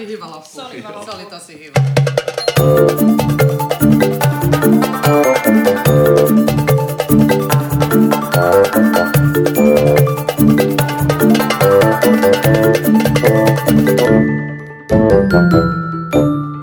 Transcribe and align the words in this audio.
oli 0.00 0.08
hyvä 0.08 0.30
loppu. 0.30 0.48
Se 0.54 0.62
oli, 0.62 0.76
hyvä 0.76 0.92
loppu. 0.92 1.04
Se 1.04 1.16
oli 1.16 1.26
tosi 1.26 1.64
hyvä. 1.64 1.90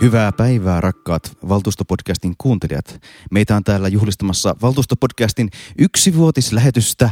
Hyvää 0.01 0.31
päivää 0.31 0.81
rakkaat 0.81 1.37
Valtuustopodcastin 1.49 2.33
kuuntelijat. 2.37 3.01
Meitä 3.31 3.55
on 3.55 3.63
täällä 3.63 3.87
juhlistamassa 3.87 4.55
Valtuustopodcastin 4.61 5.49
yksivuotislähetystä 5.77 7.09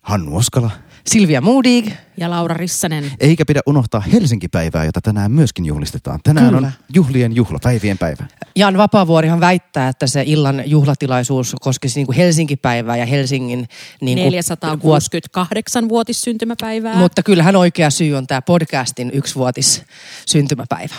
Hannu 0.00 0.36
Oskala. 0.36 0.70
Silvia 1.06 1.40
Moodig. 1.40 1.90
Ja 2.16 2.30
Laura 2.30 2.54
Rissanen. 2.54 3.12
Eikä 3.20 3.44
pidä 3.44 3.60
unohtaa 3.66 4.00
Helsinki-päivää, 4.00 4.84
jota 4.84 5.00
tänään 5.00 5.32
myöskin 5.32 5.66
juhlistetaan. 5.66 6.20
Tänään 6.24 6.54
Kyllä. 6.54 6.66
on 6.66 6.72
juhlien 6.94 7.36
juhla, 7.36 7.58
päivien 7.62 7.98
päivä. 7.98 8.26
Jan 8.56 8.78
Vapaavuorihan 8.78 9.40
väittää, 9.40 9.88
että 9.88 10.06
se 10.06 10.22
illan 10.26 10.62
juhlatilaisuus 10.66 11.56
koskisi 11.60 11.98
niin 11.98 12.06
kuin 12.06 12.16
Helsinki-päivää 12.16 12.96
ja 12.96 13.06
Helsingin... 13.06 13.68
Niin 14.00 14.18
kuin 14.18 14.32
468-vuotis 14.32 16.20
syntymäpäivää. 16.20 16.96
Mutta 16.96 17.22
kyllähän 17.22 17.56
oikea 17.56 17.90
syy 17.90 18.14
on 18.14 18.26
tämä 18.26 18.42
podcastin 18.42 19.10
yksivuotis 19.14 19.82
syntymäpäivä. 20.26 20.94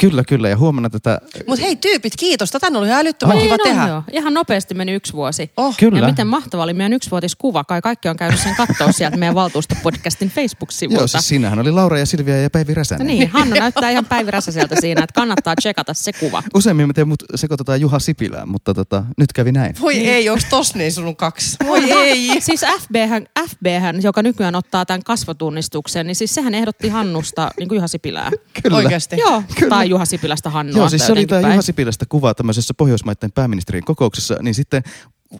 Kyllä, 0.00 0.24
kyllä. 0.28 0.48
Ja 0.48 0.56
huomenna 0.56 0.90
tätä... 0.90 1.20
Mutta 1.46 1.64
hei 1.64 1.76
tyypit, 1.76 2.12
kiitos. 2.18 2.50
Tätä 2.50 2.66
on 2.66 2.76
ollut 2.76 2.88
ihan 2.88 3.00
älyttömän 3.00 3.38
kiva 3.38 3.56
Niin 3.56 3.68
on 3.68 3.74
tehdä. 3.76 3.88
joo. 3.88 4.02
Ihan 4.12 4.34
nopeasti 4.34 4.74
meni 4.74 4.92
yksi 4.92 5.12
vuosi. 5.12 5.50
Oh. 5.56 5.76
Kyllä. 5.76 5.98
Ja 5.98 6.06
miten 6.06 6.26
mahtava 6.26 6.62
oli 6.62 6.74
meidän 6.74 6.92
yksivuotiskuva. 6.92 7.64
Kai 7.64 7.82
kaikki 7.82 8.08
on 8.08 8.16
käynyt 8.16 8.40
sen 8.40 8.54
katsoa 8.56 8.92
sieltä 8.92 9.16
meidän 9.16 9.34
valtuustopodcastin 9.34 10.28
Facebook-sivulta. 10.30 11.00
Joo, 11.00 11.06
siis 11.08 11.28
siinähän 11.28 11.58
oli 11.58 11.70
Laura 11.70 11.98
ja 11.98 12.06
Silvia 12.06 12.40
ja 12.42 12.50
Päivi 12.50 12.74
Räsänen. 12.74 13.06
Niin, 13.06 13.28
Hannu 13.30 13.56
näyttää 13.58 13.90
ihan 13.90 14.04
Päivi 14.04 14.30
Räsäseltä 14.30 14.80
siinä, 14.80 15.04
että 15.04 15.14
kannattaa 15.14 15.56
tsekata 15.56 15.94
se 15.94 16.12
kuva. 16.12 16.42
Useimmin 16.54 16.86
me 16.86 16.92
teemme 16.92 17.08
mut 17.08 17.22
sekoitetaan 17.34 17.80
Juha 17.80 17.98
Sipilään, 17.98 18.48
mutta 18.48 18.74
tota, 18.74 19.04
nyt 19.18 19.32
kävi 19.32 19.52
näin. 19.52 19.74
Voi 19.80 19.96
ei, 19.96 20.28
onks 20.28 20.44
tos 20.44 20.74
niin 20.74 20.92
sun 20.92 21.16
kaksi? 21.16 21.56
Voi 21.66 21.90
ei. 21.92 22.40
Siis 22.40 22.60
FBhän, 22.80 23.26
FBhän, 23.48 24.02
joka 24.02 24.22
nykyään 24.22 24.54
ottaa 24.54 24.86
tämän 24.86 25.02
kasvotunnistuksen, 25.04 26.06
niin 26.06 26.16
siis 26.16 26.34
sehän 26.34 26.54
ehdotti 26.54 26.88
Hannusta 26.88 27.50
niin 27.58 27.68
kuin 27.68 27.76
Juha 27.76 27.88
Sipilää. 27.88 28.30
Kyllä. 28.62 28.76
Oikeasti. 28.76 29.16
Joo, 29.18 29.42
Kyllä. 29.58 29.83
Tai 29.84 29.90
Juha 29.90 30.04
Sipilästä 30.04 30.50
Hannua. 30.50 30.76
Joo, 30.76 30.88
siis 30.88 31.06
se 31.06 31.12
oli 31.12 31.26
tämä. 31.26 31.48
Juha 31.48 31.62
Sipilästä 31.62 32.06
kuva 32.08 32.34
tämmöisessä 32.34 32.74
Pohjoismaiden 32.74 33.32
pääministerien 33.32 33.84
kokouksessa, 33.84 34.36
niin 34.42 34.54
sitten 34.54 34.82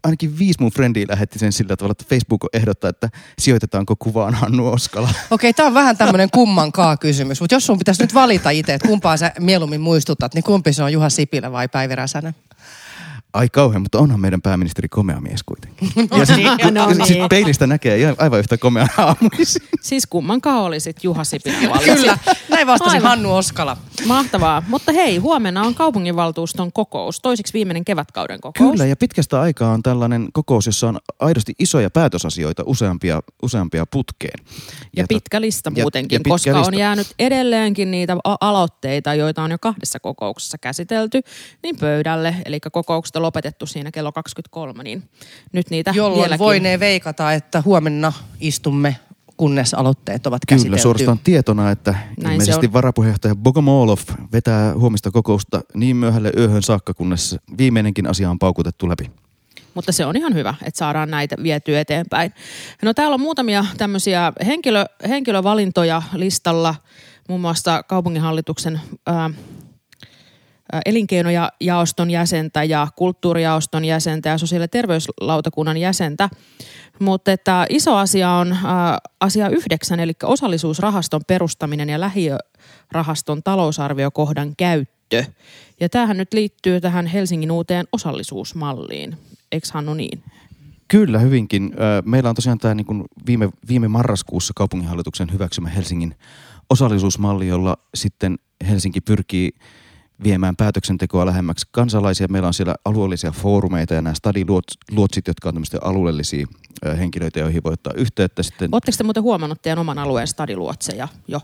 ainakin 0.02 0.38
viisi 0.38 0.60
mun 0.60 0.72
frendiä 0.72 1.06
lähetti 1.08 1.38
sen 1.38 1.52
sillä 1.52 1.76
tavalla, 1.76 1.92
että 1.92 2.04
Facebook 2.08 2.44
ehdottaa, 2.52 2.90
että 2.90 3.08
sijoitetaanko 3.38 3.96
kuvaan 3.96 4.34
Hannu 4.34 4.68
Oskala. 4.68 5.08
Okei, 5.30 5.52
tämä 5.52 5.66
on 5.66 5.74
vähän 5.74 5.96
tämmöinen 5.96 6.30
kummankaa 6.30 6.96
kysymys, 6.96 7.40
mutta 7.40 7.54
jos 7.54 7.66
sun 7.66 7.78
pitäisi 7.78 8.02
nyt 8.02 8.14
valita 8.14 8.50
itse, 8.50 8.74
että 8.74 8.88
kumpaa 8.88 9.16
sä 9.16 9.32
mieluummin 9.38 9.80
muistutat, 9.80 10.34
niin 10.34 10.44
kumpi 10.44 10.72
se 10.72 10.82
on 10.82 10.92
Juha 10.92 11.10
Sipilä 11.10 11.52
vai 11.52 11.68
Päivi 11.68 11.94
Räsänen? 11.94 12.34
Ai 13.34 13.48
kauhean, 13.48 13.82
mutta 13.82 13.98
onhan 13.98 14.20
meidän 14.20 14.42
pääministeri 14.42 14.88
komea 14.88 15.20
mies 15.20 15.42
kuitenkin. 15.42 15.88
No 16.18 16.24
sit, 16.24 16.36
niin, 16.36 16.74
no 16.74 17.04
sit 17.06 17.16
niin. 17.16 17.28
peilistä 17.28 17.66
näkee 17.66 17.98
ihan- 17.98 18.14
aivan 18.18 18.38
yhtä 18.38 18.56
komea 18.58 18.86
aamuisin. 18.98 19.62
Siis 19.82 20.06
kummankaan 20.06 20.58
olisit 20.62 21.04
Juha 21.04 21.24
Sipilä 21.24 21.56
valitsi. 21.70 21.90
Kyllä, 21.94 22.18
näin 22.50 22.66
vastasi 22.66 22.96
Aivan. 22.96 23.08
Hannu 23.08 23.34
Oskala. 23.36 23.76
Mahtavaa. 24.06 24.62
Mutta 24.68 24.92
hei, 24.92 25.16
huomenna 25.16 25.62
on 25.62 25.74
kaupunginvaltuuston 25.74 26.72
kokous. 26.72 27.20
Toisiksi 27.20 27.52
viimeinen 27.52 27.84
kevätkauden 27.84 28.40
kokous. 28.40 28.70
Kyllä, 28.70 28.86
ja 28.86 28.96
pitkästä 28.96 29.40
aikaa 29.40 29.72
on 29.72 29.82
tällainen 29.82 30.28
kokous, 30.32 30.66
jossa 30.66 30.88
on 30.88 30.98
aidosti 31.20 31.52
isoja 31.58 31.90
päätösasioita 31.90 32.62
useampia, 32.66 33.20
useampia 33.42 33.86
putkeen. 33.86 34.44
Ja 34.96 35.04
tot- 35.04 35.06
pitkä 35.08 35.40
lista 35.40 35.72
ja- 35.76 35.82
muutenkin, 35.82 36.16
ja 36.16 36.18
pitkä 36.18 36.30
koska 36.30 36.52
lista. 36.52 36.66
on 36.68 36.74
jäänyt 36.78 37.06
edelleenkin 37.18 37.90
niitä 37.90 38.16
aloitteita, 38.40 39.14
joita 39.14 39.42
on 39.42 39.50
jo 39.50 39.58
kahdessa 39.60 40.00
kokouksessa 40.00 40.58
käsitelty, 40.58 41.20
niin 41.62 41.76
pöydälle. 41.76 42.34
Eli 42.44 42.60
kokoukset 42.72 43.16
lopetettu 43.24 43.66
siinä 43.66 43.90
kello 43.90 44.12
23, 44.12 44.82
niin 44.82 45.02
nyt 45.52 45.70
niitä 45.70 45.92
Jolloin 45.94 46.22
vieläkin. 46.22 46.38
voinee 46.44 46.80
veikata, 46.80 47.32
että 47.32 47.62
huomenna 47.64 48.12
istumme, 48.40 48.96
kunnes 49.36 49.74
aloitteet 49.74 50.26
ovat 50.26 50.42
käsitelty. 50.48 50.70
Kyllä, 50.70 50.82
suorastaan 50.82 51.18
tietona, 51.18 51.70
että 51.70 51.94
Näin 52.22 52.32
ilmeisesti 52.32 52.72
varapuheenjohtaja 52.72 53.36
Bogomolov 53.36 53.98
vetää 54.32 54.74
huomista 54.74 55.10
kokousta 55.10 55.60
niin 55.74 55.96
myöhälle 55.96 56.32
yöhön 56.36 56.62
saakka, 56.62 56.94
kunnes 56.94 57.36
viimeinenkin 57.58 58.06
asia 58.06 58.30
on 58.30 58.38
paukutettu 58.38 58.88
läpi. 58.88 59.10
Mutta 59.74 59.92
se 59.92 60.06
on 60.06 60.16
ihan 60.16 60.34
hyvä, 60.34 60.54
että 60.62 60.78
saadaan 60.78 61.10
näitä 61.10 61.36
vietyä 61.42 61.80
eteenpäin. 61.80 62.32
No 62.82 62.94
täällä 62.94 63.14
on 63.14 63.20
muutamia 63.20 63.66
tämmöisiä 63.76 64.32
henkilö, 64.46 64.84
henkilövalintoja 65.08 66.02
listalla, 66.14 66.74
muun 67.28 67.40
muassa 67.40 67.82
kaupunginhallituksen 67.82 68.80
ää, 69.06 69.30
elinkeinojaoston 70.86 72.10
jäsentä 72.10 72.64
ja 72.64 72.88
kulttuurijaoston 72.96 73.84
jäsentä 73.84 74.28
ja 74.28 74.38
sosiaali- 74.38 74.64
ja 74.64 74.68
terveyslautakunnan 74.68 75.76
jäsentä. 75.76 76.28
Mutta 76.98 77.32
että 77.32 77.66
iso 77.68 77.96
asia 77.96 78.30
on 78.30 78.56
ää, 78.64 78.98
asia 79.20 79.48
yhdeksän, 79.48 80.00
eli 80.00 80.12
osallisuusrahaston 80.22 81.20
perustaminen 81.26 81.88
ja 81.88 82.00
lähiörahaston 82.00 83.42
talousarviokohdan 83.42 84.56
käyttö. 84.56 85.24
Ja 85.80 85.88
tämähän 85.88 86.16
nyt 86.16 86.32
liittyy 86.32 86.80
tähän 86.80 87.06
Helsingin 87.06 87.50
uuteen 87.50 87.86
osallisuusmalliin. 87.92 89.16
Eikö 89.52 89.68
Hannu 89.72 89.94
niin? 89.94 90.22
Kyllä, 90.88 91.18
hyvinkin. 91.18 91.74
Meillä 92.04 92.28
on 92.28 92.34
tosiaan 92.34 92.58
tämä 92.58 92.74
niin 92.74 92.86
kuin 92.86 93.04
viime, 93.26 93.48
viime 93.68 93.88
marraskuussa 93.88 94.52
kaupunginhallituksen 94.56 95.32
hyväksymä 95.32 95.68
Helsingin 95.68 96.14
osallisuusmalli, 96.70 97.48
jolla 97.48 97.76
sitten 97.94 98.36
Helsinki 98.68 99.00
pyrkii 99.00 99.52
viemään 100.24 100.56
päätöksentekoa 100.56 101.26
lähemmäksi 101.26 101.66
kansalaisia. 101.70 102.26
Meillä 102.30 102.46
on 102.46 102.54
siellä 102.54 102.74
alueellisia 102.84 103.30
foorumeita 103.30 103.94
ja 103.94 104.02
nämä 104.02 104.14
stadiluotsit, 104.14 105.26
jotka 105.28 105.48
on 105.48 105.54
tämmöisiä 105.54 105.80
alueellisia 105.82 106.46
henkilöitä, 106.98 107.40
joihin 107.40 107.62
voi 107.64 107.72
ottaa 107.72 107.92
yhteyttä. 107.96 108.42
Sitten 108.42 108.68
Oletteko 108.72 108.96
te 108.98 109.04
muuten 109.04 109.22
huomannut 109.22 109.62
teidän 109.62 109.78
oman 109.78 109.98
alueen 109.98 110.26
stadiluotseja 110.26 111.08
jo? 111.28 111.40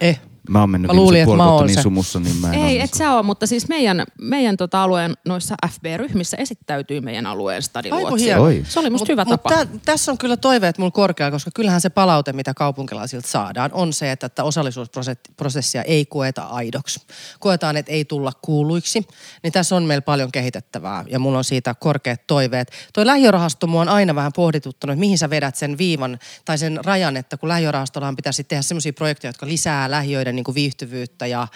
Eh. 0.00 0.20
Mä 0.48 0.60
oon 0.60 0.70
mennyt 0.70 0.86
Mä 0.88 0.94
luulin, 0.94 1.22
että 1.22 1.36
mä 1.36 1.50
oon 1.52 1.66
niin 1.66 1.74
se. 1.74 1.82
sumussa, 1.82 2.20
niin 2.20 2.36
mä 2.36 2.52
en 2.52 2.60
Ei, 2.60 2.80
et 2.80 2.94
sä 2.94 3.12
ole, 3.12 3.22
mutta 3.22 3.46
siis 3.46 3.68
meidän, 3.68 4.04
meidän 4.20 4.56
tota 4.56 4.82
alueen 4.82 5.14
noissa 5.26 5.54
FB-ryhmissä 5.70 6.36
esittäytyy 6.36 7.00
meidän 7.00 7.26
alueen 7.26 7.54
Aivan 7.56 7.62
stadiluotsi. 7.62 8.24
hieno. 8.24 8.42
Oi. 8.42 8.62
Se 8.68 8.80
oli 8.80 8.90
musta 8.90 9.02
Mut- 9.04 9.08
hyvä 9.08 9.24
mut 9.24 9.42
tapa. 9.42 9.50
tä- 9.50 9.66
tässä 9.84 10.12
on 10.12 10.18
kyllä 10.18 10.36
toiveet 10.36 10.78
mulla 10.78 10.90
korkealla, 10.90 11.30
koska 11.30 11.50
kyllähän 11.54 11.80
se 11.80 11.90
palaute, 11.90 12.32
mitä 12.32 12.54
kaupunkilaisilta 12.54 13.28
saadaan, 13.28 13.70
on 13.74 13.92
se, 13.92 14.12
että, 14.12 14.26
että 14.26 14.44
osallisuusprosessia 14.44 15.82
ei 15.82 16.06
koeta 16.06 16.42
aidoksi. 16.42 17.00
Koetaan, 17.40 17.76
että 17.76 17.92
ei 17.92 18.04
tulla 18.04 18.32
kuuluiksi. 18.42 19.06
Niin 19.42 19.52
tässä 19.52 19.76
on 19.76 19.82
meillä 19.84 20.02
paljon 20.02 20.32
kehitettävää 20.32 21.04
ja 21.08 21.18
mulla 21.18 21.38
on 21.38 21.44
siitä 21.44 21.74
korkeat 21.74 22.26
toiveet. 22.26 22.72
Toi 22.92 23.06
lähiörahasto 23.06 23.66
mua 23.66 23.80
on 23.80 23.88
aina 23.88 24.14
vähän 24.14 24.32
pohdituttanut, 24.36 24.92
että 24.92 25.00
mihin 25.00 25.18
sä 25.18 25.30
vedät 25.30 25.56
sen 25.56 25.78
viivan 25.78 26.18
tai 26.44 26.58
sen 26.58 26.80
rajan, 26.84 27.16
että 27.16 27.36
kun 27.36 27.48
lähiörahastollahan 27.48 28.16
pitäisi 28.16 28.44
tehdä 28.44 28.62
sellaisia 28.62 28.92
projekteja, 28.92 29.28
jotka 29.28 29.46
lisää 29.46 29.90
lähiöiden 29.90 30.31
niin 30.36 30.44
kuin 30.44 30.54
viihtyvyyttä 30.54 31.26
ja, 31.26 31.48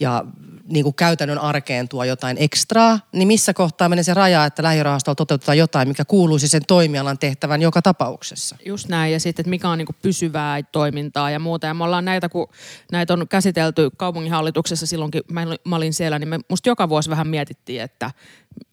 ja 0.00 0.24
niin 0.68 0.84
kuin 0.84 0.94
käytännön 0.94 1.38
arkeen 1.38 1.88
tuo 1.88 2.04
jotain 2.04 2.36
ekstraa, 2.40 2.98
niin 3.12 3.28
missä 3.28 3.54
kohtaa 3.54 3.88
menee 3.88 4.02
se 4.02 4.14
raja, 4.14 4.44
että 4.44 4.62
lähiörahastolla 4.62 5.14
toteutetaan 5.14 5.58
jotain, 5.58 5.88
mikä 5.88 6.04
kuuluisi 6.04 6.48
sen 6.48 6.62
toimialan 6.68 7.18
tehtävän 7.18 7.62
joka 7.62 7.82
tapauksessa? 7.82 8.56
Just 8.66 8.88
näin, 8.88 9.12
ja 9.12 9.20
sitten, 9.20 9.42
että 9.42 9.50
mikä 9.50 9.68
on 9.68 9.78
niinku 9.78 9.94
pysyvää 10.02 10.62
toimintaa 10.62 11.30
ja 11.30 11.38
muuta. 11.38 11.66
Ja 11.66 11.74
me 11.74 11.84
ollaan 11.84 12.04
näitä, 12.04 12.28
kun 12.28 12.48
näitä 12.92 13.12
on 13.12 13.28
käsitelty 13.28 13.90
kaupunginhallituksessa 13.96 14.86
silloinkin, 14.86 15.22
mä, 15.30 15.42
olin- 15.42 15.58
mä 15.64 15.76
olin 15.76 15.92
siellä, 15.92 16.18
niin 16.18 16.28
me 16.28 16.40
musta 16.48 16.68
joka 16.68 16.88
vuosi 16.88 17.10
vähän 17.10 17.26
mietittiin, 17.26 17.82
että, 17.82 18.10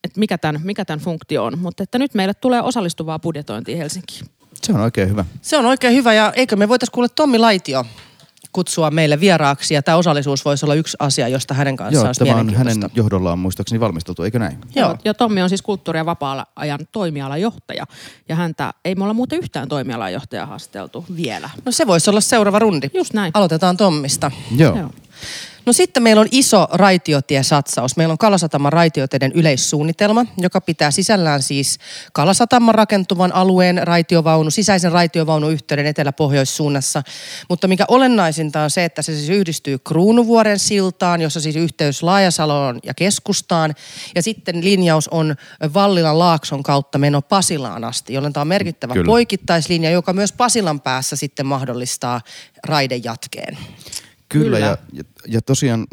että 0.04 0.20
mikä, 0.20 0.38
tämän, 0.38 0.62
mikä 0.64 0.86
tämän 0.86 1.00
funktio 1.00 1.44
on. 1.44 1.60
Mutta 1.60 1.84
että 1.84 2.00
nyt 2.00 2.14
meille 2.14 2.34
tulee 2.34 2.62
osallistuvaa 2.62 3.20
budjetointia 3.20 3.78
Helsinkiin. 3.78 4.26
Se 4.64 4.74
on 4.74 4.80
oikein 4.82 5.10
hyvä. 5.10 5.26
Se 5.42 5.58
on 5.58 5.66
oikein 5.66 5.94
hyvä 5.94 6.14
ja 6.14 6.34
eikö 6.36 6.56
me 6.56 6.70
voitaisiin 6.70 6.94
kuulla 6.94 7.10
Tommi 7.10 7.38
Laitio 7.38 7.86
kutsua 8.52 8.92
meille 8.92 9.20
vieraaksi 9.20 9.74
ja 9.74 9.84
tämä 9.84 9.98
osallisuus 9.98 10.46
voisi 10.46 10.66
olla 10.66 10.76
yksi 10.76 10.98
asia, 11.00 11.28
josta 11.28 11.54
hänen 11.54 11.76
kanssaan 11.76 12.04
Joo, 12.04 12.08
olisi 12.08 12.26
tämä 12.26 12.40
on 12.40 12.54
hänen 12.56 12.78
johdollaan 12.96 13.40
muistaakseni 13.40 13.80
valmisteltu, 13.80 14.24
eikö 14.24 14.40
näin? 14.40 14.58
Joo. 14.76 14.98
Ja 15.06 15.14
Tommi 15.14 15.42
on 15.42 15.50
siis 15.50 15.62
kulttuuri- 15.62 16.00
ja 16.00 16.06
vapaa-ajan 16.06 16.80
toimialajohtaja. 16.92 17.86
Ja 18.30 18.36
häntä 18.36 18.74
ei 18.86 18.96
me 18.96 19.04
olla 19.04 19.14
muuten 19.14 19.40
yhtään 19.40 19.68
toimialajohtajaa 19.68 20.46
haasteltu 20.46 21.06
vielä. 21.16 21.50
No 21.66 21.72
se 21.72 21.88
voisi 21.88 22.10
olla 22.10 22.22
seuraava 22.22 22.60
rundi. 22.60 22.90
Just 22.94 23.14
näin. 23.14 23.32
Aloitetaan 23.34 23.78
Tommista. 23.78 24.32
Joo. 24.58 24.78
Joo. 24.78 24.90
No 25.66 25.74
sitten 25.74 26.04
meillä 26.04 26.20
on 26.20 26.28
iso 26.32 26.68
raitiotiesatsaus. 26.72 27.98
Meillä 27.98 28.12
on 28.12 28.18
Kalasataman 28.18 28.74
raitioteiden 28.74 29.32
yleissuunnitelma, 29.32 30.26
joka 30.38 30.62
pitää 30.62 30.92
sisällään 30.92 31.42
siis 31.42 31.80
Kalasataman 32.14 32.76
rakentuvan 32.76 33.34
alueen 33.34 33.88
raitiovaunu, 33.88 34.52
sisäisen 34.52 34.92
raitiovaunuyhteyden 34.92 35.86
etelä-pohjoissuunnassa. 35.86 37.04
Mutta 37.50 37.68
mikä 37.68 37.86
olennaisinta 37.88 38.62
on 38.62 38.70
se, 38.70 38.86
että 38.86 39.02
se 39.02 39.16
siis 39.16 39.30
yhdistyy 39.30 39.80
Kruunuvuoren 39.80 40.60
siltaan, 40.60 41.22
jossa 41.22 41.42
siis 41.42 41.56
yhteys 41.56 42.04
Laajasaloon 42.04 42.80
ja 42.84 42.94
keskustaan. 42.94 43.76
Ja 44.16 44.24
sitten 44.24 44.64
linjaus 44.64 45.08
on 45.08 45.36
Vallilan 45.74 46.20
laakson 46.20 46.64
kautta 46.64 46.98
meno 46.98 47.22
Pasilaan 47.22 47.84
asti, 47.84 48.14
jolloin 48.14 48.34
tämä 48.34 48.42
on 48.42 48.48
merkittävä 48.48 48.94
Kyllä. 48.94 49.06
poikittaislinja, 49.06 49.92
joka 49.92 50.14
myös 50.14 50.32
Pasilan 50.34 50.82
päässä 50.82 51.16
sitten 51.16 51.46
mahdollistaa 51.46 52.22
raidejatkeen. 52.68 53.58
Kyllä, 54.30 54.46
Kyllä. 54.46 54.60
Ja, 54.60 54.78
ja, 54.94 55.04
ja 55.28 55.42
tosiaan 55.42 55.88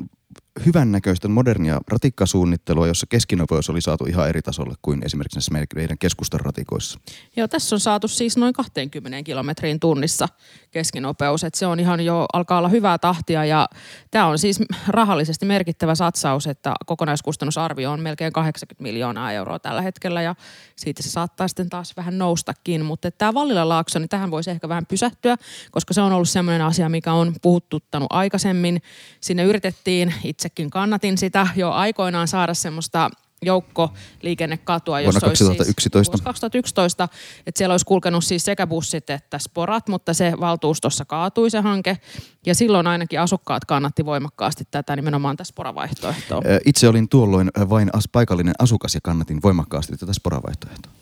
hyvännäköistä 0.67 1.29
modernia 1.29 1.81
ratikkasuunnittelua, 1.89 2.87
jossa 2.87 3.07
keskinopeus 3.07 3.71
oli 3.71 3.81
saatu 3.81 4.05
ihan 4.05 4.29
eri 4.29 4.43
tasolle 4.43 4.75
kuin 4.83 5.05
esimerkiksi 5.05 5.37
näissä 5.37 5.53
meidän 5.75 5.99
keskustan 5.99 6.41
ratikoissa. 6.41 7.01
Joo, 7.37 7.49
tässä 7.49 7.77
on 7.77 7.81
saatu 7.81 8.09
siis 8.09 8.37
noin 8.37 8.53
20 8.53 9.23
kilometriin 9.23 9.81
tunnissa 9.81 10.29
keskinopeus, 10.71 11.45
että 11.45 11.59
se 11.59 11.67
on 11.67 11.81
ihan 11.81 12.01
jo, 12.01 12.27
alkaa 12.33 12.59
olla 12.59 12.69
hyvää 12.69 12.99
tahtia 12.99 13.45
ja 13.45 13.69
tämä 14.11 14.27
on 14.27 14.39
siis 14.39 14.61
rahallisesti 14.89 15.47
merkittävä 15.47 15.95
satsaus, 15.95 16.47
että 16.47 16.75
kokonaiskustannusarvio 16.87 17.93
on 17.93 18.01
melkein 18.01 18.33
80 18.33 18.83
miljoonaa 18.83 19.33
euroa 19.33 19.59
tällä 19.59 19.83
hetkellä 19.83 20.23
ja 20.23 20.35
siitä 20.77 21.03
se 21.03 21.11
saattaa 21.11 21.49
sitten 21.49 21.71
taas 21.71 21.97
vähän 21.97 22.19
noustakin, 22.19 22.85
mutta 22.85 23.11
tämä 23.11 23.35
Vallila 23.35 23.69
Laakso, 23.69 23.99
niin 23.99 24.09
tähän 24.09 24.31
voisi 24.31 24.51
ehkä 24.51 24.69
vähän 24.69 24.87
pysähtyä, 24.87 25.37
koska 25.71 25.95
se 25.95 26.01
on 26.01 26.13
ollut 26.13 26.29
sellainen 26.29 26.67
asia, 26.67 26.89
mikä 26.89 27.13
on 27.13 27.35
puhuttuttanut 27.43 28.07
aikaisemmin. 28.11 28.83
Sinne 29.21 29.45
yritettiin, 29.45 30.15
itsekin 30.47 30.71
kannatin 30.71 31.19
sitä 31.19 31.49
jo 31.57 31.71
aikoinaan 31.71 32.29
saada 32.29 32.55
semmoista 32.55 33.11
joukkoliikennekatua, 33.47 34.97
Vuonna 34.97 35.09
jossa 35.09 35.27
olisi 35.27 35.45
2011. 35.45 35.99
Siis, 35.99 36.13
vuosi 36.13 36.25
2011, 36.25 37.09
että 37.47 37.59
siellä 37.59 37.73
olisi 37.73 37.87
kulkenut 37.87 38.25
siis 38.25 38.45
sekä 38.45 38.67
bussit 38.67 39.11
että 39.11 39.39
sporat, 39.39 39.89
mutta 39.89 40.15
se 40.15 40.33
valtuustossa 40.41 41.05
kaatui 41.05 41.51
se 41.51 41.61
hanke. 41.61 41.99
Ja 42.47 42.55
silloin 42.55 42.87
ainakin 42.87 43.21
asukkaat 43.21 43.65
kannatti 43.65 44.05
voimakkaasti 44.05 44.65
tätä 44.71 44.97
nimenomaan 44.97 45.37
tässä 45.37 45.53
sporavaihtoehtoa. 45.53 46.43
Itse 46.65 46.89
olin 46.89 47.09
tuolloin 47.09 47.51
vain 47.69 47.91
as, 47.93 48.09
paikallinen 48.13 48.55
asukas 48.59 48.95
ja 48.95 49.01
kannatin 49.03 49.43
voimakkaasti 49.43 49.97
tätä 49.97 50.13
sporavaihtoehtoa. 50.13 50.93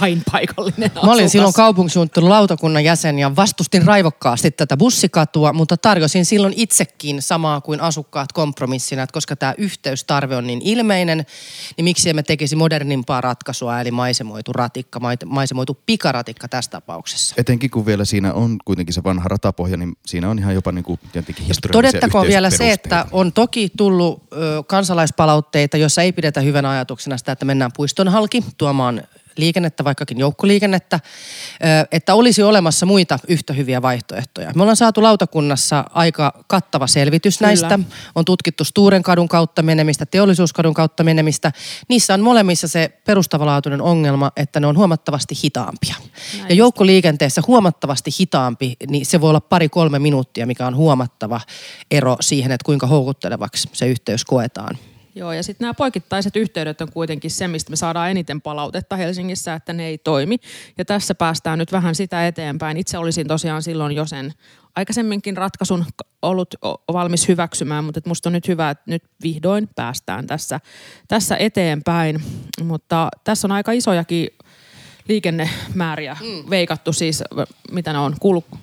Vain 0.00 0.22
paikallinen 0.32 0.90
Mä 0.94 1.00
olin 1.00 1.10
asukas. 1.10 1.32
silloin 1.32 1.54
kaupunkisuunnittelulautakunnan 1.54 2.84
jäsen 2.84 3.18
ja 3.18 3.36
vastustin 3.36 3.86
raivokkaasti 3.86 4.50
tätä 4.50 4.76
bussikatua, 4.76 5.52
mutta 5.52 5.76
tarjosin 5.76 6.24
silloin 6.24 6.54
itsekin 6.56 7.22
samaa 7.22 7.60
kuin 7.60 7.80
asukkaat 7.80 8.32
kompromissina, 8.32 9.02
että 9.02 9.12
koska 9.12 9.36
tämä 9.36 9.54
yhteystarve 9.58 10.36
on 10.36 10.46
niin 10.46 10.60
ilmeinen, 10.62 11.26
niin 11.76 11.84
miksi 11.90 12.10
emme 12.10 12.22
tekisi 12.22 12.56
modernimpaa 12.56 13.20
ratkaisua, 13.20 13.80
eli 13.80 13.90
maisemoitu 13.90 14.52
ratikka, 14.52 15.00
maisemoitu 15.26 15.78
pikaratikka 15.86 16.48
tässä 16.48 16.70
tapauksessa. 16.70 17.34
Etenkin 17.38 17.70
kun 17.70 17.86
vielä 17.86 18.04
siinä 18.04 18.32
on 18.32 18.56
kuitenkin 18.64 18.94
se 18.94 19.04
vanha 19.04 19.28
ratapohja, 19.28 19.76
niin 19.76 19.92
siinä 20.06 20.30
on 20.30 20.38
ihan 20.38 20.54
jopa 20.54 20.72
niin 20.72 20.84
kuin 20.84 21.00
jotenkin 21.14 21.44
Todettakoon 21.72 22.26
vielä 22.26 22.50
se, 22.50 22.72
että 22.72 23.06
on 23.12 23.32
toki 23.32 23.70
tullut 23.76 24.22
ö, 24.32 24.62
kansalaispalautteita, 24.66 25.76
jossa 25.76 26.02
ei 26.02 26.12
pidetä 26.12 26.40
hyvänä 26.40 26.70
ajatuksena 26.70 27.18
sitä, 27.18 27.32
että 27.32 27.44
mennään 27.44 27.70
puiston 27.76 28.08
halki 28.08 28.44
tuomaan 28.58 29.02
liikennettä, 29.36 29.84
vaikkakin 29.84 30.18
joukkoliikennettä, 30.18 31.00
että 31.92 32.14
olisi 32.14 32.42
olemassa 32.42 32.86
muita 32.86 33.18
yhtä 33.28 33.52
hyviä 33.52 33.82
vaihtoehtoja. 33.82 34.52
Me 34.54 34.62
ollaan 34.62 34.76
saatu 34.76 35.02
lautakunnassa 35.02 35.84
aika 35.94 36.44
kattava 36.46 36.86
selvitys 36.86 37.38
Kyllä. 37.38 37.48
näistä. 37.48 37.78
On 38.14 38.24
tutkittu 38.24 38.64
Sturenkadun 38.64 39.28
kautta 39.28 39.62
menemistä, 39.62 40.06
Teollisuuskadun 40.06 40.74
kautta 40.74 41.04
menemistä. 41.04 41.52
Niissä 41.88 42.14
on 42.14 42.20
molemmissa 42.20 42.68
se 42.68 42.88
perustavanlaatuinen 43.04 43.82
ongelma, 43.82 44.32
että 44.36 44.60
ne 44.60 44.66
on 44.66 44.76
huomattavasti 44.76 45.34
hitaampia. 45.44 45.94
Näin 46.36 46.48
Ja 46.48 46.54
joukkoliikenteessä 46.54 47.42
huomattavasti 47.46 48.10
hitaampi, 48.20 48.76
niin 48.88 49.06
se 49.06 49.20
voi 49.20 49.30
olla 49.30 49.40
pari-kolme 49.40 49.98
minuuttia, 49.98 50.46
mikä 50.46 50.66
on 50.66 50.76
huomattava 50.76 51.40
ero 51.90 52.16
siihen, 52.20 52.52
että 52.52 52.64
kuinka 52.64 52.86
houkuttelevaksi 52.86 53.68
se 53.72 53.86
yhteys 53.86 54.24
koetaan. 54.24 54.78
Joo, 55.14 55.32
ja 55.32 55.42
sitten 55.42 55.64
nämä 55.64 55.74
poikittaiset 55.74 56.36
yhteydet 56.36 56.80
on 56.80 56.92
kuitenkin 56.92 57.30
se, 57.30 57.48
mistä 57.48 57.70
me 57.70 57.76
saadaan 57.76 58.10
eniten 58.10 58.40
palautetta 58.40 58.96
Helsingissä, 58.96 59.54
että 59.54 59.72
ne 59.72 59.86
ei 59.86 59.98
toimi. 59.98 60.36
Ja 60.78 60.84
tässä 60.84 61.14
päästään 61.14 61.58
nyt 61.58 61.72
vähän 61.72 61.94
sitä 61.94 62.26
eteenpäin. 62.26 62.76
Itse 62.76 62.98
olisin 62.98 63.28
tosiaan 63.28 63.62
silloin 63.62 63.96
jo 63.96 64.06
sen 64.06 64.32
aikaisemminkin 64.76 65.36
ratkaisun 65.36 65.84
ollut 66.22 66.54
valmis 66.92 67.28
hyväksymään, 67.28 67.84
mutta 67.84 68.00
musta 68.06 68.28
on 68.28 68.32
nyt 68.32 68.48
hyvä, 68.48 68.70
että 68.70 68.84
nyt 68.86 69.02
vihdoin 69.22 69.68
päästään 69.76 70.26
tässä, 70.26 70.60
tässä 71.08 71.36
eteenpäin. 71.36 72.22
Mutta 72.62 73.08
tässä 73.24 73.46
on 73.46 73.52
aika 73.52 73.72
isojakin 73.72 74.28
liikennemääriä 75.08 76.16
mm. 76.20 76.50
veikattu 76.50 76.92
siis, 76.92 77.22
mitä 77.70 77.92
ne 77.92 77.98
on, 77.98 78.14
kul- 78.20 78.58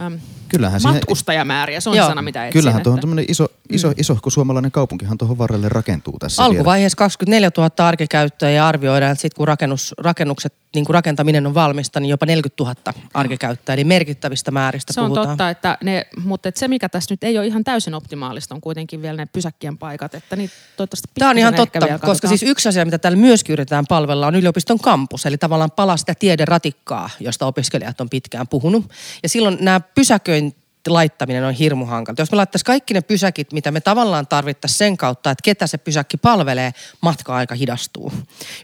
äm, 0.00 0.18
Kyllähän 0.48 0.80
siihen- 0.80 0.94
matkustajamääriä, 0.94 1.80
se 1.80 1.90
on 1.90 1.96
Joo. 1.96 2.08
sana, 2.08 2.22
mitä 2.22 2.46
etsin. 2.46 2.60
Kyllähän 2.60 2.82
tuohon 2.82 2.98
että- 2.98 3.02
tämmöinen 3.02 3.24
iso, 3.28 3.48
iso, 3.72 3.92
iso, 3.96 4.18
kun 4.22 4.32
suomalainen 4.32 4.70
kaupunkihan 4.70 5.18
tuohon 5.18 5.38
varrelle 5.38 5.68
rakentuu 5.68 6.18
tässä 6.18 6.42
vielä. 6.42 6.50
Alkuvaiheessa 6.58 6.96
24 6.96 7.50
000 7.56 7.88
arkikäyttöä 7.88 8.50
ja 8.50 8.68
arvioidaan, 8.68 9.12
että 9.12 9.22
sitten 9.22 9.36
kun 9.36 9.48
rakennus, 9.48 9.94
rakennukset, 9.98 10.52
niin 10.74 10.84
kun 10.84 10.94
rakentaminen 10.94 11.46
on 11.46 11.54
valmista, 11.54 12.00
niin 12.00 12.10
jopa 12.10 12.26
40 12.26 12.64
000 12.64 12.74
arkikäyttöä. 13.14 13.72
Eli 13.74 13.84
merkittävistä 13.84 14.50
määristä 14.50 14.92
Se 14.92 15.00
on 15.00 15.06
puhutaan. 15.06 15.28
totta, 15.28 15.50
että 15.50 15.78
ne, 15.84 16.06
mutta 16.24 16.48
et 16.48 16.56
se 16.56 16.68
mikä 16.68 16.88
tässä 16.88 17.12
nyt 17.12 17.24
ei 17.24 17.38
ole 17.38 17.46
ihan 17.46 17.64
täysin 17.64 17.94
optimaalista 17.94 18.54
on 18.54 18.60
kuitenkin 18.60 19.02
vielä 19.02 19.16
ne 19.16 19.26
pysäkkien 19.32 19.78
paikat, 19.78 20.14
että 20.14 20.36
niitä 20.36 20.54
toivottavasti 20.76 21.08
Tämä 21.18 21.30
on 21.30 21.38
ihan 21.38 21.54
totta, 21.54 21.80
vielä 21.80 21.92
koska 21.98 22.06
katsotaan. 22.06 22.38
siis 22.38 22.50
yksi 22.50 22.68
asia, 22.68 22.84
mitä 22.84 22.98
täällä 22.98 23.18
myöskin 23.18 23.52
yritetään 23.52 23.86
palvella, 23.86 24.26
on 24.26 24.34
yliopiston 24.34 24.78
kampus. 24.78 25.26
Eli 25.26 25.38
tavallaan 25.38 25.70
palaa 25.70 25.96
sitä 25.96 26.14
tiederatikkaa, 26.14 27.10
josta 27.20 27.46
opiskelijat 27.46 28.00
on 28.00 28.10
pitkään 28.10 28.48
puhunut. 28.48 28.90
Ja 29.22 29.28
silloin 29.28 29.58
nämä 29.60 29.80
pysäköin 29.80 30.45
laittaminen 30.92 31.44
on 31.44 31.52
hirmu 31.54 31.84
hankalaa. 31.84 32.16
Jos 32.18 32.32
me 32.32 32.36
laittaisiin 32.36 32.66
kaikki 32.66 32.94
ne 32.94 33.00
pysäkit, 33.00 33.52
mitä 33.52 33.70
me 33.70 33.80
tavallaan 33.80 34.26
tarvittaisiin 34.26 34.78
sen 34.78 34.96
kautta, 34.96 35.30
että 35.30 35.42
ketä 35.42 35.66
se 35.66 35.78
pysäkki 35.78 36.16
palvelee, 36.16 36.72
matka-aika 37.00 37.54
hidastuu. 37.54 38.12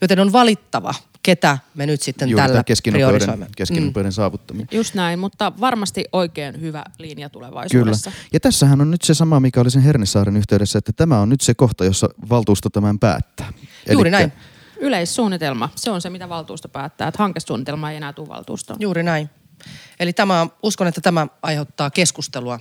Joten 0.02 0.20
on 0.20 0.32
valittava, 0.32 0.94
ketä 1.22 1.58
me 1.74 1.86
nyt 1.86 2.02
sitten 2.02 2.28
Juuri 2.28 2.46
tällä 2.46 2.64
keskinopeuden, 2.64 3.08
priorisoimme. 3.08 3.46
keskinopeuden 3.56 4.12
saavuttaminen. 4.12 4.68
Just 4.70 4.94
näin, 4.94 5.18
mutta 5.18 5.52
varmasti 5.60 6.04
oikein 6.12 6.60
hyvä 6.60 6.84
linja 6.98 7.14
Kyllä. 7.14 7.28
tulevaisuudessa. 7.28 8.12
Ja 8.32 8.40
tässähän 8.40 8.80
on 8.80 8.90
nyt 8.90 9.02
se 9.02 9.14
sama, 9.14 9.40
mikä 9.40 9.60
oli 9.60 9.70
sen 9.70 9.82
Hernesaaren 9.82 10.36
yhteydessä, 10.36 10.78
että 10.78 10.92
tämä 10.92 11.20
on 11.20 11.28
nyt 11.28 11.40
se 11.40 11.54
kohta, 11.54 11.84
jossa 11.84 12.08
valtuusto 12.30 12.70
tämän 12.70 12.98
päättää. 12.98 13.52
Juuri 13.90 14.10
Elikkä 14.10 14.10
näin. 14.10 14.32
Yleissuunnitelma, 14.80 15.68
se 15.76 15.90
on 15.90 16.00
se 16.00 16.10
mitä 16.10 16.28
valtuusto 16.28 16.68
päättää, 16.68 17.08
että 17.08 17.22
hankesuunnitelma 17.22 17.90
ei 17.90 17.96
enää 17.96 18.12
tule 18.12 18.28
valtuustoon. 18.28 18.80
Juuri 18.80 19.02
näin. 19.02 19.30
Eli 20.00 20.12
tämä, 20.12 20.46
uskon, 20.62 20.86
että 20.86 21.00
tämä 21.00 21.26
aiheuttaa 21.42 21.90
keskustelua. 21.90 22.60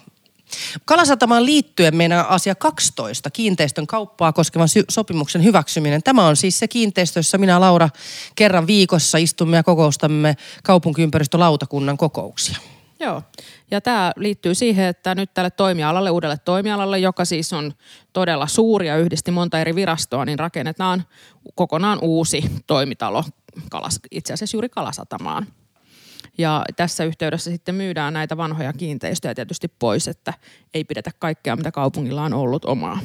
Kalasatamaan 0.86 1.46
liittyen 1.46 1.96
meidän 1.96 2.28
asia 2.28 2.56
12, 2.56 3.30
kiinteistön 3.30 3.88
kauppaa 3.88 4.34
koskevan 4.34 4.70
sy- 4.70 4.86
sopimuksen 4.90 5.44
hyväksyminen. 5.44 6.04
Tämä 6.04 6.28
on 6.28 6.36
siis 6.36 6.60
se 6.60 6.68
kiinteistö, 6.68 7.20
jossa 7.20 7.38
minä 7.38 7.60
Laura 7.60 7.90
kerran 8.36 8.68
viikossa 8.68 9.18
istumme 9.18 9.58
ja 9.58 9.64
kokoustamme 9.64 10.36
kaupunkiympäristölautakunnan 10.64 11.98
kokouksia. 11.98 12.58
Joo, 13.00 13.24
ja 13.72 13.82
tämä 13.82 14.12
liittyy 14.16 14.56
siihen, 14.56 14.86
että 14.86 15.16
nyt 15.16 15.34
tälle 15.34 15.50
toimialalle, 15.50 16.10
uudelle 16.10 16.38
toimialalle, 16.38 17.00
joka 17.00 17.26
siis 17.26 17.54
on 17.54 17.74
todella 18.14 18.48
suuri 18.48 18.88
ja 18.88 18.98
yhdisti 18.98 19.32
monta 19.32 19.60
eri 19.60 19.76
virastoa, 19.76 20.26
niin 20.26 20.40
rakennetaan 20.40 21.04
kokonaan 21.56 22.00
uusi 22.02 22.44
toimitalo 22.68 23.24
kalas, 23.70 24.00
itse 24.12 24.34
asiassa 24.34 24.56
juuri 24.56 24.70
Kalasatamaan. 24.70 25.48
Ja 26.38 26.66
tässä 26.76 27.04
yhteydessä 27.04 27.52
sitten 27.52 27.76
myydään 27.76 28.14
näitä 28.14 28.38
vanhoja 28.38 28.74
kiinteistöjä 28.74 29.36
tietysti 29.36 29.68
pois, 29.68 30.08
että 30.08 30.34
ei 30.74 30.84
pidetä 30.84 31.12
kaikkea, 31.20 31.56
mitä 31.56 31.72
kaupungilla 31.72 32.24
on 32.24 32.34
ollut 32.34 32.66
omaa. 32.66 33.00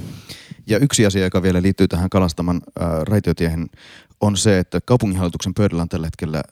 Ja 0.66 0.78
yksi 0.78 1.06
asia, 1.06 1.24
joka 1.24 1.42
vielä 1.42 1.62
liittyy 1.62 1.88
tähän 1.88 2.10
Kalastaman 2.10 2.60
äh, 2.80 2.88
raitiotiehen, 3.02 3.66
on 4.20 4.36
se, 4.36 4.58
että 4.58 4.80
kaupunginhallituksen 4.80 5.54
pöydällä 5.54 5.82
on 5.82 5.88
tällä 5.88 6.06
hetkellä 6.06 6.42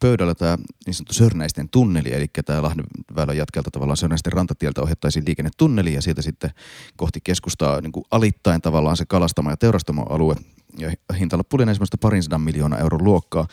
pöydällä 0.00 0.34
tämä 0.34 0.58
niin 0.86 0.94
sanottu 0.94 1.14
Sörnäisten 1.14 1.68
tunneli, 1.68 2.12
eli 2.12 2.26
tämä 2.44 2.62
Lahden 2.62 2.84
väylän 3.16 3.36
jatkelta 3.36 3.70
tavallaan 3.70 3.96
Sörnäisten 3.96 4.32
rantatieltä 4.32 4.82
ohjattaisiin 4.82 5.24
liikennetunneli 5.26 5.94
ja 5.94 6.02
siitä 6.02 6.22
sitten 6.22 6.50
kohti 6.96 7.20
keskustaa 7.24 7.80
niin 7.80 7.92
kuin 7.92 8.04
alittain 8.10 8.60
tavallaan 8.60 8.96
se 8.96 9.04
kalastama- 9.08 9.50
ja 9.50 9.56
teurastamoalue. 9.56 10.34
Ja 10.78 10.92
hintalappu 11.18 11.56
oli 11.56 11.62
esimerkiksi 11.62 11.96
parin 12.00 12.22
sadan 12.22 12.40
miljoonaa 12.40 12.78
euron 12.78 13.04
luokkaa. 13.04 13.48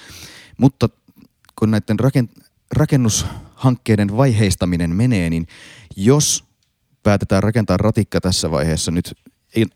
Mutta 0.58 0.90
kun 1.60 1.72
näiden 1.72 2.00
rakent- 2.00 2.44
rakennushankkeiden 2.74 4.18
vaiheistaminen 4.18 4.96
menee, 4.96 5.30
niin 5.30 5.48
jos 5.96 6.44
päätetään 7.04 7.44
rakentaa 7.44 7.78
ratikka 7.78 8.22
tässä 8.22 8.52
vaiheessa 8.52 8.92
nyt 8.92 9.14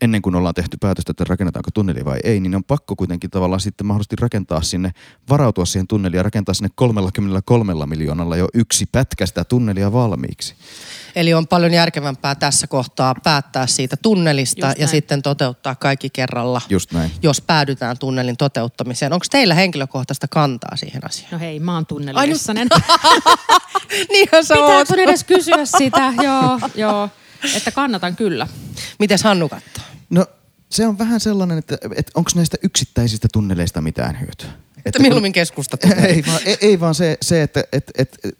ennen 0.00 0.22
kuin 0.22 0.34
ollaan 0.34 0.54
tehty 0.54 0.76
päätöstä, 0.80 1.10
että 1.10 1.24
rakennetaanko 1.28 1.70
tunneli 1.74 2.04
vai 2.04 2.18
ei, 2.24 2.40
niin 2.40 2.54
on 2.56 2.64
pakko 2.64 2.96
kuitenkin 2.96 3.30
tavallaan 3.30 3.60
sitten 3.60 3.86
mahdollisesti 3.86 4.16
rakentaa 4.20 4.62
sinne, 4.62 4.90
varautua 5.30 5.64
siihen 5.64 5.86
tunneliin 5.86 6.16
ja 6.18 6.22
rakentaa 6.22 6.54
sinne 6.54 6.68
33 6.74 7.86
miljoonalla 7.86 8.36
jo 8.36 8.48
yksi 8.54 8.86
pätkä 8.92 9.26
sitä 9.26 9.44
tunnelia 9.44 9.92
valmiiksi. 9.92 10.54
Eli 11.16 11.34
on 11.34 11.46
paljon 11.46 11.72
järkevämpää 11.72 12.34
tässä 12.34 12.66
kohtaa 12.66 13.14
päättää 13.24 13.66
siitä 13.66 13.96
tunnelista 13.96 14.72
ja 14.78 14.86
sitten 14.86 15.22
toteuttaa 15.22 15.74
kaikki 15.74 16.10
kerralla, 16.10 16.60
Just 16.68 16.92
näin. 16.92 17.10
jos 17.22 17.40
päädytään 17.40 17.98
tunnelin 17.98 18.36
toteuttamiseen. 18.36 19.12
Onko 19.12 19.26
teillä 19.30 19.54
henkilökohtaista 19.54 20.28
kantaa 20.28 20.76
siihen 20.76 21.06
asiaan? 21.06 21.32
No 21.32 21.38
hei, 21.38 21.60
mä 21.60 21.70
oon 21.72 21.76
Ai 21.76 21.80
nyt- 21.82 21.88
tunnelidessanen. 21.88 22.68
Niinhän 24.12 24.44
sä 24.44 24.54
Pitääkö 24.54 25.02
edes 25.02 25.24
kysyä 25.24 25.64
sitä? 25.64 26.12
joo, 26.22 26.60
joo. 26.74 27.08
Että 27.56 27.70
kannatan 27.70 28.16
kyllä. 28.16 28.48
Mites 28.98 29.22
Hannu 29.22 29.48
katsoo? 29.48 29.84
No 30.10 30.26
se 30.70 30.86
on 30.86 30.98
vähän 30.98 31.20
sellainen, 31.20 31.58
että, 31.58 31.78
että 31.96 32.12
onko 32.14 32.30
näistä 32.34 32.56
yksittäisistä 32.62 33.28
tunneleista 33.32 33.80
mitään 33.80 34.20
hyötyä. 34.20 34.48
Että 34.84 34.98
mieluummin 34.98 35.32
keskusta 35.32 35.76
ei, 36.08 36.24
vaan, 36.26 36.40
ei, 36.44 36.56
ei 36.60 36.80
vaan 36.80 36.94
se, 36.94 37.18
se 37.22 37.42
että 37.42 37.64
et, 37.72 37.90
et, 37.98 38.18
et, 38.24 38.34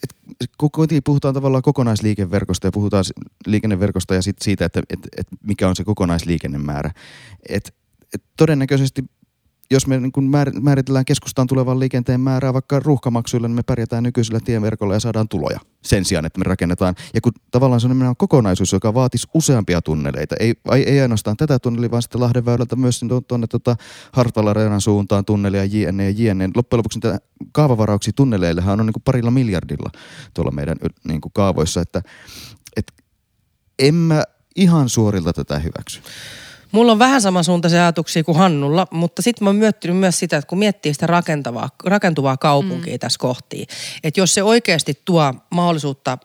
et, 0.00 0.50
kun 0.58 0.70
kuitenkin 0.70 1.02
puhutaan 1.02 1.34
tavallaan 1.34 1.62
kokonaisliikeverkosta 1.62 2.66
ja 2.66 2.72
puhutaan 2.72 3.04
liikenneverkosta 3.46 4.14
ja 4.14 4.22
sit 4.22 4.36
siitä, 4.42 4.64
että 4.64 4.82
et, 4.90 5.00
et 5.16 5.26
mikä 5.42 5.68
on 5.68 5.76
se 5.76 5.84
kokonaisliikennemäärä. 5.84 6.90
Et, 7.48 7.74
et 8.14 8.22
todennäköisesti 8.36 9.04
jos 9.70 9.86
me 9.86 10.00
niin 10.00 10.12
kuin 10.12 10.30
määritellään 10.60 11.04
keskustaan 11.04 11.46
tulevan 11.46 11.80
liikenteen 11.80 12.20
määrää 12.20 12.52
vaikka 12.52 12.80
ruuhkamaksuilla, 12.80 13.48
niin 13.48 13.56
me 13.56 13.62
pärjätään 13.62 14.02
nykyisellä 14.02 14.40
tieverkolla 14.40 14.94
ja 14.94 15.00
saadaan 15.00 15.28
tuloja 15.28 15.60
sen 15.84 16.04
sijaan, 16.04 16.26
että 16.26 16.38
me 16.38 16.44
rakennetaan. 16.44 16.94
Ja 17.14 17.20
kun 17.20 17.32
tavallaan 17.50 17.80
se 17.80 17.86
on 17.86 18.14
kokonaisuus, 18.18 18.72
joka 18.72 18.94
vaatisi 18.94 19.28
useampia 19.34 19.82
tunneleita, 19.82 20.36
ei, 20.40 20.54
ei 20.86 21.00
ainoastaan 21.00 21.36
tätä 21.36 21.58
tunnelia, 21.58 21.90
vaan 21.90 22.02
sitten 22.02 22.20
Lahden 22.20 22.44
väylältä 22.44 22.76
myös 22.76 23.00
tuonne 23.28 23.46
tuota 23.46 23.76
Hartala 24.12 24.80
suuntaan 24.80 25.24
tunnelia 25.24 25.64
jne 25.64 26.10
ja 26.10 26.30
jne. 26.30 26.50
Loppujen 26.56 26.78
lopuksi 26.78 26.98
niitä 26.98 27.18
kaavavarauksia 27.52 28.12
tunneleillehan 28.16 28.80
on 28.80 28.86
niin 28.86 28.92
kuin 28.92 29.02
parilla 29.02 29.30
miljardilla 29.30 29.90
tuolla 30.34 30.50
meidän 30.50 30.76
niin 31.08 31.20
kuin 31.20 31.32
kaavoissa, 31.32 31.80
että 31.80 32.02
et, 32.76 32.92
en 33.78 33.94
mä 33.94 34.22
ihan 34.56 34.88
suorilta 34.88 35.32
tätä 35.32 35.58
hyväksy. 35.58 36.00
Mulla 36.76 36.92
on 36.92 36.98
vähän 36.98 37.22
samansuuntaisia 37.22 37.82
ajatuksia 37.82 38.24
kuin 38.24 38.38
Hannulla, 38.38 38.86
mutta 38.90 39.22
sitten 39.22 39.44
mä 39.44 39.48
oon 39.48 39.56
miettinyt 39.56 39.96
myös 39.96 40.18
sitä, 40.18 40.36
että 40.36 40.48
kun 40.48 40.58
miettii 40.58 40.94
sitä 40.94 41.06
rakentavaa, 41.06 41.70
rakentuvaa 41.84 42.36
kaupunkia 42.36 42.94
mm. 42.94 42.98
tässä 42.98 43.18
kohtiin, 43.18 43.66
että 44.04 44.20
jos 44.20 44.34
se 44.34 44.42
oikeasti 44.42 45.02
tuo 45.04 45.34
mahdollisuutta 45.50 46.18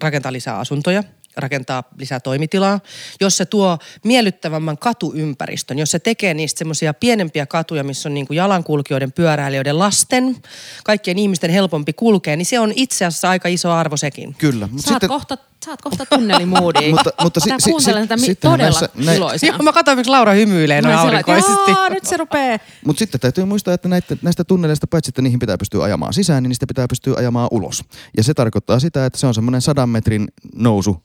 rakentaa 0.00 0.32
lisää 0.32 0.58
asuntoja, 0.58 1.04
rakentaa 1.36 1.84
lisää 1.98 2.20
toimitilaa, 2.20 2.80
jos 3.20 3.36
se 3.36 3.44
tuo 3.44 3.78
miellyttävämmän 4.04 4.78
katuympäristön, 4.78 5.78
jos 5.78 5.90
se 5.90 5.98
tekee 5.98 6.34
niistä 6.34 6.58
semmoisia 6.58 6.94
pienempiä 6.94 7.46
katuja, 7.46 7.84
missä 7.84 8.08
on 8.08 8.14
niin 8.14 8.26
kuin 8.26 8.36
jalankulkijoiden, 8.36 9.12
pyöräilijöiden, 9.12 9.78
lasten, 9.78 10.36
kaikkien 10.84 11.18
ihmisten 11.18 11.50
helpompi 11.50 11.92
kulkea, 11.92 12.36
niin 12.36 12.46
se 12.46 12.60
on 12.60 12.72
itse 12.76 13.04
asiassa 13.04 13.30
aika 13.30 13.48
iso 13.48 13.72
arvo 13.72 13.96
sekin. 13.96 14.34
Kyllä. 14.38 14.68
Mutta 14.72 14.90
sitten... 14.90 15.08
kohta 15.08 15.38
Saat 15.64 15.82
kohta 15.82 16.06
tunnelimuudia. 16.06 16.90
mutta, 16.90 17.10
mutta 17.22 17.40
si, 17.40 17.50
si, 17.58 17.72
si, 17.78 17.92
tätä 17.92 18.16
si, 18.16 18.34
todella 18.34 18.80
näissä, 18.80 19.16
iloisena. 19.16 19.52
Joo, 19.56 19.62
mä 19.62 19.72
katsoin, 19.72 19.98
miksi 19.98 20.10
Laura 20.10 20.32
hymyilee 20.32 20.82
noin 20.82 20.96
aurinkoisesti. 20.96 21.70
Joo, 21.70 21.88
nyt 21.88 22.04
se 22.04 22.16
rupee. 22.16 22.60
Mutta 22.86 22.98
sitten 22.98 23.20
täytyy 23.20 23.44
muistaa, 23.44 23.74
että 23.74 23.88
näitä, 23.88 24.16
näistä 24.22 24.44
tunneleista, 24.44 24.86
paitsi 24.86 25.08
että 25.08 25.22
niihin 25.22 25.38
pitää 25.38 25.58
pystyä 25.58 25.84
ajamaan 25.84 26.12
sisään, 26.12 26.42
niin 26.42 26.48
niistä 26.48 26.66
pitää 26.66 26.88
pystyä 26.88 27.14
ajamaan 27.18 27.48
ulos. 27.50 27.84
Ja 28.16 28.22
se 28.22 28.34
tarkoittaa 28.34 28.78
sitä, 28.78 29.06
että 29.06 29.18
se 29.18 29.26
on 29.26 29.34
semmoinen 29.34 29.60
sadan 29.60 29.88
metrin 29.88 30.28
nousu 30.54 31.02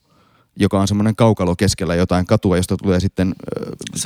joka 0.61 0.79
on 0.79 0.87
semmoinen 0.87 1.15
kaukalo 1.15 1.55
keskellä 1.55 1.95
jotain 1.95 2.25
katua, 2.25 2.57
josta 2.57 2.77
tulee 2.77 2.99
sitten 2.99 3.35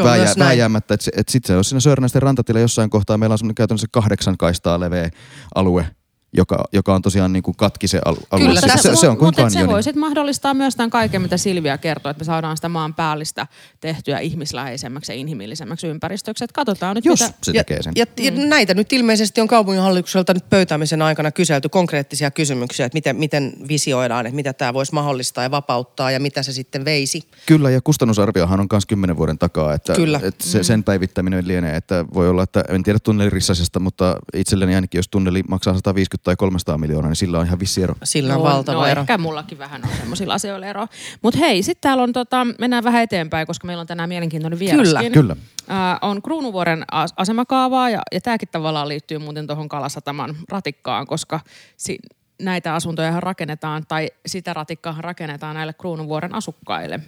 vääjää, 0.04 0.34
vääjäämättä. 0.40 0.94
Että 0.94 1.12
et 1.18 1.30
sitten 1.30 1.54
se 1.54 1.58
on 1.58 1.64
siinä 1.64 1.80
Sörnäisten 1.80 2.22
rantatilla 2.22 2.60
jossain 2.60 2.90
kohtaa. 2.90 3.18
Meillä 3.18 3.34
on 3.34 3.38
semmoinen 3.38 3.56
käytännössä 3.56 3.88
kahdeksan 3.92 4.38
kaistaa 4.38 4.80
leveä 4.80 5.10
alue, 5.56 5.86
joka, 6.34 6.66
joka 6.72 6.96
on 6.96 7.02
tosiaan 7.02 7.34
niin 7.34 7.44
kuin 7.44 7.58
katki 7.58 7.88
se 7.88 8.02
alue. 8.06 8.22
Kyllä, 8.38 8.62
se, 8.62 8.68
se, 8.82 8.96
se 8.96 9.10
on 9.10 9.18
kuin 9.18 9.28
Mutta 9.28 9.50
se 9.50 9.68
voi 9.68 9.84
sitten 9.84 10.00
mahdollistaa 10.00 10.54
myös 10.54 10.76
tämän 10.76 10.90
kaiken, 10.90 11.22
mitä 11.22 11.38
Silvia 11.38 11.78
kertoo, 11.78 12.10
että 12.10 12.22
me 12.22 12.26
saadaan 12.26 12.58
sitä 12.58 12.70
maan 12.70 12.94
päällistä 12.94 13.48
tehtyä 13.80 14.20
ihmisläheisemmäksi 14.20 15.12
ja 15.12 15.16
inhimillisemmäksi 15.16 15.88
ympäristöksi. 15.88 16.44
Että 16.44 16.54
katsotaan 16.54 16.96
nyt, 16.96 17.06
Jos 17.06 17.22
mitä... 17.22 17.34
se 17.44 17.52
tekee 17.52 17.84
sen. 17.84 17.94
Ja, 17.96 18.06
ja, 18.18 18.32
mm. 18.32 18.38
ja 18.38 18.46
näitä 18.46 18.74
nyt 18.74 18.94
ilmeisesti 18.94 19.42
on 19.42 19.48
kaupunginhallitukselta 19.48 20.34
nyt 20.34 20.50
pöytäämisen 20.50 21.02
aikana 21.02 21.32
kyselty 21.32 21.70
konkreettisia 21.70 22.32
kysymyksiä, 22.32 22.86
että 22.86 22.96
miten, 22.96 23.16
miten 23.16 23.54
visioidaan, 23.68 24.26
että 24.26 24.36
mitä 24.36 24.54
tämä 24.54 24.74
voisi 24.74 24.94
mahdollistaa 24.94 25.44
ja 25.44 25.52
vapauttaa 25.52 26.12
ja 26.12 26.20
mitä 26.20 26.44
se 26.44 26.54
sitten 26.54 26.86
veisi. 26.86 27.24
Kyllä, 27.46 27.70
ja 27.70 27.82
kustannusarviohan 27.82 28.60
on 28.60 28.68
myös 28.72 28.86
kymmenen 28.86 29.18
vuoden 29.18 29.38
takaa, 29.38 29.74
että, 29.74 29.94
Kyllä. 29.94 30.20
että 30.24 30.46
se, 30.48 30.58
mm. 30.58 30.64
sen 30.64 30.84
päivittäminen 30.84 31.48
lienee, 31.48 31.76
että 31.76 32.06
voi 32.14 32.30
olla, 32.30 32.44
että 32.44 32.64
en 32.70 32.84
tiedä 32.84 33.00
tunnelirissasesta, 33.00 33.80
mutta 33.80 34.16
itselleni 34.34 34.76
ainakin, 34.76 35.00
jos 35.00 35.08
tunneli 35.08 35.44
maksaa 35.50 35.74
150 35.74 36.23
tai 36.24 36.36
300 36.36 36.78
miljoonaa, 36.78 37.10
niin 37.10 37.16
sillä 37.16 37.40
on 37.40 37.46
ihan 37.46 37.60
vissi 37.60 37.84
ero. 37.84 37.96
Sillä 38.04 38.36
on 38.36 38.44
no, 38.44 38.50
valtava 38.50 38.82
no, 38.82 38.86
ero. 38.86 39.02
ehkä 39.02 39.18
mullakin 39.18 39.58
vähän 39.58 39.82
on 39.84 39.90
semmoisilla 39.98 40.34
asioilla 40.34 40.66
ero. 40.66 40.88
Mutta 41.22 41.40
hei, 41.40 41.64
sitten 41.64 41.82
täällä 41.82 42.04
on, 42.04 42.14
tota, 42.14 42.48
mennään 42.60 42.84
vähän 42.84 43.04
eteenpäin, 43.04 43.48
koska 43.48 43.68
meillä 43.68 43.82
on 43.82 43.88
tänään 43.88 44.10
mielenkiintoinen 44.10 44.60
vieraskin. 44.60 45.12
Kyllä, 45.12 45.36
kyllä. 45.36 45.36
Äh, 45.72 45.98
on 46.02 46.22
Kruunuvuoren 46.22 46.86
asemakaavaa 47.18 47.90
ja, 47.90 48.02
ja 48.12 48.22
tämäkin 48.22 48.50
tavallaan 48.52 48.88
liittyy 48.88 49.18
muuten 49.18 49.48
tuohon 49.48 49.70
Kalasataman 49.70 50.36
ratikkaan, 50.50 51.08
koska 51.08 51.40
si- 51.78 52.00
näitä 52.42 52.74
asuntoja 52.74 53.20
rakennetaan 53.20 53.84
tai 53.88 54.10
sitä 54.26 54.54
ratikkaa 54.54 54.96
rakennetaan 55.00 55.56
näille 55.56 55.74
Kruunuvuoren 55.74 56.36
asukkaille 56.36 57.00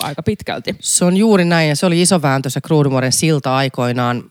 aika 0.00 0.22
pitkälti. 0.22 0.76
Se 0.80 1.04
on 1.04 1.16
juuri 1.16 1.44
näin 1.44 1.68
ja 1.68 1.76
se 1.76 1.86
oli 1.86 2.02
iso 2.02 2.22
vääntö 2.22 2.50
se 2.50 2.60
Kruunuvuoren 2.60 3.12
silta 3.12 3.56
aikoinaan 3.56 4.30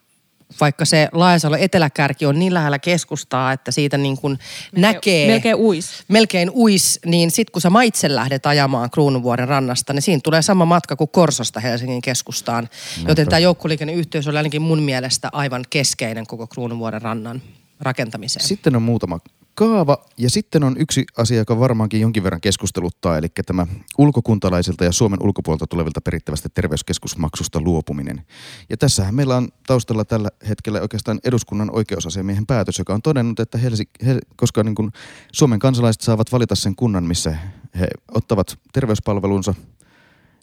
vaikka 0.59 0.85
se 0.85 1.09
Laajasalo 1.11 1.55
eteläkärki 1.55 2.25
on 2.25 2.39
niin 2.39 2.53
lähellä 2.53 2.79
keskustaa, 2.79 3.51
että 3.51 3.71
siitä 3.71 3.97
niin 3.97 4.17
kuin 4.17 4.39
melkein, 4.71 4.81
näkee... 4.81 5.27
Melkein 5.27 5.55
uis. 5.55 6.03
Melkein 6.07 6.49
uis, 6.49 6.99
niin 7.05 7.31
sitten 7.31 7.51
kun 7.51 7.61
sä 7.61 7.69
itse 7.83 8.15
lähdet 8.15 8.45
ajamaan 8.45 8.89
Kruunuvuoren 8.91 9.47
rannasta, 9.47 9.93
niin 9.93 10.01
siinä 10.01 10.21
tulee 10.23 10.41
sama 10.41 10.65
matka 10.65 10.95
kuin 10.95 11.09
Korsosta 11.09 11.59
Helsingin 11.59 12.01
keskustaan. 12.01 12.63
Näinpä. 12.63 13.11
Joten 13.11 13.27
tämä 13.27 13.39
joukkoliikenneyhteys 13.39 14.27
on 14.27 14.37
ainakin 14.37 14.61
mun 14.61 14.81
mielestä 14.81 15.29
aivan 15.31 15.65
keskeinen 15.69 16.27
koko 16.27 16.47
Kruunuvuoren 16.47 17.01
rannan 17.01 17.41
rakentamiseen. 17.79 18.47
Sitten 18.47 18.75
on 18.75 18.81
muutama 18.81 19.19
kaava. 19.55 19.97
Ja 20.17 20.29
sitten 20.29 20.63
on 20.63 20.75
yksi 20.79 21.03
asia, 21.17 21.37
joka 21.37 21.59
varmaankin 21.59 22.01
jonkin 22.01 22.23
verran 22.23 22.41
keskusteluttaa, 22.41 23.17
eli 23.17 23.27
tämä 23.45 23.67
ulkokuntalaisilta 23.97 24.83
ja 24.83 24.91
Suomen 24.91 25.23
ulkopuolelta 25.23 25.67
tulevilta 25.67 26.01
perittävästä 26.01 26.49
terveyskeskusmaksusta 26.49 27.61
luopuminen. 27.61 28.25
Ja 28.69 28.77
tässähän 28.77 29.15
meillä 29.15 29.37
on 29.37 29.49
taustalla 29.67 30.05
tällä 30.05 30.29
hetkellä 30.49 30.81
oikeastaan 30.81 31.19
eduskunnan 31.23 31.69
oikeusasiamiehen 31.75 32.45
päätös, 32.45 32.79
joka 32.79 32.93
on 32.93 33.01
todennut, 33.01 33.39
että 33.39 33.57
Helsi, 33.57 33.89
he, 34.05 34.19
koska 34.35 34.63
niin 34.63 34.75
kuin 34.75 34.91
Suomen 35.31 35.59
kansalaiset 35.59 36.01
saavat 36.01 36.31
valita 36.31 36.55
sen 36.55 36.75
kunnan, 36.75 37.03
missä 37.03 37.37
he 37.79 37.87
ottavat 38.11 38.59
terveyspalvelunsa, 38.73 39.53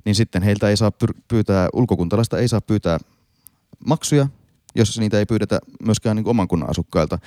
niin 0.05 0.15
sitten 0.15 0.43
heiltä 0.43 0.69
ei 0.69 0.77
saa 0.77 0.93
pyytää, 1.29 1.69
ulkokuntalaista 1.73 2.39
ei 2.39 2.49
saa 2.49 2.61
pyytää 2.61 2.99
maksuja, 3.87 4.29
jos 4.75 4.99
niitä 4.99 5.19
ei 5.19 5.27
pyydetä 5.27 5.59
myöskään 5.85 6.17
niin 6.17 6.29
oman 6.29 6.49
kunnan 6.49 6.71
asukkailta. 6.71 7.19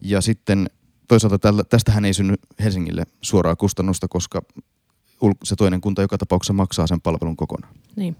Ja 0.00 0.20
sitten 0.20 0.70
toisaalta 1.08 1.38
tällä, 1.38 1.64
tästähän 1.64 2.04
ei 2.04 2.14
synny 2.14 2.34
Helsingille 2.60 3.06
suoraa 3.22 3.56
kustannusta, 3.56 4.08
koska 4.08 4.42
se 5.44 5.56
toinen 5.56 5.80
kunta 5.80 6.02
joka 6.02 6.18
tapauksessa 6.18 6.52
maksaa 6.52 6.86
sen 6.86 7.00
palvelun 7.00 7.36
kokonaan. 7.36 7.74
Niin. 7.96 8.16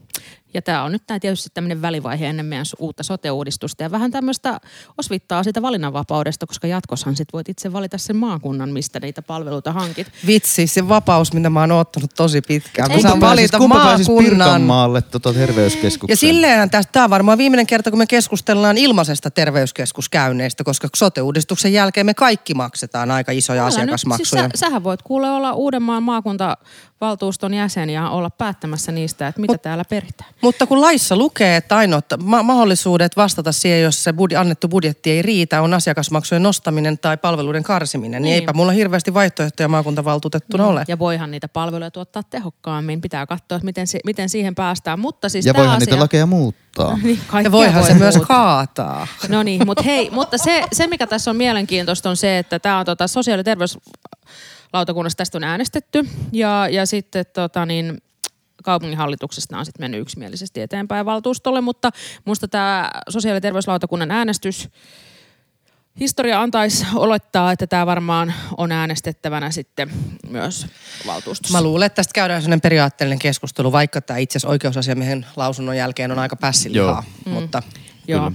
Ja 0.55 0.63
tämä 0.63 0.83
on 0.83 0.93
nyt 0.93 1.03
tämä 1.07 1.21
tietysti 1.21 1.51
tämmöinen 1.55 1.83
välivaihe 1.83 2.27
ennen 2.27 2.47
meidän 2.47 2.67
uutta 2.79 3.03
sote-uudistusta 3.03 3.83
ja 3.83 3.91
vähän 3.91 4.11
tämmöistä 4.11 4.61
osvittaa 4.99 5.43
siitä 5.43 5.63
valinnanvapaudesta, 5.63 6.47
koska 6.47 6.67
jatkossahan 6.67 7.17
sit 7.17 7.29
voit 7.33 7.49
itse 7.49 7.73
valita 7.73 7.99
sen 7.99 8.17
maakunnan, 8.17 8.71
mistä 8.71 9.01
niitä 9.01 9.23
palveluita 9.23 9.73
hankit. 9.73 10.07
Vitsi, 10.27 10.67
se 10.67 10.89
vapaus, 10.89 11.33
mitä 11.33 11.51
mä 11.51 11.61
oon 11.61 11.73
ottanut 11.73 12.15
tosi 12.17 12.41
pitkään. 12.41 12.91
Kun 12.91 13.03
saan 13.03 13.21
valita 13.21 13.59
kumpa 13.59 13.85
maakunnan. 13.85 14.63
maalle 14.63 15.03
tota 15.03 15.33
terveyskeskukseen. 15.33 16.13
Ja 16.13 16.17
silleenhän 16.17 16.71
tästä, 16.71 16.93
tämä 16.93 17.05
on 17.05 17.11
varmaan 17.11 17.39
viimeinen 17.39 17.67
kerta, 17.67 17.91
kun 17.91 17.99
me 17.99 18.07
keskustellaan 18.07 18.79
ilmaisesta 18.79 19.31
terveyskeskuskäynneistä, 19.31 20.65
koska 20.65 20.89
sote-uudistuksen 20.97 21.73
jälkeen 21.73 22.07
me 22.07 22.15
kaikki 22.15 22.55
maksetaan 22.55 23.11
aika 23.11 23.33
isoja 23.33 23.61
Älä 23.61 23.69
asiakasmaksuja. 23.69 24.43
Nyt, 24.43 24.51
siis 24.53 24.61
sä, 24.61 24.67
sähän 24.67 24.85
voit 24.85 25.03
kuule 25.03 25.31
olla 25.31 25.53
Uudenmaan 25.53 26.03
maakuntavaltuuston 26.03 27.55
jäsen 27.55 27.91
ja 27.91 28.11
olla 28.11 28.31
päättämässä 28.31 28.93
niistä, 28.93 29.29
että 29.29 29.41
mitä 29.41 29.53
Mut, 29.53 29.63
täällä 29.63 29.85
peritään. 29.85 30.31
Mutta 30.49 30.67
kun 30.67 30.81
laissa 30.81 31.17
lukee, 31.17 31.57
että 31.57 31.77
ainoat 31.77 32.05
ma- 32.23 32.43
mahdollisuudet 32.43 33.17
vastata 33.17 33.53
siihen, 33.53 33.83
jos 33.83 34.05
se 34.05 34.11
budi- 34.11 34.37
annettu 34.37 34.69
budjetti 34.69 35.11
ei 35.11 35.23
riitä, 35.23 35.63
on 35.63 35.75
asiakasmaksujen 35.75 36.43
nostaminen 36.43 36.99
tai 36.99 37.17
palveluiden 37.17 37.63
karsiminen, 37.63 38.23
niin, 38.23 38.31
niin 38.31 38.35
eipä 38.35 38.53
mulla 38.53 38.73
hirveästi 38.73 39.15
vaihtoehtoja 39.15 39.69
maakuntavaltuutettuna 39.69 40.65
no, 40.65 40.71
ole. 40.71 40.85
Ja 40.89 40.99
voihan 40.99 41.31
niitä 41.31 41.49
palveluja 41.49 41.91
tuottaa 41.91 42.23
tehokkaammin. 42.23 43.01
Pitää 43.01 43.27
katsoa, 43.27 43.57
että 43.57 43.65
miten, 43.65 43.87
si- 43.87 44.01
miten 44.05 44.29
siihen 44.29 44.55
päästään. 44.55 45.01
Mutta 45.01 45.29
siis 45.29 45.47
ja 45.47 45.55
voihan 45.55 45.77
asia... 45.77 45.87
niitä 45.87 45.99
lakeja 45.99 46.27
muuttaa. 46.27 46.99
niin, 47.03 47.21
ja 47.45 47.53
voihan 47.53 47.83
voi 47.83 47.89
se 47.89 47.95
myös 47.95 48.17
kaataa. 48.29 49.07
No 49.29 49.43
niin, 49.43 49.67
mutta 49.67 49.83
hei, 49.83 50.11
mutta 50.11 50.39
se, 50.39 50.65
se 50.73 50.87
mikä 50.87 51.07
tässä 51.07 51.31
on 51.31 51.37
mielenkiintoista 51.37 52.11
on 52.11 52.17
se, 52.17 52.39
että 52.39 52.59
tämä 52.59 52.79
on 52.79 52.87
tota 52.87 53.07
sosiaali- 53.07 53.41
ja 53.41 53.45
terveys 53.45 53.79
lautakunnassa 54.73 55.17
tästä 55.17 55.39
on 55.39 55.45
äänestetty 55.45 56.09
ja, 56.33 56.69
ja 56.71 56.87
sitten 56.87 57.25
tota 57.33 57.67
niin, 57.67 58.03
kaupunginhallituksesta 58.65 59.59
on 59.59 59.65
sitten 59.65 59.85
mennyt 59.85 60.01
yksimielisesti 60.01 60.61
eteenpäin 60.61 61.07
valtuustolle, 61.07 61.61
mutta 61.61 61.91
minusta 62.25 62.49
tämä 62.49 62.91
sosiaali- 63.09 63.37
ja 63.37 63.41
terveyslautakunnan 63.41 64.11
äänestys 64.11 64.69
Historia 66.01 66.41
antaisi 66.41 66.87
olettaa, 66.95 67.53
että 67.53 67.67
tämä 67.67 67.87
varmaan 67.87 68.35
on 68.57 68.73
äänestettävänä 68.73 69.51
sitten 69.51 69.91
myös 70.31 70.67
valtuustossa. 71.07 71.59
Mä 71.59 71.63
luulen, 71.63 71.87
että 71.87 71.97
tästä 71.97 72.13
käydään 72.13 72.43
sellainen 72.43 72.61
periaatteellinen 72.61 73.19
keskustelu, 73.19 73.73
vaikka 73.73 74.01
tämä 74.01 74.19
itse 74.19 74.33
asiassa 74.33 74.49
oikeusasiamiehen 74.49 75.27
lausunnon 75.37 75.77
jälkeen 75.77 76.13
on 76.13 76.19
aika 76.19 76.37
pässilihaa. 76.37 77.05
Joo. 77.27 77.35
Mm. 77.35 77.41
Mutta... 77.41 77.63
Joo. 78.09 78.33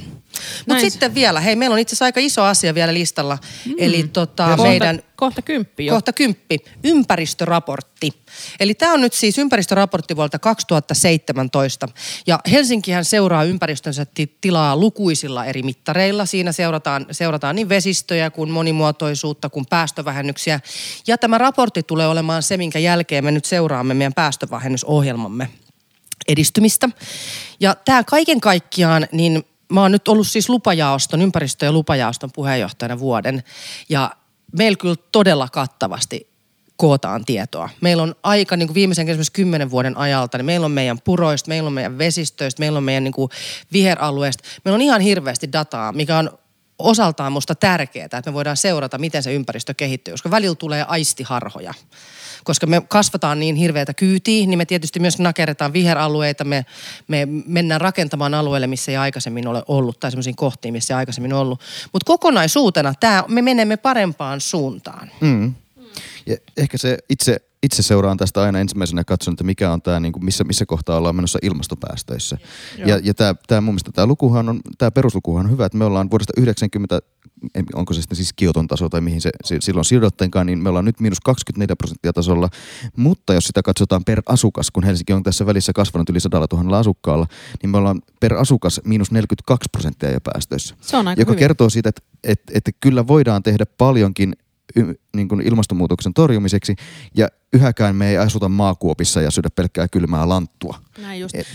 Mutta 0.67 0.81
sitten 0.81 1.15
vielä, 1.15 1.39
hei, 1.39 1.55
meillä 1.55 1.73
on 1.73 1.79
itse 1.79 1.93
asiassa 1.93 2.05
aika 2.05 2.19
iso 2.19 2.43
asia 2.43 2.75
vielä 2.75 2.93
listalla. 2.93 3.37
Mm. 3.65 3.73
Eli 3.77 4.03
tota, 4.13 4.47
kohta, 4.47 4.63
meidän... 4.63 5.03
Kohta 5.15 5.41
kymppi 5.41 5.85
jo. 5.85 5.93
Kohta 5.93 6.13
kymppi. 6.13 6.57
Ympäristöraportti. 6.83 8.11
Eli 8.59 8.73
tämä 8.73 8.93
on 8.93 9.01
nyt 9.01 9.13
siis 9.13 9.37
ympäristöraportti 9.37 10.15
vuodelta 10.15 10.39
2017. 10.39 11.87
Ja 12.27 12.39
Helsinkihän 12.51 13.05
seuraa 13.05 13.43
ympäristönsä 13.43 14.05
tilaa 14.41 14.77
lukuisilla 14.77 15.45
eri 15.45 15.63
mittareilla. 15.63 16.25
Siinä 16.25 16.51
seurataan, 16.51 17.05
seurataan 17.11 17.55
niin 17.55 17.69
vesistöjä 17.69 18.29
kuin 18.29 18.49
monimuotoisuutta 18.49 19.49
kuin 19.49 19.65
päästövähennyksiä. 19.69 20.59
Ja 21.07 21.17
tämä 21.17 21.37
raportti 21.37 21.83
tulee 21.83 22.07
olemaan 22.07 22.43
se, 22.43 22.57
minkä 22.57 22.79
jälkeen 22.79 23.23
me 23.23 23.31
nyt 23.31 23.45
seuraamme 23.45 23.93
meidän 23.93 24.13
päästövähennysohjelmamme 24.13 25.49
edistymistä. 26.27 26.89
Ja 27.59 27.75
tämä 27.85 28.03
kaiken 28.03 28.41
kaikkiaan, 28.41 29.07
niin 29.11 29.45
mä 29.74 29.82
oon 29.82 29.92
nyt 29.92 30.08
ollut 30.08 30.27
siis 30.27 30.50
lupajaoston, 30.50 31.22
ympäristö- 31.22 31.65
ja 31.65 31.72
lupajaoston 31.72 32.30
puheenjohtajana 32.34 33.00
vuoden. 33.00 33.44
Ja 33.89 34.12
meillä 34.58 34.77
kyllä 34.77 34.96
todella 35.12 35.48
kattavasti 35.50 36.34
kootaan 36.75 37.25
tietoa. 37.25 37.70
Meillä 37.82 38.03
on 38.03 38.15
aika 38.24 38.58
niin 38.58 38.68
kuin 38.68 38.75
viimeisen 38.75 39.10
esimerkiksi 39.10 39.32
kymmenen 39.32 39.72
vuoden 39.72 39.98
ajalta, 39.98 40.38
niin 40.38 40.46
meillä 40.46 40.65
on 40.65 40.72
meidän 40.72 41.01
puroista, 41.01 41.50
meillä 41.50 41.68
on 41.68 41.74
meidän 41.74 41.98
vesistöistä, 41.98 42.60
meillä 42.60 42.77
on 42.77 42.84
meidän 42.84 43.03
niin 43.03 43.12
kuin 43.13 43.30
viheralueista. 43.74 44.44
Meillä 44.65 44.75
on 44.75 44.82
ihan 44.82 45.01
hirveästi 45.01 45.51
dataa, 45.51 45.92
mikä 45.92 46.18
on 46.18 46.39
osaltaan 46.83 47.31
musta 47.31 47.55
tärkeää, 47.55 48.05
että 48.05 48.21
me 48.25 48.33
voidaan 48.33 48.57
seurata, 48.57 48.97
miten 48.97 49.23
se 49.23 49.33
ympäristö 49.33 49.73
kehittyy, 49.73 50.13
koska 50.13 50.31
välillä 50.31 50.55
tulee 50.55 50.85
aistiharhoja 50.87 51.73
koska 52.43 52.67
me 52.67 52.81
kasvataan 52.87 53.39
niin 53.39 53.55
hirveätä 53.55 53.93
kyytiä, 53.93 54.47
niin 54.47 54.57
me 54.57 54.65
tietysti 54.65 54.99
myös 54.99 55.19
nakerretaan 55.19 55.73
viheralueita, 55.73 56.43
me, 56.43 56.65
me 57.07 57.27
mennään 57.45 57.81
rakentamaan 57.81 58.33
alueelle, 58.33 58.67
missä 58.67 58.91
ei 58.91 58.97
aikaisemmin 58.97 59.47
ole 59.47 59.63
ollut, 59.67 59.99
tai 59.99 60.11
semmoisiin 60.11 60.35
kohtiin, 60.35 60.73
missä 60.73 60.93
ei 60.93 60.97
aikaisemmin 60.97 61.33
ollut. 61.33 61.61
Mutta 61.93 62.05
kokonaisuutena 62.05 62.93
tää, 62.99 63.23
me 63.27 63.41
menemme 63.41 63.77
parempaan 63.77 64.41
suuntaan. 64.41 65.11
Mm. 65.21 65.53
Ja 66.25 66.37
ehkä 66.57 66.77
se 66.77 66.97
itse, 67.09 67.41
itse 67.63 67.84
seuraan 67.84 68.17
tästä 68.17 68.41
aina 68.41 68.60
ensimmäisenä 68.60 69.03
katson, 69.03 69.34
että 69.34 69.43
mikä 69.43 69.72
on 69.72 69.82
tämä, 69.82 70.00
niin 70.00 70.13
kuin 70.13 70.25
missä, 70.25 70.43
missä 70.43 70.65
kohtaa 70.65 70.98
ollaan 70.98 71.15
menossa 71.15 71.39
ilmastopäästöissä. 71.41 72.38
Joo. 72.77 72.89
Ja, 72.89 73.00
ja 73.03 73.13
tämä, 73.13 73.36
tämä 73.48 73.62
mun 73.62 73.74
mielestä 73.74 73.91
tämä 73.91 74.08
lukuhan 74.08 74.50
on, 74.50 74.60
tämä 74.77 74.91
peruslukuhan 74.91 75.46
on 75.46 75.51
hyvä, 75.51 75.65
että 75.65 75.77
me 75.77 75.86
ollaan 75.86 76.10
vuodesta 76.12 76.34
90 76.38 77.00
onko 77.74 77.93
se 77.93 78.01
sitten 78.01 78.15
siis 78.15 78.34
Kioton 78.34 78.67
taso 78.67 78.89
tai 78.89 79.01
mihin 79.01 79.22
se 79.22 79.32
silloin 79.60 79.86
sidottenkaan, 79.86 80.46
niin 80.48 80.63
me 80.63 80.70
ollaan 80.70 80.86
nyt 80.86 81.00
miinus 81.00 81.20
24 81.20 81.75
prosenttia 81.75 82.13
tasolla. 82.13 82.50
Mutta 82.98 83.34
jos 83.34 83.43
sitä 83.43 83.62
katsotaan 83.62 84.03
per 84.05 84.22
asukas, 84.25 84.72
kun 84.72 84.84
Helsinki 84.84 85.13
on 85.13 85.24
tässä 85.24 85.46
välissä 85.46 85.74
kasvanut 85.74 86.10
yli 86.10 86.20
sadalla 86.20 86.48
tuhannella 86.48 86.79
asukkaalla, 86.79 87.27
niin 87.62 87.70
me 87.70 87.77
ollaan 87.77 88.01
per 88.20 88.34
asukas 88.34 88.82
miinus 88.86 89.12
42 89.12 89.70
prosenttia 89.72 90.12
jo 90.12 90.20
päästöissä. 90.22 90.75
Se 90.82 90.98
on 90.98 91.08
aika 91.08 91.22
Joka 91.22 91.32
hyvin. 91.32 91.39
kertoo 91.39 91.70
siitä, 91.70 91.89
että, 91.89 92.01
että, 92.24 92.53
että 92.55 92.72
kyllä 92.79 93.08
voidaan 93.08 93.43
tehdä 93.43 93.65
paljonkin 93.77 94.34
niin 95.15 95.27
kuin 95.27 95.41
ilmastonmuutoksen 95.41 96.13
torjumiseksi 96.13 96.75
ja 97.15 97.27
yhäkään 97.53 97.96
me 97.96 98.10
ei 98.10 98.17
asuta 98.17 98.50
maakuopissa 98.50 99.22
ja 99.22 99.32
syödä 99.32 99.50
pelkkää 99.55 99.88
kylmää 99.88 100.29
lanttua. 100.29 100.79
Näin 101.01 101.22
just. 101.22 101.36
Et, 101.36 101.48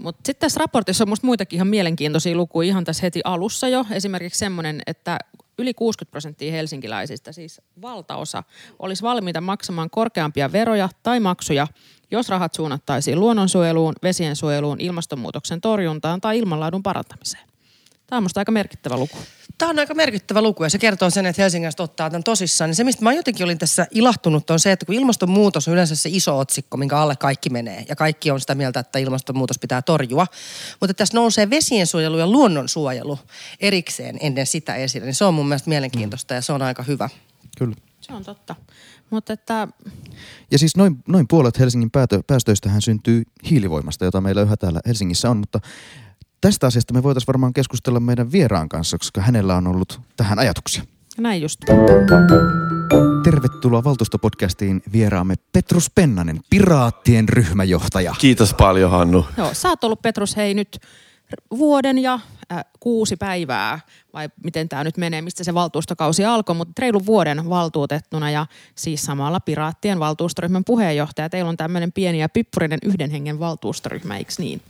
mutta 0.00 0.20
sitten 0.26 0.46
tässä 0.46 0.60
raportissa 0.60 1.04
on 1.04 1.08
musta 1.08 1.26
muitakin 1.26 1.56
ihan 1.56 1.66
mielenkiintoisia 1.66 2.36
lukuja 2.36 2.68
ihan 2.68 2.84
tässä 2.84 3.02
heti 3.02 3.20
alussa 3.24 3.68
jo. 3.68 3.86
Esimerkiksi 3.90 4.38
semmoinen, 4.38 4.82
että 4.86 5.18
yli 5.58 5.74
60 5.74 6.10
prosenttia 6.10 6.52
helsinkiläisistä, 6.52 7.32
siis 7.32 7.60
valtaosa, 7.82 8.42
olisi 8.78 9.02
valmiita 9.02 9.40
maksamaan 9.40 9.90
korkeampia 9.90 10.52
veroja 10.52 10.88
tai 11.02 11.20
maksuja, 11.20 11.66
jos 12.10 12.28
rahat 12.28 12.54
suunnattaisiin 12.54 13.20
luonnonsuojeluun, 13.20 13.94
vesiensuojeluun, 14.02 14.80
ilmastonmuutoksen 14.80 15.60
torjuntaan 15.60 16.20
tai 16.20 16.38
ilmanlaadun 16.38 16.82
parantamiseen. 16.82 17.44
Tämä 18.06 18.16
on 18.16 18.22
musta 18.22 18.40
aika 18.40 18.52
merkittävä 18.52 18.96
luku. 18.96 19.18
Tämä 19.58 19.70
on 19.70 19.78
aika 19.78 19.94
merkittävä 19.94 20.42
luku 20.42 20.64
ja 20.64 20.70
se 20.70 20.78
kertoo 20.78 21.10
sen, 21.10 21.26
että 21.26 21.42
Helsingistä 21.42 21.82
ottaa 21.82 22.10
tämän 22.10 22.24
tosissaan. 22.24 22.74
se, 22.74 22.84
mistä 22.84 23.04
mä 23.04 23.12
jotenkin 23.12 23.44
olin 23.44 23.58
tässä 23.58 23.86
ilahtunut, 23.90 24.50
on 24.50 24.60
se, 24.60 24.72
että 24.72 24.86
kun 24.86 24.94
ilmastonmuutos 24.94 25.68
on 25.68 25.74
yleensä 25.74 25.96
se 25.96 26.08
iso 26.12 26.38
otsikko, 26.38 26.76
minkä 26.76 26.98
alle 26.98 27.16
kaikki 27.16 27.50
menee. 27.50 27.84
Ja 27.88 27.96
kaikki 27.96 28.30
on 28.30 28.40
sitä 28.40 28.54
mieltä, 28.54 28.80
että 28.80 28.98
ilmastonmuutos 28.98 29.58
pitää 29.58 29.82
torjua. 29.82 30.26
Mutta 30.80 30.94
tässä 30.94 31.16
nousee 31.16 31.50
vesiensuojelu 31.50 32.18
ja 32.18 32.26
luonnonsuojelu 32.26 33.18
erikseen 33.60 34.18
ennen 34.20 34.46
sitä 34.46 34.74
esille. 34.74 35.06
Niin 35.06 35.14
se 35.14 35.24
on 35.24 35.34
mun 35.34 35.48
mielestä 35.48 35.68
mielenkiintoista 35.68 36.34
ja 36.34 36.42
se 36.42 36.52
on 36.52 36.62
aika 36.62 36.82
hyvä. 36.82 37.08
Kyllä. 37.58 37.76
Se 38.00 38.12
on 38.12 38.24
totta. 38.24 38.54
Mutta 39.10 39.32
että... 39.32 39.68
Ja 40.50 40.58
siis 40.58 40.76
noin, 40.76 40.96
noin 41.08 41.28
puolet 41.28 41.58
Helsingin 41.58 41.90
päätö, 41.90 42.22
päästöistähän 42.26 42.82
syntyy 42.82 43.22
hiilivoimasta, 43.50 44.04
jota 44.04 44.20
meillä 44.20 44.42
yhä 44.42 44.56
täällä 44.56 44.80
Helsingissä 44.86 45.30
on, 45.30 45.36
mutta 45.36 45.60
tästä 46.46 46.66
asiasta 46.66 46.94
me 46.94 47.02
voitaisiin 47.02 47.26
varmaan 47.26 47.52
keskustella 47.52 48.00
meidän 48.00 48.32
vieraan 48.32 48.68
kanssa, 48.68 48.98
koska 48.98 49.20
hänellä 49.20 49.56
on 49.56 49.66
ollut 49.66 50.00
tähän 50.16 50.38
ajatuksia. 50.38 50.82
Näin 51.18 51.42
just. 51.42 51.60
Tervetuloa 53.24 53.84
Valtuustopodcastiin 53.84 54.82
vieraamme 54.92 55.34
Petrus 55.52 55.90
Pennanen, 55.90 56.40
Piraattien 56.50 57.28
ryhmäjohtaja. 57.28 58.14
Kiitos 58.18 58.54
paljon 58.54 58.90
Hannu. 58.90 59.26
Joo, 59.36 59.54
sä 59.54 59.68
oot 59.68 59.84
ollut 59.84 60.02
Petrus 60.02 60.36
hei 60.36 60.54
nyt 60.54 60.78
vuoden 61.58 61.98
ja 61.98 62.14
äh, 62.52 62.64
kuusi 62.80 63.16
päivää, 63.16 63.80
vai 64.12 64.28
miten 64.44 64.68
tämä 64.68 64.84
nyt 64.84 64.96
menee, 64.96 65.22
mistä 65.22 65.44
se 65.44 65.54
valtuustokausi 65.54 66.24
alkoi, 66.24 66.54
mutta 66.54 66.82
reilun 66.82 67.06
vuoden 67.06 67.48
valtuutettuna 67.48 68.30
ja 68.30 68.46
siis 68.74 69.02
samalla 69.02 69.40
Piraattien 69.40 69.98
valtuustoryhmän 69.98 70.64
puheenjohtaja. 70.64 71.28
Teillä 71.28 71.48
on 71.48 71.56
tämmöinen 71.56 71.92
pieni 71.92 72.20
ja 72.20 72.28
pippurinen 72.28 72.78
yhden 72.84 73.10
hengen 73.10 73.38
valtuustoryhmä, 73.38 74.16
eikö 74.16 74.32
niin? 74.38 74.62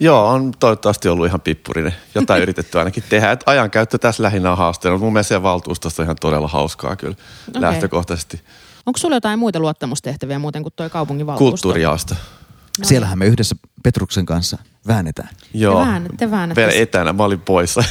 Joo, 0.00 0.28
on 0.28 0.52
toivottavasti 0.60 1.08
ollut 1.08 1.26
ihan 1.26 1.40
pippurinen. 1.40 1.94
Jotain 2.14 2.42
yritetty 2.46 2.78
ainakin 2.78 3.02
tehdä. 3.08 3.32
Et 3.32 3.42
ajankäyttö 3.46 3.98
tässä 3.98 4.22
lähinnä 4.22 4.50
on 4.50 4.58
haasteena. 4.58 4.98
Mun 4.98 5.12
mielestä 5.12 5.34
se 5.34 5.42
valtuustosta 5.42 6.02
on 6.02 6.04
ihan 6.04 6.16
todella 6.20 6.48
hauskaa 6.48 6.96
kyllä 6.96 7.14
okay. 7.48 7.62
lähtökohtaisesti. 7.62 8.40
Onko 8.86 8.98
sulla 8.98 9.16
jotain 9.16 9.38
muita 9.38 9.60
luottamustehtäviä 9.60 10.38
muuten 10.38 10.62
kuin 10.62 10.72
tuo 10.76 10.90
kaupungin 10.90 11.26
valtuusto? 11.26 11.74
No. 12.80 12.88
Siellähän 12.88 13.18
me 13.18 13.26
yhdessä 13.26 13.56
Petruksen 13.82 14.26
kanssa 14.26 14.58
väännetään. 14.86 15.28
Joo, 15.54 15.80
te 15.80 15.86
väännätte, 15.86 16.16
te 16.16 16.30
väännätte. 16.30 16.60
Vielä 16.60 16.72
etänä, 16.72 17.12
mä 17.12 17.24
olin 17.24 17.40
poissa. 17.40 17.84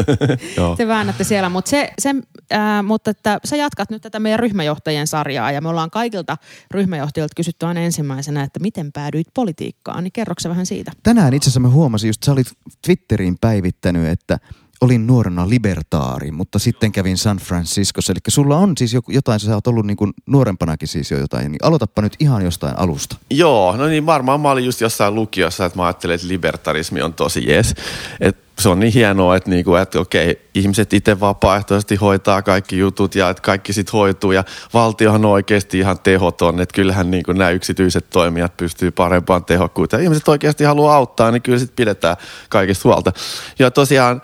Joo. 0.56 0.76
Te 0.76 0.88
väännätte 0.88 1.24
siellä, 1.24 1.48
mutta, 1.48 1.70
se, 1.70 1.92
se, 1.98 2.14
äh, 2.52 2.84
mutta 2.84 3.10
että 3.10 3.40
sä 3.44 3.56
jatkat 3.56 3.90
nyt 3.90 4.02
tätä 4.02 4.20
meidän 4.20 4.40
ryhmäjohtajien 4.40 5.06
sarjaa 5.06 5.52
ja 5.52 5.60
me 5.60 5.68
ollaan 5.68 5.90
kaikilta 5.90 6.36
ryhmäjohtajilta 6.70 7.34
kysytty 7.36 7.66
aina 7.66 7.80
ensimmäisenä, 7.80 8.42
että 8.42 8.60
miten 8.60 8.92
päädyit 8.92 9.26
politiikkaan, 9.34 10.04
niin 10.04 10.12
kerroksä 10.12 10.48
vähän 10.48 10.66
siitä? 10.66 10.92
Tänään 11.02 11.34
itse 11.34 11.44
asiassa 11.44 11.60
mä 11.60 11.68
huomasin, 11.68 12.08
just 12.08 12.22
sä 12.22 12.32
olit 12.32 12.46
Twitteriin 12.86 13.36
päivittänyt, 13.40 14.08
että– 14.08 14.38
olin 14.80 15.06
nuorena 15.06 15.48
libertaari, 15.48 16.30
mutta 16.30 16.58
sitten 16.58 16.92
kävin 16.92 17.18
San 17.18 17.36
Franciscossa. 17.36 18.12
Eli 18.12 18.20
sulla 18.28 18.56
on 18.56 18.72
siis 18.78 18.96
jotain, 19.08 19.40
sä 19.40 19.54
oot 19.54 19.66
ollut 19.66 19.86
niin 19.86 19.96
kuin 19.96 20.12
nuorempanakin 20.26 20.88
siis 20.88 21.10
jo 21.10 21.18
jotain, 21.18 21.52
niin 21.52 21.64
aloitapa 21.64 22.02
nyt 22.02 22.16
ihan 22.18 22.44
jostain 22.44 22.78
alusta. 22.78 23.16
Joo, 23.30 23.76
no 23.76 23.86
niin 23.86 24.06
varmaan 24.06 24.40
mä 24.40 24.50
olin 24.50 24.64
just 24.64 24.80
jossain 24.80 25.14
lukiossa, 25.14 25.64
että 25.64 25.78
mä 25.78 25.86
ajattelin, 25.86 26.14
että 26.14 26.28
libertarismi 26.28 27.02
on 27.02 27.14
tosi 27.14 27.48
jees. 27.48 27.74
Et 28.20 28.43
se 28.58 28.68
on 28.68 28.80
niin 28.80 28.92
hienoa, 28.92 29.36
että, 29.36 29.50
niinku, 29.50 29.74
että 29.74 30.00
okei, 30.00 30.48
ihmiset 30.54 30.92
itse 30.92 31.20
vapaaehtoisesti 31.20 31.96
hoitaa 31.96 32.42
kaikki 32.42 32.78
jutut 32.78 33.14
ja 33.14 33.30
että 33.30 33.42
kaikki 33.42 33.72
sitten 33.72 33.92
hoituu 33.92 34.32
ja 34.32 34.44
valtiohan 34.74 35.24
on 35.24 35.30
oikeasti 35.30 35.78
ihan 35.78 35.98
tehoton, 35.98 36.60
että 36.60 36.74
kyllähän 36.74 37.10
niinku 37.10 37.32
nämä 37.32 37.50
yksityiset 37.50 38.10
toimijat 38.10 38.56
pystyy 38.56 38.90
parempaan 38.90 39.44
tehokkuuteen. 39.44 40.02
Ihmiset 40.02 40.28
oikeasti 40.28 40.64
haluaa 40.64 40.96
auttaa, 40.96 41.30
niin 41.30 41.42
kyllä 41.42 41.58
sitten 41.58 41.76
pidetään 41.76 42.16
kaikista 42.48 42.88
huolta. 42.88 43.12
Ja 43.58 43.70
tosiaan 43.70 44.22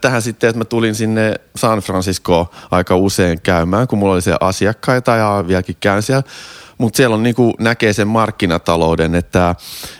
tähän 0.00 0.22
sitten, 0.22 0.50
että 0.50 0.60
mä 0.60 0.64
tulin 0.64 0.94
sinne 0.94 1.34
San 1.56 1.78
Franciscoon 1.78 2.46
aika 2.70 2.96
usein 2.96 3.40
käymään, 3.40 3.88
kun 3.88 3.98
mulla 3.98 4.14
oli 4.14 4.22
siellä 4.22 4.48
asiakkaita 4.48 5.16
ja 5.16 5.44
vieläkin 5.48 5.76
käyn 5.80 6.02
siellä. 6.02 6.22
Mutta 6.78 6.96
siellä 6.96 7.16
on 7.16 7.22
niinku, 7.22 7.54
näkee 7.58 7.92
sen 7.92 8.08
markkinatalouden, 8.08 9.14
että, 9.14 9.54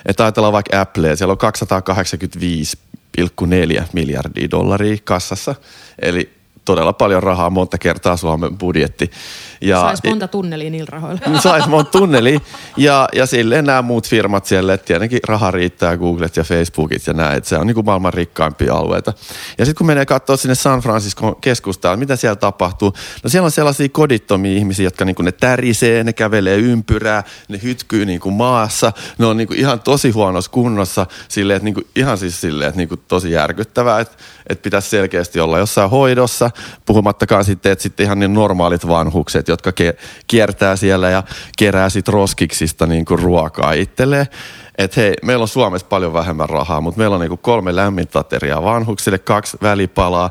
että 0.07 0.25
ajatellaan 0.25 0.53
vaikka 0.53 0.81
Apple, 0.81 1.17
siellä 1.17 1.33
on 1.33 1.39
285 1.39 2.77
1,4 2.77 3.04
miljardia 3.93 4.51
dollaria 4.51 4.97
kassassa. 5.05 5.55
Eli 5.99 6.31
todella 6.65 6.93
paljon 6.93 7.23
rahaa, 7.23 7.51
monta 7.51 7.79
kertaa 7.79 8.17
Suomen 8.17 8.59
budjetti. 8.59 9.11
Ja, 9.65 9.81
Saisi 9.81 10.09
monta 10.09 10.29
tunnelia 10.29 10.71
niillä 10.71 10.89
rahoilla. 10.91 11.41
Saisi 11.41 11.69
monta 11.69 11.91
tunnelia. 11.91 12.41
Ja, 12.77 13.09
ja 13.13 13.27
silleen 13.27 13.65
nämä 13.65 13.83
muut 13.83 14.09
firmat 14.09 14.47
siellä, 14.47 14.75
että 14.75 14.87
tietenkin 14.87 15.21
raha 15.29 15.51
riittää, 15.51 15.97
Googlet 15.97 16.37
ja 16.37 16.45
Facebookit 16.45 17.07
ja 17.07 17.13
näin, 17.13 17.37
että 17.37 17.49
se 17.49 17.59
on 17.59 17.67
niin 17.67 17.75
kuin 17.75 17.85
maailman 17.85 18.13
rikkaimpia 18.13 18.75
alueita. 18.75 19.13
Ja 19.59 19.65
sitten 19.65 19.79
kun 19.79 19.87
menee 19.87 20.07
katsoa 20.07 20.37
sinne 20.37 20.55
San 20.55 20.81
Francisco 20.81 21.35
keskustaan, 21.41 21.99
mitä 21.99 22.17
siellä 22.17 22.37
tapahtuu? 22.37 22.93
No 23.23 23.31
siellä 23.31 23.45
on 23.45 23.51
sellaisia 23.51 23.89
kodittomia 23.89 24.57
ihmisiä, 24.57 24.87
jotka 24.87 25.05
niin 25.05 25.17
kuin 25.17 25.25
ne 25.25 25.33
tärisee, 25.33 26.05
ne 26.05 26.13
kävelee 26.13 26.57
ympyrää, 26.57 27.23
ne 27.49 27.61
hytkyy 27.63 28.07
niin 28.07 28.21
kuin 28.21 28.35
maassa, 28.35 28.93
ne 29.19 29.27
on 29.27 29.37
niin 29.37 29.49
kuin 29.49 29.59
ihan 29.59 29.81
tosi 29.81 30.11
huonossa 30.11 30.51
kunnossa, 30.51 31.07
silleen, 31.29 31.57
että 31.57 31.65
niin 31.65 31.75
kuin, 31.75 31.87
ihan 31.97 32.19
siis 32.19 32.41
silleen, 32.41 32.69
että 32.69 32.79
niin 32.79 32.89
kuin 32.89 33.01
tosi 33.09 33.31
järkyttävää, 33.31 34.01
että, 34.01 34.17
että 34.47 34.63
pitäisi 34.63 34.89
selkeästi 34.89 35.41
olla 35.41 35.59
jossain 35.59 35.91
hoidossa, 35.91 36.51
puhumattakaan 36.87 37.45
sitten, 37.45 37.73
että 37.73 37.83
sitten 37.83 38.05
ihan 38.05 38.19
niin 38.19 38.35
normaalit 38.35 38.89
vanhukset, 38.89 39.49
jotka 39.55 39.71
ke- 39.71 39.97
kiertää 40.27 40.77
siellä 40.77 41.11
ja 41.11 41.23
kerää 41.59 41.89
sit 41.89 42.09
roskiksista 42.09 42.87
niin 42.87 43.05
kuin 43.05 43.21
ruokaa 43.21 43.73
itselleen. 43.73 44.27
Että 44.79 45.01
hei, 45.01 45.15
meillä 45.23 45.43
on 45.43 45.49
Suomessa 45.49 45.87
paljon 45.87 46.13
vähemmän 46.13 46.49
rahaa, 46.49 46.81
mutta 46.81 46.99
meillä 46.99 47.15
on 47.15 47.21
niinku 47.21 47.37
kolme 47.37 47.77
lämmintä 47.77 48.19
ateriaa 48.19 48.63
vanhuksille, 48.63 49.19
kaksi 49.19 49.57
välipalaa, 49.63 50.31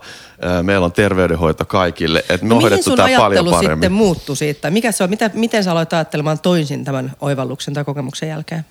meillä 0.62 0.86
on 0.86 0.92
terveydenhoito 0.92 1.66
kaikille. 1.66 2.26
Et 2.30 2.42
me 2.42 2.50
no, 2.50 2.56
mihin 2.56 2.84
sun 2.84 2.98
paljon 3.18 3.46
paremmin. 3.46 3.78
sitten 3.78 3.92
muuttui 3.92 4.36
siitä? 4.36 4.70
Mikä 4.70 4.92
se 4.92 5.04
on, 5.04 5.10
mitä, 5.10 5.32
miten 5.34 5.64
sä 5.64 5.72
aloit 5.72 5.94
ajattelemaan 5.94 6.40
toisin 6.40 6.84
tämän 6.84 7.12
oivalluksen 7.22 7.74
tai 7.74 7.84
kokemuksen 7.84 8.30
jälkeen? 8.30 8.66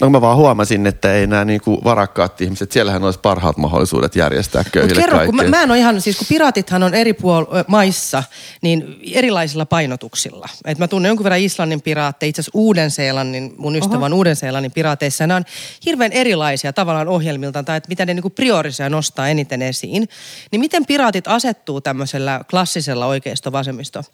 No 0.00 0.10
mä 0.10 0.20
vaan 0.20 0.36
huomasin, 0.36 0.86
että 0.86 1.14
ei 1.14 1.26
nämä 1.26 1.44
niinku 1.44 1.84
varakkaat 1.84 2.40
ihmiset, 2.40 2.72
siellähän 2.72 3.04
olisi 3.04 3.18
parhaat 3.18 3.56
mahdollisuudet 3.56 4.16
järjestää 4.16 4.64
köyhille 4.72 5.00
Mut 5.00 5.10
kerro, 5.10 5.26
kun 5.26 5.36
mä, 5.36 5.42
mä 5.42 5.62
en 5.62 5.70
ole 5.70 5.78
ihan, 5.78 6.00
siis 6.00 6.16
kun 6.16 6.26
piraatithan 6.28 6.82
on 6.82 6.94
eri 6.94 7.12
puol- 7.12 7.64
maissa, 7.66 8.22
niin 8.62 8.98
erilaisilla 9.12 9.66
painotuksilla. 9.66 10.48
Et 10.64 10.78
mä 10.78 10.88
tunnen 10.88 11.10
jonkun 11.10 11.24
verran 11.24 11.40
Islannin 11.40 11.82
piraatteja, 11.82 12.28
itse 12.28 12.40
asiassa 12.40 12.58
Uuden-Seelannin, 12.58 13.54
mun 13.56 13.76
ystävä 13.76 14.04
on 14.04 14.12
Uuden-Seelannin 14.12 14.72
piraateissa. 14.72 15.26
Nämä 15.26 15.36
on 15.36 15.44
hirveän 15.84 16.12
erilaisia 16.12 16.72
tavallaan 16.72 17.08
ohjelmiltaan, 17.08 17.64
tai 17.64 17.76
että 17.76 17.88
mitä 17.88 18.06
ne 18.06 18.14
niinku 18.14 18.30
priorisoi 18.30 18.90
nostaa 18.90 19.28
eniten 19.28 19.62
esiin. 19.62 20.08
Niin 20.52 20.60
miten 20.60 20.86
piraatit 20.86 21.28
asettuu 21.28 21.80
tämmöisellä 21.80 22.40
klassisella 22.50 23.06
oikeisto-vasemmisto 23.06 24.04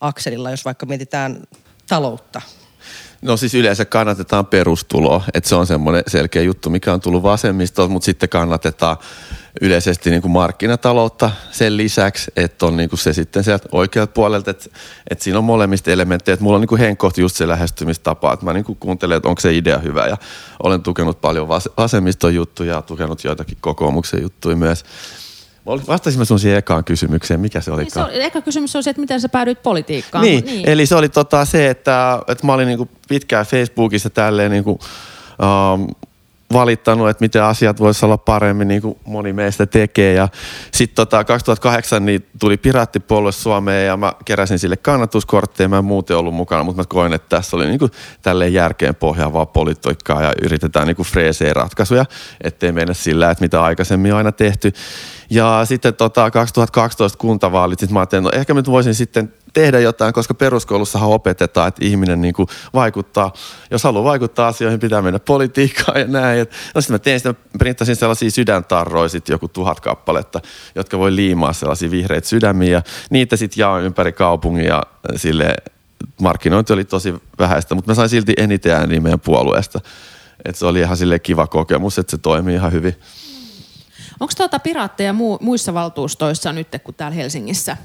akselilla, 0.00 0.50
jos 0.50 0.64
vaikka 0.64 0.86
mietitään 0.86 1.42
taloutta? 1.88 2.40
No 3.24 3.36
siis 3.36 3.54
yleensä 3.54 3.84
kannatetaan 3.84 4.46
perustuloa, 4.46 5.24
että 5.34 5.48
se 5.48 5.54
on 5.54 5.66
semmoinen 5.66 6.02
selkeä 6.06 6.42
juttu, 6.42 6.70
mikä 6.70 6.92
on 6.92 7.00
tullut 7.00 7.22
vasemmistolta, 7.22 7.92
mutta 7.92 8.06
sitten 8.06 8.28
kannatetaan 8.28 8.96
yleisesti 9.60 10.10
niin 10.10 10.22
kuin 10.22 10.32
markkinataloutta 10.32 11.30
sen 11.50 11.76
lisäksi, 11.76 12.30
että 12.36 12.66
on 12.66 12.76
niin 12.76 12.88
kuin 12.88 13.00
se 13.00 13.12
sitten 13.12 13.44
sieltä 13.44 13.68
oikealta 13.72 14.12
puolelta, 14.12 14.50
että, 14.50 14.64
että 15.10 15.24
siinä 15.24 15.38
on 15.38 15.44
molemmista 15.44 15.90
elementtejä. 15.90 16.34
Että 16.34 16.44
mulla 16.44 16.56
on 16.56 16.60
niin 16.60 16.68
kuin 16.68 16.80
henkkohti 16.80 17.20
just 17.20 17.36
se 17.36 17.48
lähestymistapa, 17.48 18.32
että 18.32 18.44
mä 18.44 18.52
niin 18.52 18.64
kuin 18.64 18.78
kuuntelen, 18.80 19.16
että 19.16 19.28
onko 19.28 19.40
se 19.40 19.56
idea 19.56 19.78
hyvä 19.78 20.06
ja 20.06 20.16
olen 20.62 20.82
tukenut 20.82 21.20
paljon 21.20 21.48
vasemmiston 21.48 22.34
juttuja 22.34 22.74
ja 22.74 22.82
tukenut 22.82 23.24
joitakin 23.24 23.58
kokoomuksen 23.60 24.22
juttuja 24.22 24.56
myös. 24.56 24.84
Vastasin 25.66 26.18
mä 26.18 26.24
sun 26.24 26.38
siihen 26.38 26.58
ekaan 26.58 26.84
kysymykseen, 26.84 27.40
mikä 27.40 27.60
se 27.60 27.70
oli? 27.70 27.82
Niin 27.82 27.90
se 27.90 28.02
oli 28.02 28.22
eka 28.22 28.40
kysymys 28.40 28.76
on 28.76 28.82
se, 28.82 28.90
että 28.90 29.00
miten 29.00 29.20
sä 29.20 29.28
päädyit 29.28 29.62
politiikkaan. 29.62 30.24
Niin, 30.24 30.44
niin. 30.44 30.68
eli 30.68 30.86
se 30.86 30.96
oli 30.96 31.08
tota 31.08 31.44
se, 31.44 31.70
että, 31.70 32.18
että 32.28 32.46
mä 32.46 32.52
olin 32.52 32.68
niinku 32.68 32.88
pitkään 33.08 33.46
Facebookissa 33.46 34.10
tälleen 34.10 34.50
niinku, 34.50 34.78
um, 35.72 35.88
valittanut, 36.54 37.08
että 37.08 37.24
miten 37.24 37.42
asiat 37.42 37.80
voisi 37.80 38.04
olla 38.04 38.18
paremmin, 38.18 38.68
niin 38.68 38.82
kuin 38.82 38.98
moni 39.04 39.32
meistä 39.32 39.66
tekee. 39.66 40.14
Ja 40.14 40.28
sitten 40.72 40.94
tota, 40.94 41.24
2008 41.24 42.06
niin 42.06 42.26
tuli 42.38 42.56
Piraattipuolue 42.56 43.32
Suomeen 43.32 43.86
ja 43.86 43.96
mä 43.96 44.12
keräsin 44.24 44.58
sille 44.58 44.76
kannatuskortteja. 44.76 45.68
Mä 45.68 45.78
en 45.78 45.84
muuten 45.84 46.16
ollut 46.16 46.34
mukana, 46.34 46.64
mutta 46.64 46.82
mä 46.82 46.86
koin, 46.88 47.12
että 47.12 47.36
tässä 47.36 47.56
oli 47.56 47.66
niin 47.66 47.78
kuin 47.78 47.90
tälleen 48.22 48.52
järkeen 48.52 48.94
pohjaavaa 48.94 49.46
politiikkaa 49.46 50.22
ja 50.22 50.32
yritetään 50.42 50.86
niin 50.86 50.96
kuin 50.96 51.08
ratkaisuja, 51.52 52.04
ettei 52.40 52.72
mennä 52.72 52.94
sillä, 52.94 53.30
että 53.30 53.44
mitä 53.44 53.62
aikaisemmin 53.62 54.12
on 54.12 54.18
aina 54.18 54.32
tehty. 54.32 54.72
Ja 55.34 55.60
sitten 55.64 55.94
tota 55.94 56.30
2012 56.30 57.18
kuntavaalit, 57.18 57.78
sitten 57.78 57.94
mä 57.94 58.00
ajattelin, 58.00 58.24
no 58.24 58.30
ehkä 58.32 58.54
mä 58.54 58.62
voisin 58.66 58.94
sitten 58.94 59.32
tehdä 59.52 59.80
jotain, 59.80 60.12
koska 60.14 60.34
peruskoulussahan 60.34 61.08
opetetaan, 61.08 61.68
että 61.68 61.84
ihminen 61.84 62.20
niin 62.20 62.34
kuin 62.34 62.48
vaikuttaa, 62.74 63.32
jos 63.70 63.84
haluaa 63.84 64.04
vaikuttaa 64.04 64.48
asioihin, 64.48 64.80
pitää 64.80 65.02
mennä 65.02 65.18
politiikkaan 65.18 66.00
ja 66.00 66.06
näin. 66.06 66.40
Et, 66.40 66.50
no 66.74 66.80
sitten 66.80 66.94
mä 66.94 66.98
tein 66.98 67.20
sitä, 67.20 67.34
printtasin 67.58 67.96
sellaisia 67.96 68.30
sydäntarroja 68.30 69.08
sitten 69.08 69.34
joku 69.34 69.48
tuhat 69.48 69.80
kappaletta, 69.80 70.40
jotka 70.74 70.98
voi 70.98 71.16
liimaa 71.16 71.52
sellaisia 71.52 71.90
vihreitä 71.90 72.28
sydämiä 72.28 72.70
ja 72.70 72.82
niitä 73.10 73.36
sitten 73.36 73.60
jaoin 73.60 73.84
ympäri 73.84 74.12
kaupungin 74.12 74.66
ja 74.66 74.82
sille 75.16 75.54
markkinointi 76.20 76.72
oli 76.72 76.84
tosi 76.84 77.14
vähäistä, 77.38 77.74
mutta 77.74 77.90
mä 77.90 77.94
sain 77.94 78.08
silti 78.08 78.32
eniten 78.36 78.72
ääniä 78.72 79.00
meidän 79.00 79.20
puolueesta. 79.20 79.80
Et 80.44 80.56
se 80.56 80.66
oli 80.66 80.80
ihan 80.80 80.96
sille 80.96 81.18
kiva 81.18 81.46
kokemus, 81.46 81.98
että 81.98 82.10
se 82.10 82.18
toimii 82.18 82.54
ihan 82.54 82.72
hyvin. 82.72 82.96
Onko 84.20 84.32
tuota 84.36 84.58
piraatteja 84.58 85.12
mu- 85.12 85.38
muissa 85.40 85.74
valtuustoissa 85.74 86.52
nyt 86.52 86.68
kuin 86.84 86.94
täällä 86.94 87.14
Helsingissä? 87.14 87.76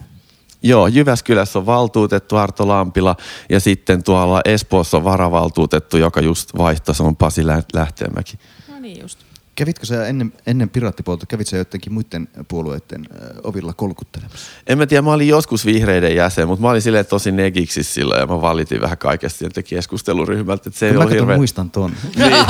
Joo, 0.63 0.88
Jyväskylässä 0.88 1.60
on 1.60 1.65
valtuutettu 1.65 2.36
Arto 2.36 2.68
Lampila 2.68 3.15
ja 3.50 3.60
sitten 3.60 4.04
tuolla 4.04 4.42
Espoossa 4.46 4.98
on 4.98 5.04
varavaltuutettu, 5.04 5.98
joka 5.98 6.22
just 6.22 6.58
vaihtoi, 6.58 6.96
se 6.96 7.04
on 7.04 7.15
Pasi 7.15 7.42
Lähteenmäki. 7.74 8.39
No 8.68 8.80
niin 8.80 9.02
just. 9.02 9.29
Kävitkö 9.60 9.86
sä 9.86 10.08
ennen, 10.08 10.34
ennen 10.48 10.69
piraattipuolta, 10.69 11.26
kävitkö 11.26 11.50
sä 11.50 11.58
jotenkin 11.58 11.93
muiden 11.93 12.28
puolueiden 12.48 13.08
ovilla 13.43 13.74
kolkuttelemassa? 13.74 14.52
En 14.67 14.78
mä 14.78 14.86
tiedä, 14.86 15.02
mä 15.02 15.13
olin 15.13 15.28
joskus 15.28 15.65
vihreiden 15.65 16.15
jäsen, 16.15 16.48
mutta 16.48 16.62
mä 16.62 16.69
olin 16.69 16.82
silleen 16.82 17.06
tosi 17.06 17.32
negiksi 17.32 17.84
silloin 17.84 18.19
ja 18.19 18.28
mä 18.28 18.41
valitin 18.41 18.82
vähän 18.82 18.98
kaikesta 18.98 19.38
sieltä 19.39 19.63
keskusteluryhmältä. 19.63 20.63
Että 20.69 20.80
se 20.80 20.88
ei 20.88 20.93
mä 20.93 21.06
hirveän... 21.06 21.39
muistan 21.39 21.72
ton. 21.72 21.91
niin. 22.15 22.45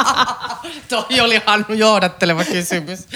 Toi 0.88 1.20
oli 1.20 1.42
Hannu 1.46 1.74
johdatteleva 1.74 2.44
kysymys. 2.44 3.08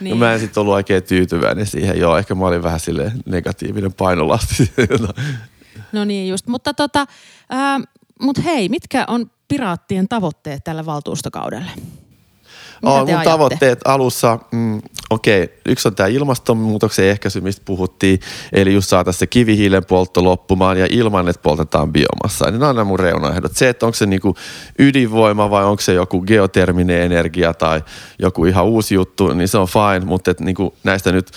niin. 0.00 0.10
no 0.14 0.16
mä 0.16 0.32
en 0.32 0.40
sitten 0.40 0.60
ollut 0.60 0.74
oikein 0.74 1.02
tyytyväinen 1.02 1.66
siihen. 1.66 1.98
Joo, 1.98 2.16
ehkä 2.16 2.34
mä 2.34 2.46
olin 2.46 2.62
vähän 2.62 2.80
sille 2.80 3.12
negatiivinen 3.26 3.92
painolasti. 3.92 4.72
no 5.92 6.04
niin 6.04 6.28
just, 6.28 6.46
mutta 6.46 6.74
tota, 6.74 7.06
äh, 7.52 7.82
mut 8.20 8.44
hei, 8.44 8.68
mitkä 8.68 9.04
on 9.08 9.30
piraattien 9.50 10.08
tavoitteet 10.08 10.64
tällä 10.64 10.86
valtuustokaudelle? 10.86 11.70
Mitä 12.82 12.92
oh, 12.92 12.98
mun 12.98 13.08
ajatte? 13.08 13.30
tavoitteet 13.30 13.80
alussa, 13.84 14.38
mm, 14.52 14.82
okei, 15.10 15.44
okay, 15.44 15.56
yksi 15.66 15.88
on 15.88 15.94
tämä 15.94 16.06
ilmastonmuutoksen 16.06 17.04
ehkäisy, 17.04 17.40
mistä 17.40 17.62
puhuttiin, 17.64 18.20
eli 18.52 18.74
just 18.74 18.88
saataisiin 18.88 19.18
se 19.18 19.26
kivihiilen 19.26 19.84
poltto 19.84 20.24
loppumaan 20.24 20.78
ja 20.78 20.86
ilman, 20.90 21.28
että 21.28 21.42
poltetaan 21.42 21.92
biomassa. 21.92 22.44
Niin 22.44 22.60
nämä 22.60 22.70
on 22.70 22.76
nämä 22.76 22.84
mun 22.84 23.00
reunaehdot. 23.00 23.56
Se, 23.56 23.68
että 23.68 23.86
onko 23.86 23.96
se 23.96 24.06
niinku 24.06 24.34
ydinvoima 24.78 25.50
vai 25.50 25.64
onko 25.64 25.80
se 25.80 25.92
joku 25.92 26.20
geoterminen 26.20 27.02
energia 27.02 27.54
tai 27.54 27.82
joku 28.18 28.44
ihan 28.44 28.64
uusi 28.64 28.94
juttu, 28.94 29.32
niin 29.32 29.48
se 29.48 29.58
on 29.58 29.68
fine, 29.68 30.04
mutta 30.04 30.30
että 30.30 30.44
niinku 30.44 30.74
näistä 30.84 31.12
nyt 31.12 31.30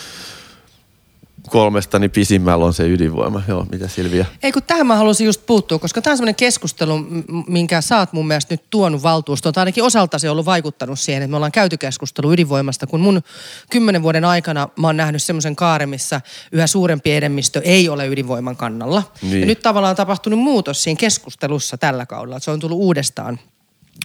kolmesta 1.49 1.99
niin 1.99 2.11
pisimmällä 2.11 2.65
on 2.65 2.73
se 2.73 2.87
ydinvoima. 2.89 3.41
Joo, 3.47 3.65
mitä 3.71 3.87
Silvia? 3.87 4.25
Ei 4.43 4.51
kun 4.51 4.63
tähän 4.63 4.87
mä 4.87 4.95
haluaisin 4.95 5.25
just 5.25 5.45
puuttua, 5.45 5.79
koska 5.79 6.01
tämä 6.01 6.11
on 6.11 6.17
semmoinen 6.17 6.35
keskustelu, 6.35 7.05
minkä 7.47 7.81
sä 7.81 7.97
oot 7.97 8.13
mun 8.13 8.27
mielestä 8.27 8.53
nyt 8.53 8.63
tuonut 8.69 9.03
valtuustoon. 9.03 9.53
Tai 9.53 9.61
ainakin 9.61 9.83
osalta 9.83 10.19
se 10.19 10.29
on 10.29 10.31
ollut 10.31 10.45
vaikuttanut 10.45 10.99
siihen, 10.99 11.23
että 11.23 11.31
me 11.31 11.35
ollaan 11.35 11.51
käyty 11.51 11.77
keskustelu 11.77 12.33
ydinvoimasta, 12.33 12.87
kun 12.87 13.01
mun 13.01 13.21
kymmenen 13.69 14.03
vuoden 14.03 14.25
aikana 14.25 14.69
mä 14.79 14.87
oon 14.87 14.97
nähnyt 14.97 15.23
semmoisen 15.23 15.55
kaaren, 15.55 15.89
missä 15.89 16.21
yhä 16.51 16.67
suurempi 16.67 17.11
enemmistö 17.11 17.61
ei 17.63 17.89
ole 17.89 18.07
ydinvoiman 18.07 18.55
kannalla. 18.55 19.03
Niin. 19.21 19.39
Ja 19.39 19.45
nyt 19.45 19.61
tavallaan 19.61 19.89
on 19.89 19.95
tapahtunut 19.95 20.39
muutos 20.39 20.83
siinä 20.83 20.99
keskustelussa 20.99 21.77
tällä 21.77 22.05
kaudella. 22.05 22.39
Se 22.39 22.51
on 22.51 22.59
tullut 22.59 22.77
uudestaan 22.77 23.39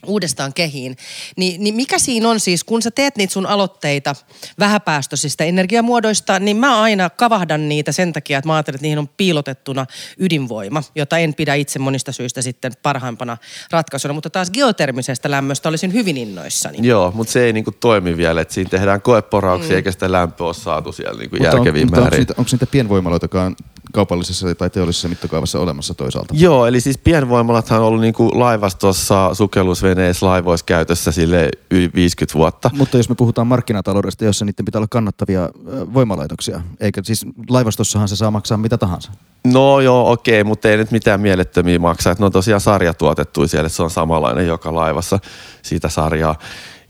uudestaan 0.07 0.55
kehiin. 0.55 0.97
Ni, 1.37 1.59
niin 1.59 1.75
mikä 1.75 1.99
siinä 1.99 2.29
on 2.29 2.41
siis, 2.41 2.65
kun 2.65 2.83
sä 2.83 2.91
teet 2.91 3.17
niitä 3.17 3.33
sun 3.33 3.47
aloitteita 3.47 4.15
vähäpäästöisistä 4.59 5.45
energiamuodoista, 5.45 6.39
niin 6.39 6.57
mä 6.57 6.83
aina 6.83 7.11
kavahdan 7.11 7.69
niitä 7.69 7.93
sen 7.93 8.13
takia, 8.13 8.39
että 8.39 8.49
mä 8.49 8.55
ajattelen, 8.55 8.77
että 8.77 8.83
niihin 8.83 8.99
on 8.99 9.09
piilotettuna 9.09 9.87
ydinvoima, 10.19 10.83
jota 10.95 11.19
en 11.19 11.35
pidä 11.35 11.55
itse 11.55 11.79
monista 11.79 12.13
syistä 12.13 12.43
sitten 12.43 12.73
parhaimpana 12.83 13.37
ratkaisuna. 13.71 14.15
Mutta 14.15 14.31
taas 14.31 14.51
geotermisestä 14.51 15.31
lämmöstä 15.31 15.69
olisin 15.69 15.93
hyvin 15.93 16.17
innoissani. 16.17 16.79
Joo, 16.83 17.13
mutta 17.15 17.33
se 17.33 17.45
ei 17.45 17.53
niinku 17.53 17.73
toimi 17.73 18.17
vielä, 18.17 18.41
että 18.41 18.55
siinä 18.55 18.71
tehdään 18.71 19.03
koeporauksia 19.03 19.71
mm. 19.71 19.77
eikä 19.77 19.93
sitä 19.93 20.13
lämpöä 20.13 20.47
ole 20.47 20.55
saatu 20.55 20.93
siellä 20.93 21.19
niinku 21.19 21.37
järkeviin 21.37 21.89
on, 21.89 21.91
määrin. 21.91 22.05
Onko 22.05 22.17
niitä, 22.17 22.35
onko 22.37 22.49
niitä 22.53 22.67
pienvoimaloitakaan 22.67 23.57
kaupallisessa 23.93 24.55
tai 24.55 24.71
teollisessa 24.71 25.09
mittakaavassa 25.09 25.61
olemassa 25.61 25.95
toisaalta? 25.95 26.35
Joo, 26.37 26.67
eli 26.67 26.81
siis 26.81 26.99
pienvoimalathan 26.99 27.81
on 27.81 27.87
ollut 27.87 28.01
niinku 28.01 28.31
laivastossa, 28.35 29.35
sukellusveneissä, 29.35 30.27
laivoissa 30.27 30.67
käytössä 30.67 31.13
sille 31.13 31.49
yli 31.71 31.91
50 31.95 32.39
vuotta. 32.39 32.71
Mutta 32.75 32.97
jos 32.97 33.09
me 33.09 33.15
puhutaan 33.15 33.47
markkinataloudesta, 33.47 34.25
jossa 34.25 34.45
niiden 34.45 34.65
pitää 34.65 34.79
olla 34.79 34.89
kannattavia 34.91 35.49
voimalaitoksia, 35.95 36.61
eikä 36.81 37.01
siis 37.05 37.27
laivastossahan 37.49 38.09
se 38.09 38.17
saa 38.17 38.31
maksaa 38.31 38.59
mitä 38.59 38.79
tahansa. 38.79 39.13
No 39.45 39.81
joo, 39.81 40.13
okei, 40.13 40.45
mutta 40.45 40.69
ei 40.69 40.77
nyt 40.77 40.91
mitään 40.91 41.21
mielettömiä 41.21 41.79
maksaa. 41.79 42.13
Että 42.13 42.23
ne 42.23 42.27
on 42.27 42.33
tosiaan 42.33 42.61
sarjatuotettuja 42.61 43.49
siellä, 43.49 43.67
että 43.67 43.77
se 43.77 43.83
on 43.83 43.91
samanlainen 43.91 44.47
joka 44.47 44.75
laivassa 44.75 45.19
siitä 45.63 45.89
sarjaa. 45.89 46.37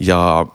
Ja 0.01 0.47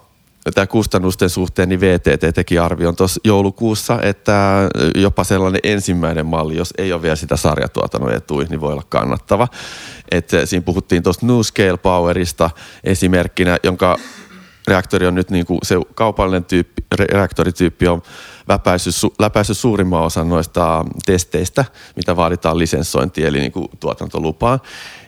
tämä 0.53 0.67
kustannusten 0.67 1.29
suhteen, 1.29 1.69
niin 1.69 1.81
VTT 1.81 2.35
teki 2.35 2.59
arvion 2.59 2.95
tuossa 2.95 3.21
joulukuussa, 3.23 4.01
että 4.01 4.69
jopa 4.95 5.23
sellainen 5.23 5.61
ensimmäinen 5.63 6.25
malli, 6.25 6.57
jos 6.57 6.73
ei 6.77 6.93
ole 6.93 7.01
vielä 7.01 7.15
sitä 7.15 7.37
sarjatuotannon 7.37 8.13
etuja, 8.13 8.47
niin 8.49 8.61
voi 8.61 8.73
olla 8.73 8.83
kannattava. 8.89 9.47
Et 10.11 10.31
siinä 10.45 10.63
puhuttiin 10.63 11.03
tuosta 11.03 11.25
New 11.25 11.41
Scale 11.41 11.77
Powerista 11.77 12.49
esimerkkinä, 12.83 13.57
jonka 13.63 13.97
reaktori 14.67 15.07
on 15.07 15.15
nyt 15.15 15.29
niin 15.29 15.45
kuin 15.45 15.59
se 15.63 15.75
kaupallinen 15.95 16.45
tyyppi, 16.45 16.83
reaktorityyppi 16.95 17.87
on 17.87 18.01
läpäissyt, 18.47 18.93
läpäissyt 19.19 19.57
suurimman 19.57 20.03
osan 20.03 20.29
noista 20.29 20.85
testeistä, 21.05 21.65
mitä 21.95 22.15
vaaditaan 22.15 22.59
lisenssointiin, 22.59 23.27
eli 23.27 23.39
niin 23.39 23.51
kuin 23.51 23.67
tuotantolupaan. 23.79 24.59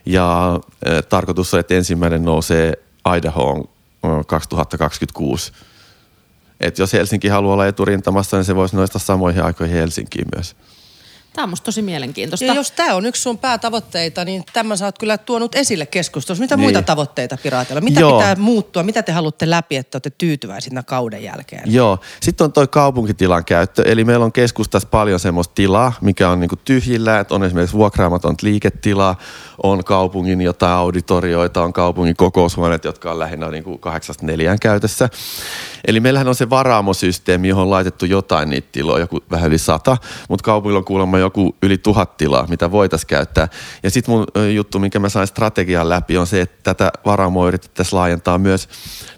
Ja 0.06 0.60
e, 0.86 1.02
tarkoitus 1.02 1.54
on, 1.54 1.60
että 1.60 1.74
ensimmäinen 1.74 2.26
nousee 2.26 2.74
Idahoon 3.18 3.75
2026. 4.28 5.52
Et 6.60 6.80
jos 6.80 6.94
Helsinki 6.94 7.28
haluaa 7.28 7.54
olla 7.54 7.68
eturintamassa, 7.68 8.38
niin 8.38 8.46
se 8.46 8.56
voisi 8.56 8.76
noista 8.76 9.00
samoihin 9.00 9.44
aikoihin 9.44 9.76
Helsinkiin 9.76 10.28
myös. 10.36 10.56
Tämä 11.36 11.44
on 11.44 11.50
musta 11.50 11.66
tosi 11.66 11.82
mielenkiintoista. 11.82 12.46
Ja 12.46 12.54
jos 12.54 12.72
tämä 12.72 12.96
on 12.96 13.06
yksi 13.06 13.22
sun 13.22 13.38
päätavoitteita, 13.38 14.26
niin 14.26 14.44
tämän 14.54 14.78
sä 14.78 14.86
oot 14.86 14.98
kyllä 14.98 15.18
tuonut 15.18 15.56
esille 15.56 15.86
keskustelussa. 15.86 16.42
Mitä 16.44 16.56
Niin. 16.56 16.62
muita 16.64 16.82
tavoitteita 16.82 17.38
Piraatilla? 17.44 17.82
Mitä 17.82 18.00
Joo. 18.00 18.18
pitää 18.20 18.36
muuttua? 18.36 18.84
Mitä 18.84 19.04
te 19.04 19.12
haluatte 19.12 19.50
läpi, 19.50 19.76
että 19.76 19.96
olette 19.96 20.10
tyytyväisiä 20.10 20.84
kauden 20.86 21.24
jälkeen? 21.24 21.74
Joo. 21.74 22.00
Sitten 22.22 22.46
on 22.46 22.52
toi 22.52 22.68
kaupunkitilan 22.68 23.46
käyttö. 23.46 23.82
Eli 23.86 24.04
meillä 24.04 24.26
on 24.26 24.32
keskustassa 24.32 24.88
paljon 24.92 25.20
semmoista 25.20 25.54
tilaa, 25.56 25.94
mikä 26.02 26.30
on 26.30 26.40
niinku 26.40 26.56
tyhjillä. 26.56 27.20
Että 27.20 27.36
on 27.36 27.44
esimerkiksi 27.44 27.78
vuokraamatonta 27.78 28.48
liiketilaa, 28.48 29.16
on 29.64 29.84
kaupungin 29.84 30.42
jotain 30.42 30.74
auditorioita, 30.74 31.64
on 31.64 31.74
kaupungin 31.74 32.16
kokoushuoneet, 32.16 32.84
jotka 32.84 33.12
on 33.12 33.20
lähinnä 33.20 33.52
niinku 33.52 33.78
kahdeksasta 33.78 34.26
neljään 34.26 34.60
käytössä. 34.60 35.10
Eli 35.88 36.00
meillähän 36.00 36.28
on 36.28 36.36
se 36.36 36.50
varaamosysteemi, 36.50 37.48
johon 37.48 37.64
on 37.64 37.70
laitettu 37.70 38.06
jotain 38.06 38.50
niitä 38.50 38.68
tiloja, 38.72 39.00
joku 39.00 39.20
vähän 39.32 39.48
yli 39.48 39.58
sata, 39.58 39.98
mutta 40.30 40.44
kaupungilla 40.44 40.80
on 40.80 40.86
kuulemma 40.86 41.18
joku 41.26 41.56
yli 41.64 41.78
tuhat 41.78 42.18
tilaa, 42.18 42.48
mitä 42.48 42.72
voitaisiin 42.72 43.08
käyttää. 43.08 43.48
Ja 43.84 43.92
sitten 43.92 44.16
mun 44.16 44.26
juttu, 44.56 44.80
minkä 44.80 45.00
mä 45.00 45.10
sain 45.10 45.28
strategian 45.28 45.90
läpi, 45.90 46.18
on 46.18 46.28
se, 46.28 46.42
että 46.42 46.58
tätä 46.64 46.92
varaamoa 47.06 47.48
yritettäisiin 47.48 48.00
laajentaa 48.00 48.38
myös 48.38 48.70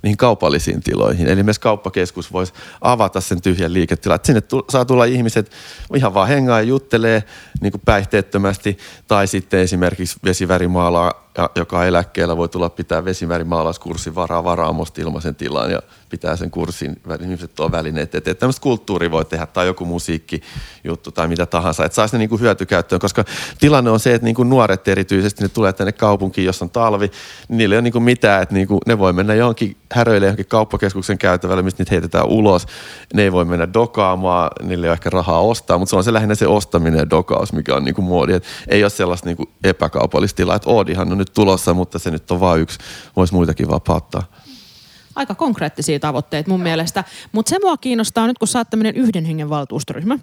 niihin 0.04 0.18
kaupallisiin 0.18 0.84
tiloihin. 0.84 1.28
Eli 1.28 1.44
myös 1.44 1.60
kauppakeskus 1.60 2.34
voisi 2.34 2.54
avata 2.82 3.22
sen 3.22 3.42
tyhjän 3.42 3.74
liiketilan. 3.74 4.20
Sinne 4.24 4.42
tu- 4.42 4.66
saa 4.70 4.86
tulla 4.86 5.06
ihmiset 5.06 5.52
ihan 5.96 6.14
vaan 6.14 6.28
hengaa 6.28 6.62
ja 6.62 6.68
juttelee 6.68 7.24
niin 7.62 7.74
päihteettömästi. 7.86 8.78
Tai 9.08 9.28
sitten 9.28 9.60
esimerkiksi 9.60 10.20
vesivärimaalaa, 10.24 11.27
ja- 11.38 11.50
joka 11.56 11.86
eläkkeellä, 11.86 12.38
voi 12.38 12.50
tulla 12.50 12.70
pitää 12.70 13.06
vesivärimaalauskurssin 13.06 14.16
varaa 14.16 14.44
varaamosta 14.44 15.02
ilmaisen 15.02 15.36
tilan 15.36 15.72
ja 15.72 15.82
pitää 16.10 16.36
sen 16.36 16.52
kurssin. 16.52 17.02
Ihmiset 17.22 17.56
tuo 17.56 17.72
välineet 17.72 18.16
eteen. 18.16 18.38
Tämmöistä 18.38 18.62
kulttuuri 18.62 19.12
voi 19.12 19.26
tehdä 19.26 19.46
tai 19.46 19.68
joku 19.68 19.86
musiikkijuttu 19.86 21.12
tai 21.14 21.28
mitä 21.28 21.46
tahansa. 21.46 21.86
Että 21.86 21.96
saisi 21.96 22.16
ne 22.16 22.20
niin 22.20 22.30
kuin 22.30 22.42
hyötykäyttöön, 22.42 23.00
koska 23.00 23.24
tilanne 23.60 23.92
on 23.92 24.00
se, 24.00 24.14
että 24.14 24.26
niin 24.26 24.36
kuin 24.36 24.50
nuoret 24.50 24.88
erityisesti, 24.88 25.44
ne 25.44 25.50
tulee 25.50 25.74
tänne 25.74 25.92
kaupunkiin, 25.92 26.46
jos 26.46 26.62
on 26.62 26.70
talvi, 26.70 27.12
niin 27.48 27.58
niillä 27.58 27.74
ei 27.74 27.78
ole 27.78 27.82
niin 27.82 27.94
kuin 27.94 28.04
mitään, 28.04 28.44
että 28.44 28.56
niin 28.56 28.68
kuin 28.68 28.80
ne 28.86 28.98
voi 28.98 29.14
mennä 29.14 29.34
johonkin 29.34 29.78
häröille 29.94 30.26
johonkin 30.26 30.46
kauppakeskuksen 30.46 31.18
käytävälle, 31.18 31.62
mistä 31.62 31.82
niitä 31.82 31.92
heitetään 31.96 32.28
ulos. 32.28 32.66
Ne 33.14 33.24
ei 33.24 33.32
voi 33.32 33.46
mennä 33.46 33.74
dokaamaan, 33.74 34.50
niille 34.62 34.86
ei 34.86 34.90
ole 34.90 34.94
ehkä 34.94 35.10
rahaa 35.10 35.42
ostaa, 35.42 35.78
mutta 35.78 35.90
se 35.90 35.96
on 35.96 36.04
se 36.04 36.14
lähinnä 36.14 36.36
se 36.36 36.48
ostaminen 36.48 37.00
ja 37.00 37.10
dokaus, 37.10 37.54
mikä 37.54 37.76
on 37.76 37.84
niin 37.84 37.96
kuin 37.96 38.06
muodi. 38.06 38.34
Et 38.34 38.44
ei 38.68 38.84
ole 38.84 38.90
sellaista 38.90 39.30
niin 39.30 39.38
kuin 39.38 39.50
epäkaupallista 39.64 40.38
tilaa, 40.38 40.56
että 40.56 40.70
Oodihan 40.70 41.12
on 41.12 41.18
nyt 41.18 41.27
tulossa, 41.34 41.74
mutta 41.74 42.00
se 42.00 42.12
nyt 42.12 42.32
on 42.32 42.40
vain 42.40 42.62
yksi, 42.62 42.80
voisi 43.16 43.34
muitakin 43.34 43.70
vapauttaa. 43.70 44.24
Aika 45.16 45.36
konkreettisia 45.36 46.00
tavoitteita 46.00 46.50
mun 46.50 46.62
mielestä. 46.62 47.04
Mutta 47.32 47.50
se 47.50 47.60
mua 47.60 47.78
kiinnostaa 47.78 48.28
nyt, 48.28 48.38
kun 48.38 48.48
sä 48.48 48.60
oot 48.60 48.70
tämmöinen 48.70 48.96
yhden 48.96 49.26
hengen 49.26 49.50
valtuustoryhmä, 49.50 50.20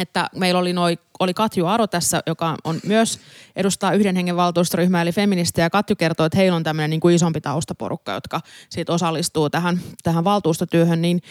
että 0.00 0.28
meillä 0.34 0.60
oli, 0.60 0.72
noi, 0.72 0.98
oli 1.20 1.34
Katju 1.34 1.66
Aro 1.66 1.86
tässä, 1.86 2.22
joka 2.26 2.54
on 2.64 2.80
myös 2.86 3.20
edustaa 3.56 3.92
yhden 3.92 4.16
hengen 4.16 4.36
valtuustoryhmää, 4.36 5.02
eli 5.02 5.12
feministi, 5.12 5.60
ja 5.60 5.70
Katju 5.70 5.96
kertoo, 5.96 6.26
että 6.26 6.38
heillä 6.38 6.56
on 6.56 6.62
tämmöinen 6.62 6.90
niin 6.90 7.00
kuin 7.00 7.14
isompi 7.14 7.40
taustaporukka, 7.40 8.12
jotka 8.12 8.40
siitä 8.68 8.92
osallistuu 8.92 9.50
tähän, 9.50 9.80
tähän 10.02 10.24
valtuustotyöhön, 10.24 11.02
niin 11.02 11.22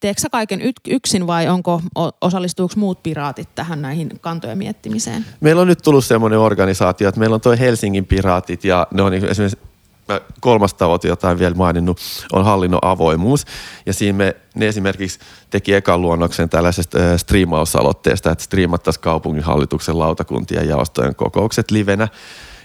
teekö 0.00 0.20
kaiken 0.32 0.60
yksin 0.88 1.26
vai 1.26 1.48
onko, 1.48 1.82
osallistuuko 2.20 2.74
muut 2.76 3.02
piraatit 3.02 3.54
tähän 3.54 3.82
näihin 3.82 4.10
kantojen 4.20 4.58
miettimiseen? 4.58 5.24
Meillä 5.40 5.62
on 5.62 5.68
nyt 5.68 5.82
tullut 5.82 6.04
semmoinen 6.04 6.38
organisaatio, 6.38 7.08
että 7.08 7.18
meillä 7.18 7.34
on 7.34 7.40
tuo 7.40 7.56
Helsingin 7.58 8.06
piraatit 8.06 8.64
ja 8.64 8.86
ne 8.90 9.02
on 9.02 9.14
esimerkiksi 9.14 9.69
mä 10.10 10.20
kolmas 10.40 10.74
tavoite, 10.74 11.08
jota 11.08 11.30
en 11.30 11.38
vielä 11.38 11.54
maininnut, 11.54 12.00
on 12.32 12.44
hallinnon 12.44 12.80
avoimuus. 12.82 13.44
Ja 13.86 13.92
siinä 13.92 14.16
me, 14.16 14.36
ne 14.54 14.68
esimerkiksi 14.68 15.18
teki 15.50 15.74
ekan 15.74 16.02
luonnoksen 16.02 16.48
tällaisesta 16.48 16.98
äh, 16.98 17.16
striimausaloitteesta, 17.16 18.30
että 18.30 18.44
striimattaisiin 18.44 19.02
kaupunginhallituksen 19.02 19.98
lautakuntien 19.98 20.68
jaostojen 20.68 21.14
kokoukset 21.14 21.70
livenä. 21.70 22.08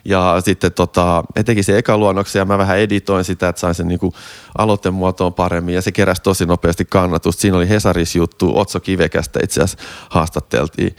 Ja 0.06 0.42
sitten 0.46 0.74
tota, 0.74 1.24
he 1.36 1.44
teki 1.44 1.64
sen 1.64 1.78
ekan 1.78 2.00
luonnoksen 2.00 2.40
ja 2.40 2.46
mä 2.46 2.58
vähän 2.58 2.78
editoin 2.78 3.24
sitä, 3.24 3.50
että 3.50 3.60
sain 3.60 3.76
sen 3.76 3.88
niinku 3.88 4.14
aloitemuotoon 4.58 5.34
paremmin 5.34 5.76
ja 5.76 5.82
se 5.82 5.92
keräsi 5.92 6.22
tosi 6.22 6.46
nopeasti 6.46 6.86
kannatusta. 6.86 7.42
Siinä 7.42 7.58
oli 7.58 7.70
Hesaris 7.70 8.16
juttu, 8.16 8.58
Otso 8.58 8.80
Kivekästä 8.80 9.40
itse 9.44 9.62
asiassa 9.62 9.88
haastatteltiin 10.10 10.96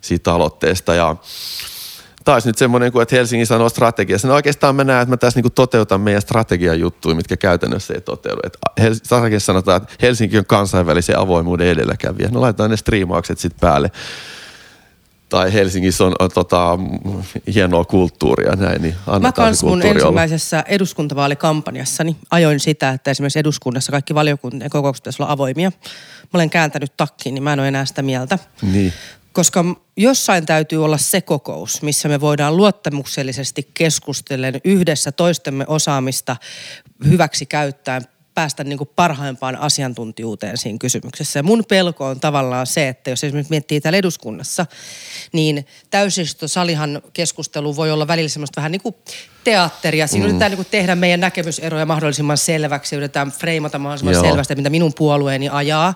siitä 0.00 0.32
aloitteesta 0.34 0.94
ja 0.94 1.16
taas 2.26 2.46
nyt 2.46 2.58
semmoinen, 2.58 2.92
kuin, 2.92 3.02
että 3.02 3.16
Helsingin 3.16 3.46
sanoo 3.46 3.68
strategiassa. 3.68 4.28
No 4.28 4.34
oikeastaan 4.34 4.76
mä 4.76 4.84
näen, 4.84 5.02
että 5.02 5.12
mä 5.12 5.16
tässä 5.16 5.38
niinku 5.38 5.50
toteutan 5.50 6.00
meidän 6.00 6.22
strategian 6.22 6.80
juttuja, 6.80 7.14
mitkä 7.14 7.36
käytännössä 7.36 7.94
ei 7.94 8.00
toteudu. 8.00 8.40
Et 8.44 8.58
strategiassa 9.04 9.46
sanotaan, 9.46 9.82
että 9.82 9.94
Helsinki 10.02 10.38
on 10.38 10.46
kansainvälisen 10.46 11.18
avoimuuden 11.18 11.66
edelläkävijä. 11.66 12.28
No 12.32 12.40
laitetaan 12.40 12.70
ne 12.70 12.76
striimaukset 12.76 13.38
sitten 13.38 13.60
päälle. 13.60 13.90
Tai 15.28 15.52
Helsingissä 15.52 16.04
on, 16.04 16.14
tota, 16.34 16.78
hienoa 17.54 17.84
kulttuuria 17.84 18.56
näin, 18.56 18.82
niin 18.82 18.94
Mä 19.06 19.12
annetaan 19.12 19.46
kans 19.46 19.58
se 19.58 19.66
mun 19.66 19.72
kulttuuri 19.72 20.02
olla. 20.02 20.08
ensimmäisessä 20.22 20.64
eduskuntavaalikampanjassani 20.68 22.16
ajoin 22.30 22.60
sitä, 22.60 22.90
että 22.90 23.10
esimerkiksi 23.10 23.38
eduskunnassa 23.38 23.92
kaikki 23.92 24.14
valiokuntien 24.14 24.70
kokoukset 24.70 25.02
pitäisi 25.02 25.22
olla 25.22 25.32
avoimia. 25.32 25.72
Mä 26.22 26.28
olen 26.34 26.50
kääntänyt 26.50 26.92
takkiin, 26.96 27.34
niin 27.34 27.42
mä 27.42 27.52
en 27.52 27.60
ole 27.60 27.68
enää 27.68 27.84
sitä 27.84 28.02
mieltä. 28.02 28.38
Niin. 28.62 28.92
Koska 29.36 29.64
jossain 29.96 30.46
täytyy 30.46 30.84
olla 30.84 30.98
se 30.98 31.20
kokous, 31.20 31.82
missä 31.82 32.08
me 32.08 32.20
voidaan 32.20 32.56
luottamuksellisesti 32.56 33.70
keskustellen 33.74 34.60
yhdessä 34.64 35.12
toistemme 35.12 35.64
osaamista 35.68 36.36
hyväksi 37.08 37.46
käyttäen 37.46 38.02
päästä 38.34 38.64
niin 38.64 38.78
kuin 38.78 38.90
parhaimpaan 38.96 39.56
asiantuntijuuteen 39.56 40.58
siinä 40.58 40.78
kysymyksessä. 40.78 41.38
Ja 41.38 41.42
mun 41.42 41.64
pelko 41.68 42.06
on 42.06 42.20
tavallaan 42.20 42.66
se, 42.66 42.88
että 42.88 43.10
jos 43.10 43.24
esimerkiksi 43.24 43.50
miettii 43.50 43.80
täällä 43.80 43.98
eduskunnassa, 43.98 44.66
niin 45.32 45.66
täysistuntosalihan 45.90 47.02
keskustelu 47.12 47.76
voi 47.76 47.90
olla 47.90 48.08
välillä 48.08 48.28
semmoista 48.28 48.60
vähän 48.60 48.72
niin 48.72 48.82
kuin 48.82 48.94
teatteria. 49.46 50.06
Siinä 50.06 50.24
mm. 50.24 50.28
yritetään 50.28 50.50
niin 50.50 50.56
kuin 50.56 50.68
tehdä 50.70 50.94
meidän 50.94 51.20
näkemyseroja 51.20 51.86
mahdollisimman 51.86 52.38
selväksi, 52.38 52.96
yritetään 52.96 53.32
freimata 53.32 53.78
mahdollisimman 53.78 54.14
Joo. 54.14 54.22
selvästi, 54.24 54.54
mitä 54.54 54.70
minun 54.70 54.94
puolueeni 54.94 55.48
ajaa. 55.48 55.94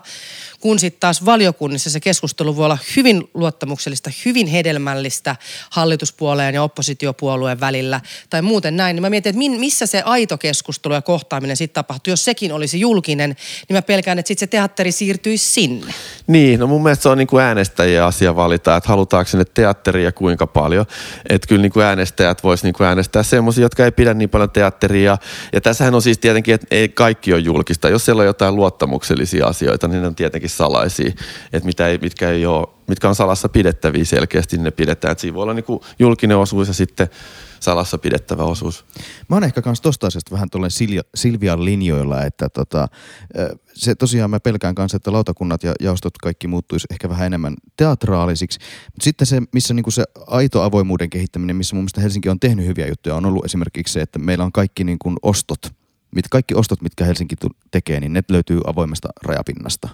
Kun 0.59 0.79
sitten 0.79 0.99
taas 0.99 1.25
valiokunnissa 1.25 1.89
se 1.89 1.99
keskustelu 1.99 2.55
voi 2.55 2.65
olla 2.65 2.77
hyvin 2.95 3.29
luottamuksellista, 3.33 4.11
hyvin 4.25 4.47
hedelmällistä 4.47 5.35
hallituspuolueen 5.69 6.55
ja 6.55 6.63
oppositiopuolueen 6.63 7.59
välillä 7.59 8.01
tai 8.29 8.41
muuten 8.41 8.77
näin. 8.77 8.95
Niin 8.95 9.01
mä 9.01 9.09
mietin, 9.09 9.29
että 9.29 9.59
missä 9.59 9.85
se 9.85 10.01
aito 10.05 10.37
keskustelu 10.37 10.93
ja 10.93 11.01
kohtaaminen 11.01 11.57
sitten 11.57 11.73
tapahtuu. 11.73 12.11
Jos 12.11 12.25
sekin 12.25 12.51
olisi 12.51 12.79
julkinen, 12.79 13.29
niin 13.69 13.77
mä 13.77 13.81
pelkään, 13.81 14.19
että 14.19 14.27
sitten 14.27 14.47
se 14.47 14.51
teatteri 14.51 14.91
siirtyisi 14.91 15.49
sinne. 15.49 15.93
Niin, 16.27 16.59
no 16.59 16.67
mun 16.67 16.83
mielestä 16.83 17.03
se 17.03 17.09
on 17.09 17.17
niin 17.17 17.27
kuin 17.27 17.43
äänestäjien 17.43 18.03
asia 18.03 18.35
valita, 18.35 18.75
että 18.75 18.89
halutaanko 18.89 19.29
sinne 19.29 19.45
teatteria 19.45 20.11
kuinka 20.11 20.47
paljon. 20.47 20.85
Että 21.29 21.47
kyllä 21.47 21.61
niin 21.61 21.71
kuin 21.71 21.85
äänestäjät 21.85 22.43
vois 22.43 22.63
niin 22.63 22.73
kuin 22.73 22.87
äänestää 22.87 23.23
semmoisia, 23.41 23.65
jotka 23.65 23.85
ei 23.85 23.91
pidä 23.91 24.13
niin 24.13 24.29
paljon 24.29 24.49
teatteria. 24.49 25.17
Ja 25.53 25.61
tässähän 25.61 25.95
on 25.95 26.01
siis 26.01 26.17
tietenkin, 26.17 26.55
että 26.55 26.67
ei 26.71 26.89
kaikki 26.89 27.33
ole 27.33 27.41
julkista. 27.41 27.89
Jos 27.89 28.05
siellä 28.05 28.19
on 28.19 28.25
jotain 28.25 28.55
luottamuksellisia 28.55 29.47
asioita, 29.47 29.87
niin 29.87 30.01
ne 30.01 30.07
on 30.07 30.15
tietenkin 30.15 30.49
salaisia. 30.49 31.11
Että 31.53 31.65
mitä 31.65 31.87
ei, 31.87 31.97
mitkä, 32.01 32.29
ei 32.29 32.45
ole, 32.45 32.67
mitkä 32.87 33.09
on 33.09 33.15
salassa 33.15 33.49
pidettäviä 33.49 34.05
selkeästi, 34.05 34.57
niin 34.57 34.63
ne 34.63 34.71
pidetään. 34.71 35.11
Että 35.11 35.21
siinä 35.21 35.35
voi 35.35 35.43
olla 35.43 35.53
niin 35.53 35.79
julkinen 35.99 36.37
osuus 36.37 36.67
ja 36.67 36.73
sitten 36.73 37.09
salassa 37.61 37.97
pidettävä 37.97 38.43
osuus. 38.43 38.85
Mä 39.29 39.35
oon 39.35 39.43
ehkä 39.43 39.61
kans 39.61 39.81
tosta 39.81 40.07
asiasta 40.07 40.31
vähän 40.31 40.49
tuolle 40.49 40.67
Silvian 41.15 41.65
linjoilla, 41.65 42.23
että 42.23 42.49
tota, 42.49 42.87
se 43.73 43.95
tosiaan 43.95 44.29
mä 44.29 44.39
pelkään 44.39 44.75
kanssa, 44.75 44.97
että 44.97 45.11
lautakunnat 45.11 45.63
ja 45.63 45.73
jaostot 45.79 46.17
kaikki 46.17 46.47
muuttuisi 46.47 46.87
ehkä 46.91 47.09
vähän 47.09 47.25
enemmän 47.25 47.53
teatraalisiksi. 47.77 48.59
Mutta 48.85 49.03
sitten 49.03 49.27
se, 49.27 49.41
missä 49.53 49.73
niinku 49.73 49.91
se 49.91 50.03
aito 50.27 50.61
avoimuuden 50.61 51.09
kehittäminen, 51.09 51.55
missä 51.55 51.75
mun 51.75 51.83
mielestä 51.83 52.01
Helsinki 52.01 52.29
on 52.29 52.39
tehnyt 52.39 52.65
hyviä 52.65 52.87
juttuja, 52.87 53.15
on 53.15 53.25
ollut 53.25 53.45
esimerkiksi 53.45 53.93
se, 53.93 54.01
että 54.01 54.19
meillä 54.19 54.43
on 54.43 54.51
kaikki 54.51 54.83
niinku 54.83 55.13
ostot, 55.21 55.73
mit, 56.15 56.27
kaikki 56.27 56.55
ostot, 56.55 56.81
mitkä 56.81 57.05
Helsinki 57.05 57.35
tekee, 57.71 57.99
niin 57.99 58.13
ne 58.13 58.23
löytyy 58.29 58.59
avoimesta 58.65 59.09
rajapinnasta. 59.23 59.89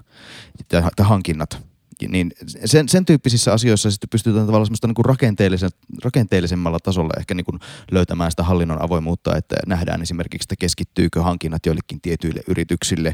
Tai 0.67 0.83
hankinnat. 0.99 1.76
Niin 2.09 2.31
sen, 2.65 2.89
sen 2.89 3.05
tyyppisissä 3.05 3.53
asioissa 3.53 3.91
sitten 3.91 4.09
pystytään 4.09 4.45
tavallaan 4.45 4.65
semmoista 4.65 4.87
niin 4.87 5.05
rakenteellisen, 5.05 5.69
rakenteellisemmalla 6.03 6.79
tasolla 6.79 7.13
ehkä 7.19 7.33
niin 7.33 7.45
kuin 7.45 7.59
löytämään 7.91 8.31
sitä 8.31 8.43
hallinnon 8.43 8.81
avoimuutta, 8.81 9.35
että 9.37 9.55
nähdään 9.67 10.01
esimerkiksi, 10.01 10.45
että 10.45 10.55
keskittyykö 10.59 11.23
hankinnat 11.23 11.65
joillekin 11.65 12.01
tietyille 12.01 12.41
yrityksille 12.47 13.13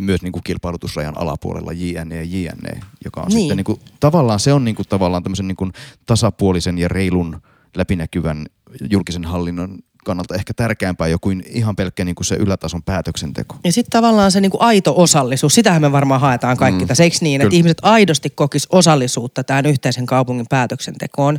myös 0.00 0.22
niin 0.22 0.32
kuin 0.32 0.42
kilpailutusrajan 0.42 1.18
alapuolella 1.18 1.72
JNE 1.72 2.22
ja 2.22 2.22
JNE, 2.22 2.80
joka 3.04 3.20
on 3.20 3.28
Niin. 3.28 3.38
sitten 3.40 3.56
niin 3.56 3.64
kuin, 3.64 3.80
tavallaan 4.00 4.40
se 4.40 4.52
on 4.52 4.64
niin 4.64 4.74
kuin, 4.74 4.88
tavallaan 4.88 5.22
tämmöisen 5.22 5.48
niin 5.48 5.56
kuin 5.56 5.72
tasapuolisen 6.06 6.78
ja 6.78 6.88
reilun 6.88 7.40
läpinäkyvän 7.76 8.46
julkisen 8.90 9.24
hallinnon 9.24 9.78
kannalta 10.04 10.34
ehkä 10.34 10.54
tärkeämpää 10.54 11.08
joku 11.08 11.30
ihan 11.30 11.76
pelkkä 11.76 12.04
niin 12.04 12.14
kuin 12.14 12.24
se 12.24 12.34
ylätason 12.34 12.82
päätöksenteko. 12.82 13.56
Ja 13.64 13.72
sitten 13.72 13.90
tavallaan 13.90 14.32
se 14.32 14.40
niin 14.40 14.50
kuin 14.50 14.62
aito 14.62 14.94
osallisuus, 14.96 15.54
sitähän 15.54 15.82
me 15.82 15.92
varmaan 15.92 16.20
haetaan 16.20 16.56
kaikki 16.56 16.84
mm. 16.84 16.88
tässä, 16.88 17.04
eikö 17.04 17.16
niin? 17.20 17.40
Että 17.40 17.56
ihmiset 17.56 17.78
aidosti 17.82 18.30
kokis 18.30 18.66
osallisuutta 18.70 19.44
tähän 19.44 19.66
yhteisen 19.66 20.06
kaupungin 20.06 20.46
päätöksentekoon. 20.50 21.38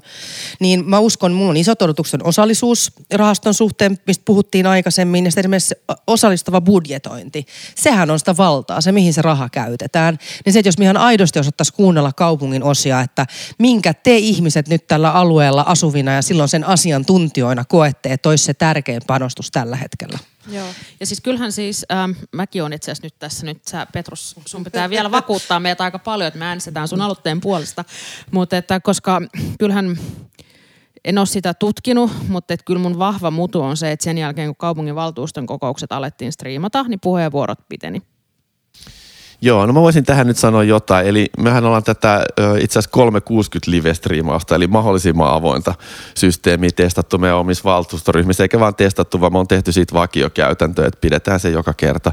Niin 0.59 0.89
mä 0.89 0.99
uskon, 0.99 1.33
mulla 1.33 1.49
on 1.49 1.57
isot 1.57 1.81
odotukset 1.81 2.21
osallisuusrahaston 2.23 3.53
suhteen, 3.53 3.97
mistä 4.07 4.23
puhuttiin 4.25 4.67
aikaisemmin, 4.67 5.25
ja 5.25 5.31
sitten 5.31 5.41
esimerkiksi 5.41 5.75
osallistava 6.07 6.61
budjetointi. 6.61 7.45
Sehän 7.75 8.11
on 8.11 8.19
sitä 8.19 8.37
valtaa, 8.37 8.81
se 8.81 8.91
mihin 8.91 9.13
se 9.13 9.21
raha 9.21 9.49
käytetään. 9.49 10.17
Niin 10.45 10.53
se, 10.53 10.59
että 10.59 10.67
jos 10.67 10.77
me 10.77 10.85
ihan 10.85 10.97
aidosti 10.97 11.39
osattaisiin 11.39 11.75
kuunnella 11.75 12.13
kaupungin 12.13 12.63
osia, 12.63 13.01
että 13.01 13.25
minkä 13.59 13.93
te 13.93 14.17
ihmiset 14.17 14.67
nyt 14.67 14.87
tällä 14.87 15.11
alueella 15.11 15.61
asuvina 15.67 16.11
ja 16.11 16.21
silloin 16.21 16.49
sen 16.49 16.63
asiantuntijoina 16.63 17.65
koette, 17.65 18.13
että 18.13 18.29
olisi 18.29 18.43
se 18.43 18.52
tärkein 18.53 19.01
panostus 19.07 19.51
tällä 19.51 19.75
hetkellä. 19.75 20.19
Joo. 20.47 20.67
Ja 20.99 21.05
siis 21.05 21.21
kyllähän 21.21 21.51
siis, 21.51 21.85
ähm, 21.91 22.11
mäkin 22.31 22.63
on 22.63 22.73
itse 22.73 22.91
asiassa 22.91 23.05
nyt 23.05 23.19
tässä, 23.19 23.45
nyt 23.45 23.65
sä 23.65 23.87
Petrus, 23.93 24.35
sun 24.45 24.63
pitää 24.63 24.89
vielä 24.89 25.11
vakuuttaa 25.11 25.59
meitä 25.59 25.83
aika 25.83 25.99
paljon, 25.99 26.27
että 26.27 26.39
me 26.39 26.45
äänestetään 26.45 26.87
sun 26.87 27.01
aloitteen 27.01 27.41
puolesta. 27.41 27.85
Mutta 28.31 28.57
että 28.57 28.79
koska 28.79 29.21
kyllähän 29.59 29.97
en 31.05 31.17
ole 31.17 31.25
sitä 31.25 31.53
tutkinut, 31.53 32.11
mutta 32.27 32.53
että 32.53 32.63
kyllä 32.63 32.79
mun 32.79 32.99
vahva 32.99 33.31
mutu 33.31 33.61
on 33.61 33.77
se, 33.77 33.91
että 33.91 34.03
sen 34.03 34.17
jälkeen 34.17 34.47
kun 34.47 34.55
kaupungin 34.55 34.95
valtuuston 34.95 35.45
kokoukset 35.45 35.91
alettiin 35.91 36.31
striimata, 36.31 36.83
niin 36.83 36.99
puheenvuorot 36.99 37.59
piteni. 37.69 38.01
Joo, 39.45 39.65
no 39.65 39.73
mä 39.73 39.81
voisin 39.81 40.03
tähän 40.03 40.27
nyt 40.27 40.37
sanoa 40.37 40.63
jotain. 40.63 41.07
Eli 41.07 41.29
mehän 41.37 41.65
ollaan 41.65 41.83
tätä 41.83 42.25
itse 42.59 42.79
asiassa 42.79 42.91
360 42.93 43.71
live-striimausta, 43.71 44.55
eli 44.55 44.67
mahdollisimman 44.67 45.33
avointa 45.33 45.75
systeemiä 46.15 46.69
testattu 46.75 47.17
meidän 47.17 47.37
omissa 47.37 47.63
valtuustoryhmissä, 47.63 48.43
eikä 48.43 48.59
vaan 48.59 48.75
testattu, 48.75 49.21
vaan 49.21 49.33
me 49.33 49.39
on 49.39 49.47
tehty 49.47 49.71
siitä 49.71 49.93
vakiokäytäntöä, 49.93 50.87
että 50.87 51.01
pidetään 51.01 51.39
se 51.39 51.49
joka 51.49 51.73
kerta. 51.73 52.11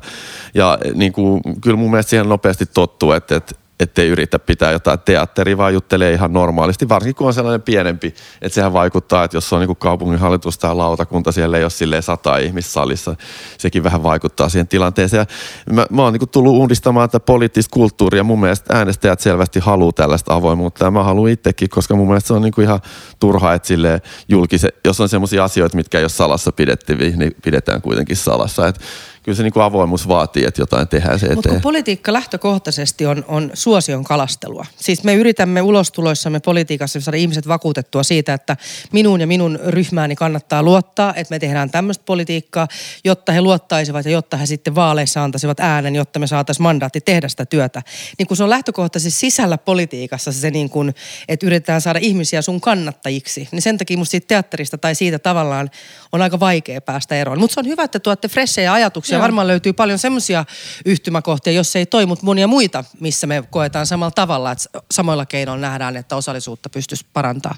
Ja 0.54 0.78
niin 0.94 1.12
kuin, 1.12 1.40
kyllä 1.60 1.76
mun 1.76 1.90
mielestä 1.90 2.10
siihen 2.10 2.28
nopeasti 2.28 2.66
tottuu, 2.66 3.12
että, 3.12 3.36
että 3.36 3.54
ettei 3.80 4.08
yritä 4.08 4.38
pitää 4.38 4.72
jotain 4.72 4.98
teatteria, 4.98 5.56
vaan 5.56 5.74
juttelee 5.74 6.12
ihan 6.12 6.32
normaalisti, 6.32 6.88
varsinkin 6.88 7.14
kun 7.14 7.26
on 7.26 7.34
sellainen 7.34 7.62
pienempi, 7.62 8.14
että 8.42 8.54
sehän 8.54 8.72
vaikuttaa, 8.72 9.24
että 9.24 9.36
jos 9.36 9.52
on 9.52 9.60
niin 9.60 9.76
kaupunginhallitus 9.76 10.58
tai 10.58 10.74
lautakunta, 10.74 11.32
siellä 11.32 11.58
ei 11.58 11.64
ole 11.64 11.70
silleen 11.70 12.02
sata 12.02 12.36
ihmistä 12.36 12.72
salissa, 12.72 13.16
sekin 13.58 13.84
vähän 13.84 14.02
vaikuttaa 14.02 14.48
siihen 14.48 14.68
tilanteeseen. 14.68 15.26
Mä, 15.72 15.86
mä 15.90 16.02
oon 16.02 16.12
niin 16.12 16.28
tullut 16.28 16.56
uudistamaan 16.56 17.08
tätä 17.10 17.20
poliittista 17.20 17.72
kulttuuria, 17.72 18.24
mun 18.24 18.40
mielestä 18.40 18.76
äänestäjät 18.76 19.20
selvästi 19.20 19.60
haluaa 19.60 19.92
tällaista 19.92 20.34
avoimuutta, 20.34 20.84
ja 20.84 20.90
mä 20.90 21.04
haluan 21.04 21.30
itsekin, 21.30 21.68
koska 21.68 21.96
mun 21.96 22.06
mielestä 22.06 22.28
se 22.28 22.34
on 22.34 22.42
niin 22.42 22.62
ihan 22.62 22.80
turha, 23.20 23.54
että 23.54 23.68
silleen 23.68 24.00
julkise, 24.28 24.68
jos 24.84 25.00
on 25.00 25.08
sellaisia 25.08 25.44
asioita, 25.44 25.76
mitkä 25.76 25.98
ei 25.98 26.04
ole 26.04 26.08
salassa 26.08 26.52
pidettäviä, 26.52 27.16
niin 27.16 27.36
pidetään 27.42 27.82
kuitenkin 27.82 28.16
salassa. 28.16 28.68
Et 28.68 28.80
kyllä 29.22 29.36
se 29.36 29.42
niin 29.42 29.52
kuin 29.52 29.62
avoimuus 29.62 30.08
vaatii, 30.08 30.44
että 30.44 30.62
jotain 30.62 30.88
tehdään 30.88 31.18
se 31.18 31.34
Mutta 31.34 31.48
kun 31.48 31.60
politiikka 31.60 32.12
lähtökohtaisesti 32.12 33.06
on, 33.06 33.24
on 33.28 33.50
suosion 33.54 34.04
kalastelua. 34.04 34.66
Siis 34.76 35.04
me 35.04 35.14
yritämme 35.14 35.62
ulostuloissamme 35.62 36.40
politiikassa 36.40 37.00
saada 37.00 37.16
ihmiset 37.16 37.48
vakuutettua 37.48 38.02
siitä, 38.02 38.34
että 38.34 38.56
minun 38.92 39.20
ja 39.20 39.26
minun 39.26 39.58
ryhmääni 39.66 40.16
kannattaa 40.16 40.62
luottaa, 40.62 41.14
että 41.14 41.34
me 41.34 41.38
tehdään 41.38 41.70
tämmöistä 41.70 42.04
politiikkaa, 42.06 42.68
jotta 43.04 43.32
he 43.32 43.40
luottaisivat 43.40 44.04
ja 44.04 44.10
jotta 44.10 44.36
he 44.36 44.46
sitten 44.46 44.74
vaaleissa 44.74 45.24
antaisivat 45.24 45.60
äänen, 45.60 45.96
jotta 45.96 46.18
me 46.18 46.26
saataisiin 46.26 46.62
mandaatti 46.62 47.00
tehdä 47.00 47.28
sitä 47.28 47.46
työtä. 47.46 47.82
Niin 48.18 48.26
kun 48.26 48.36
se 48.36 48.44
on 48.44 48.50
lähtökohtaisesti 48.50 49.20
sisällä 49.20 49.58
politiikassa 49.58 50.32
se 50.32 50.50
niin 50.50 50.70
kuin, 50.70 50.94
että 51.28 51.46
yritetään 51.46 51.80
saada 51.80 51.98
ihmisiä 52.02 52.42
sun 52.42 52.60
kannattajiksi, 52.60 53.48
niin 53.52 53.62
sen 53.62 53.78
takia 53.78 53.98
musta 53.98 54.10
siitä 54.10 54.26
teatterista 54.28 54.78
tai 54.78 54.94
siitä 54.94 55.18
tavallaan 55.18 55.70
on 56.12 56.22
aika 56.22 56.40
vaikea 56.40 56.80
päästä 56.80 57.16
eroon. 57.16 57.40
Mutta 57.40 57.54
se 57.54 57.60
on 57.60 57.66
hyvä, 57.66 57.82
että 57.82 57.98
tuotte 57.98 58.28
fressejä 58.28 58.72
ajatuksia. 58.72 59.09
Joo. 59.14 59.22
Varmaan 59.22 59.46
löytyy 59.46 59.72
paljon 59.72 59.98
semmoisia 59.98 60.44
yhtymäkohtia, 60.86 61.52
jos 61.52 61.76
ei 61.76 61.86
toi, 61.86 62.06
mutta 62.06 62.24
monia 62.24 62.46
muita, 62.46 62.84
missä 63.00 63.26
me 63.26 63.44
koetaan 63.50 63.86
samalla 63.86 64.10
tavalla, 64.10 64.52
että 64.52 64.68
samoilla 64.90 65.26
keinoilla 65.26 65.66
nähdään, 65.66 65.96
että 65.96 66.16
osallisuutta 66.16 66.70
pystyisi 66.70 67.06
parantaa. 67.12 67.54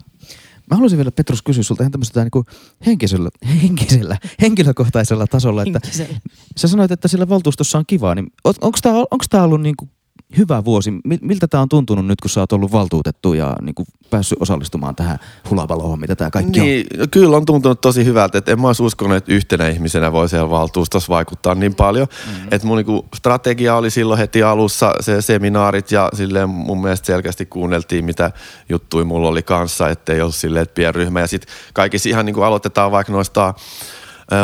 Mä 0.71 0.77
haluaisin 0.77 0.97
vielä 0.97 1.11
Petrus 1.11 1.43
kysyä 1.43 1.62
sulta 1.62 1.83
ihan 1.83 1.93
tämmöisellä 1.93 2.23
niin 2.23 2.45
henkisellä, 2.87 3.29
henkisellä, 3.62 4.17
henkilökohtaisella 4.41 5.27
tasolla, 5.27 5.62
että 5.62 5.81
Henkisellä. 5.85 6.21
sä 6.57 6.69
sanoit, 6.69 6.91
että 6.91 7.09
sillä 7.09 7.29
valtuustossa 7.29 7.79
on 7.79 7.87
kivaa, 7.87 8.15
niin 8.15 8.27
onko 8.45 9.25
tämä 9.31 9.45
ollut 9.45 9.61
niin 9.61 9.77
kuin 9.77 9.91
hyvä 10.38 10.64
vuosi? 10.64 10.90
Mi- 10.90 11.18
Miltä 11.23 11.47
tämä 11.49 11.62
on 11.62 11.68
tuntunut 11.68 12.07
nyt, 12.07 12.21
kun 12.21 12.31
sä 12.31 12.40
oot 12.40 12.53
ollut 12.53 12.73
valtuutettu 12.73 13.35
ja 13.35 13.57
niin 13.62 13.75
kuin 13.75 13.87
päässyt 14.11 14.38
osallistumaan 14.40 14.97
tähän 14.97 15.18
hulabaloon, 15.51 16.01
mitä 16.01 16.16
tämä 16.16 16.31
kaikki 16.31 16.61
on? 16.61 16.66
Niin, 16.66 16.87
no 16.99 17.07
kyllä 17.11 17.37
on 17.37 17.47
tuntunut 17.47 17.81
tosi 17.81 18.05
hyvältä, 18.05 18.38
että 18.38 18.53
en 18.53 18.61
mä 18.61 18.66
olisi 18.66 18.83
uskonut, 18.83 19.16
että 19.16 19.33
yhtenä 19.33 19.68
ihmisenä 19.68 20.12
voi 20.12 20.29
siellä 20.29 20.51
valtuustossa 20.51 21.12
vaikuttaa 21.12 21.55
niin 21.55 21.75
paljon. 21.75 22.07
Mm-hmm. 22.27 22.49
Että 22.51 22.66
mun 22.66 22.77
niinku 22.77 23.07
strategia 23.14 23.77
oli 23.77 23.90
silloin 23.90 24.18
heti 24.18 24.42
alussa 24.42 24.92
se 25.01 25.23
seminaarit 25.23 25.90
ja 25.90 26.09
silleen 26.14 26.49
mun 26.49 26.83
mielestä 26.83 27.07
selkeästi 27.07 27.47
kuunneltiin, 27.47 28.05
mitä 28.05 28.31
juttui 28.68 29.05
mulla 29.05 29.29
oli 29.29 29.42
kanssa, 29.42 29.88
ettei 29.88 30.21
ole 30.21 30.33
silleen, 30.33 30.62
että 30.62 30.75
pienryhmä. 30.75 31.21
Ja 31.21 31.27
sitten 31.27 31.55
kaikissa 31.73 32.09
ihan 32.09 32.27
niin 32.27 32.35
kuin 32.35 32.45
aloitetaan 32.45 32.90
vaikka 32.92 33.12
noista 33.12 33.55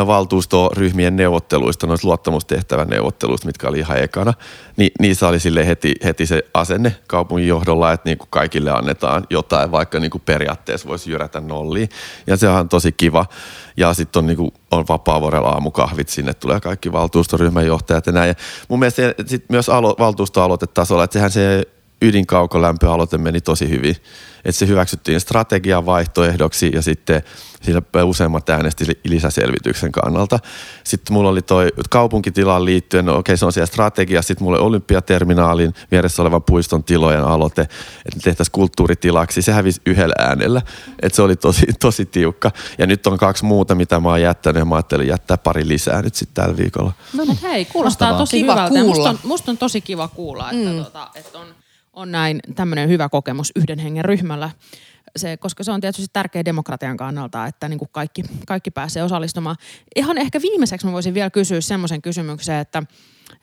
valtuustoryhmien 0.07 1.15
neuvotteluista, 1.15 1.87
noista 1.87 2.07
luottamustehtävän 2.07 2.87
neuvotteluista, 2.87 3.47
mitkä 3.47 3.67
oli 3.67 3.79
ihan 3.79 4.03
ekana, 4.03 4.33
niin 4.77 4.91
niissä 4.99 5.27
oli 5.27 5.39
sille 5.39 5.67
heti, 5.67 5.95
heti 6.03 6.25
se 6.25 6.43
asenne 6.53 6.95
kaupungin 7.07 7.47
johdolla, 7.47 7.91
että 7.91 8.09
niinku 8.09 8.25
kaikille 8.29 8.71
annetaan 8.71 9.27
jotain, 9.29 9.71
vaikka 9.71 9.99
niinku 9.99 10.19
periaatteessa 10.19 10.89
voisi 10.89 11.11
jyrätä 11.11 11.39
nolliin. 11.39 11.89
Ja 12.27 12.37
se 12.37 12.49
on 12.49 12.69
tosi 12.69 12.91
kiva. 12.91 13.25
Ja 13.77 13.93
sitten 13.93 14.19
on, 14.19 14.27
niinku, 14.27 14.53
on 14.71 14.85
vapaa-vuorella 14.89 15.49
aamukahvit, 15.49 16.09
sinne 16.09 16.33
tulee 16.33 16.59
kaikki 16.59 16.91
valtuustoryhmän 16.91 17.65
johtajat 17.65 18.05
ja 18.05 18.11
näin. 18.11 18.27
Ja 18.27 18.35
mun 18.67 18.79
mielestä 18.79 19.01
sit 19.25 19.45
myös 19.49 19.69
alo, 19.69 19.95
valtuustoaloitetasolla, 19.99 21.03
että 21.03 21.13
sehän 21.13 21.31
se 21.31 21.65
ydinkaukolämpöaloite 22.01 23.17
meni 23.17 23.41
tosi 23.41 23.69
hyvin. 23.69 23.95
Että 24.45 24.59
se 24.59 24.67
hyväksyttiin 24.67 25.19
strategian 25.21 25.85
vaihtoehdoksi 25.85 26.71
ja 26.73 26.81
sitten 26.81 27.23
siinä 27.61 27.81
useimmat 28.03 28.49
äänesti 28.49 28.87
li- 28.87 28.99
lisäselvityksen 29.03 29.91
kannalta. 29.91 30.39
Sitten 30.83 31.13
mulla 31.13 31.29
oli 31.29 31.41
toi 31.41 31.67
kaupunkitilaan 31.89 32.65
liittyen, 32.65 33.05
no 33.05 33.17
okei 33.17 33.37
se 33.37 33.45
on 33.45 33.53
siellä 33.53 33.65
strategia, 33.65 34.21
sitten 34.21 34.43
mulla 34.43 34.57
oli 34.57 34.65
olympiaterminaalin 34.65 35.73
vieressä 35.91 36.21
olevan 36.21 36.43
puiston 36.43 36.83
tilojen 36.83 37.23
aloite, 37.23 37.61
että 37.61 38.19
tehtäisiin 38.23 38.51
kulttuuritilaksi. 38.51 39.41
Se 39.41 39.51
hävisi 39.51 39.81
yhdellä 39.85 40.15
äänellä, 40.19 40.61
että 41.01 41.15
se 41.15 41.21
oli 41.21 41.35
tosi, 41.35 41.65
tosi 41.79 42.05
tiukka. 42.05 42.51
Ja 42.77 42.87
nyt 42.87 43.07
on 43.07 43.17
kaksi 43.17 43.45
muuta, 43.45 43.75
mitä 43.75 43.99
mä 43.99 44.09
oon 44.09 44.21
jättänyt 44.21 44.59
ja 44.59 44.65
mä 44.65 44.75
ajattelin 44.75 45.07
jättää 45.07 45.37
pari 45.37 45.67
lisää 45.67 46.01
nyt 46.01 46.15
sitten 46.15 46.43
tällä 46.43 46.57
viikolla. 46.57 46.93
No 47.13 47.23
niin. 47.23 47.39
hei, 47.41 47.65
kuulostaa 47.65 48.05
Mahtavaa. 48.07 48.21
tosi 48.25 48.37
Kiva 48.37 48.51
hyvältä. 48.53 48.77
Ja 48.79 48.83
Musta 48.83 48.95
kuulla. 48.95 49.09
on, 49.09 49.19
musta 49.23 49.51
on 49.51 49.57
tosi 49.57 49.81
kiva 49.81 50.07
kuulla, 50.07 50.51
että, 50.51 50.69
mm. 50.69 50.83
tota, 50.83 51.09
että 51.15 51.39
on, 51.39 51.47
on 51.93 52.11
näin 52.11 52.39
tämmöinen 52.55 52.89
hyvä 52.89 53.09
kokemus 53.09 53.51
yhden 53.55 53.79
hengen 53.79 54.05
ryhmällä. 54.05 54.49
Se, 55.17 55.37
koska 55.37 55.63
se 55.63 55.71
on 55.71 55.81
tietysti 55.81 56.07
tärkeä 56.13 56.45
demokratian 56.45 56.97
kannalta, 56.97 57.45
että 57.45 57.69
niin 57.69 57.79
kuin 57.79 57.89
kaikki, 57.91 58.23
kaikki 58.47 58.71
pääsee 58.71 59.03
osallistumaan. 59.03 59.55
Ihan 59.95 60.17
ehkä 60.17 60.41
viimeiseksi 60.41 60.87
mä 60.87 60.93
voisin 60.93 61.13
vielä 61.13 61.29
kysyä 61.29 61.61
semmoisen 61.61 62.01
kysymyksen, 62.01 62.55
että, 62.55 62.83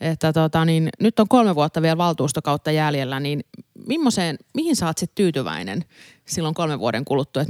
että 0.01 0.33
tota, 0.33 0.65
niin, 0.65 0.89
nyt 1.01 1.21
on 1.21 1.29
kolme 1.29 1.55
vuotta 1.55 1.83
vielä 1.83 1.97
valtuustokautta 1.97 2.71
jäljellä, 2.71 3.21
niin 3.21 3.45
mihin 4.55 4.77
sä 4.77 4.87
oot 4.87 4.99
sit 4.99 5.15
tyytyväinen 5.15 5.85
silloin 6.27 6.55
kolmen 6.55 6.79
vuoden 6.79 7.05
kuluttua? 7.05 7.43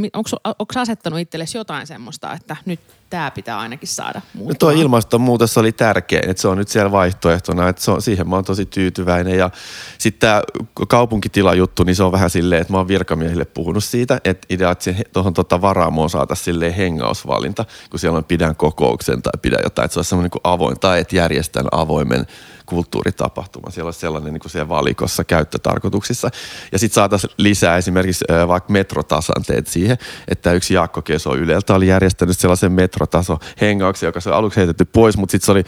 Onko 0.45 0.73
asettanut 0.77 1.21
itsellesi 1.21 1.59
jotain 1.59 1.87
semmoista, 1.87 2.33
että 2.33 2.57
nyt 2.67 2.81
tämä 3.11 3.31
pitää 3.31 3.59
ainakin 3.59 3.89
saada 3.89 4.19
No 4.19 4.41
tuo 4.41 4.45
muuttumaan? 4.45 4.77
ilmastonmuutos 4.77 5.59
oli 5.59 5.73
tärkeä, 5.73 6.21
että 6.27 6.43
se 6.43 6.49
on 6.49 6.59
nyt 6.59 6.69
siellä 6.69 6.93
vaihtoehtona, 6.93 7.69
että 7.69 7.83
se 7.83 7.91
on, 7.91 8.03
siihen 8.03 8.29
mä 8.29 8.35
oon 8.35 8.45
tosi 8.45 8.67
tyytyväinen. 8.67 9.39
Ja 9.39 9.51
sitten 9.99 10.21
tämä 10.21 10.43
kaupunkitilajuttu, 10.89 11.85
niin 11.85 11.97
se 11.97 12.03
on 12.03 12.13
vähän 12.13 12.31
silleen, 12.31 12.61
että 12.61 12.73
mä 12.73 12.77
oon 12.77 12.89
virkamiehille 12.89 13.45
puhunut 13.45 13.85
siitä, 13.85 14.21
että 14.25 14.47
idea, 14.51 14.71
että 14.71 14.95
tuohon 15.13 15.35
tota 15.35 15.61
varaamoon 15.61 16.11
saataisiin 16.11 16.45
silleen 16.45 16.75
hengausvalinta, 16.75 17.65
kun 17.91 18.01
siellä 18.01 18.19
on 18.19 18.25
pidän 18.25 18.57
kokouksen 18.57 19.23
tai 19.23 19.33
pidä 19.43 19.59
jotain, 19.63 19.85
että 19.85 19.93
se 19.93 19.99
olisi 19.99 20.09
semmoinen 20.09 20.31
niin 20.35 20.41
avoin, 20.45 20.81
tai 20.81 21.01
että 21.01 21.17
järjestän 21.17 21.67
avoimen 21.73 22.27
kulttuuritapahtuma. 22.67 23.71
Siellä 23.71 23.89
olisi 23.89 24.01
sellainen 24.01 24.33
niin 24.33 24.41
kuin 24.41 24.51
siellä 24.51 24.69
valikossa 24.69 25.25
käyttötarkoituksissa. 25.25 26.31
Ja 26.73 26.79
sitten 26.79 26.95
saataisiin 26.95 27.31
lisää 27.37 27.77
esimerkiksi 27.77 28.25
vaikka 28.49 28.73
metrotasanteet 28.73 29.67
siihen, 29.67 29.99
että 30.29 30.53
yksi 30.53 30.75
Jaakko 30.75 31.03
Keso 31.03 31.35
Yleltä 31.37 31.75
oli 31.75 31.87
järjestänyt 31.87 32.39
sellaisen 32.39 32.73
metrotaso 32.73 33.39
hengauksen, 33.61 34.07
joka 34.09 34.21
se 34.21 34.29
oli 34.31 34.37
aluksi 34.39 34.57
heitetty 34.61 34.85
pois, 34.85 35.17
mutta 35.17 35.33
sitten 35.33 35.47
se 35.47 35.53
oli 35.53 35.65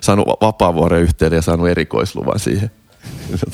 saanut 0.00 0.26
vapaavuoren 0.40 1.02
yhteyden 1.02 1.36
ja 1.36 1.42
saanut 1.42 1.68
erikoisluvan 1.68 2.38
siihen. 2.38 2.70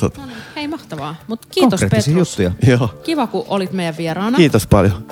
Tota, 0.01 0.21
No 0.21 0.27
niin, 0.27 0.37
hei 0.57 0.69
mahtavaa. 0.69 1.15
Mut 1.27 1.47
kiitos 1.47 1.81
Petrus. 1.81 2.09
juttuja. 2.09 2.51
Joo, 2.67 2.89
Kiva, 3.05 3.27
kun 3.27 3.45
olit 3.49 3.73
meidän 3.73 3.97
vieraana. 3.97 4.37
kiitos 4.37 4.67
paljon. 4.67 5.07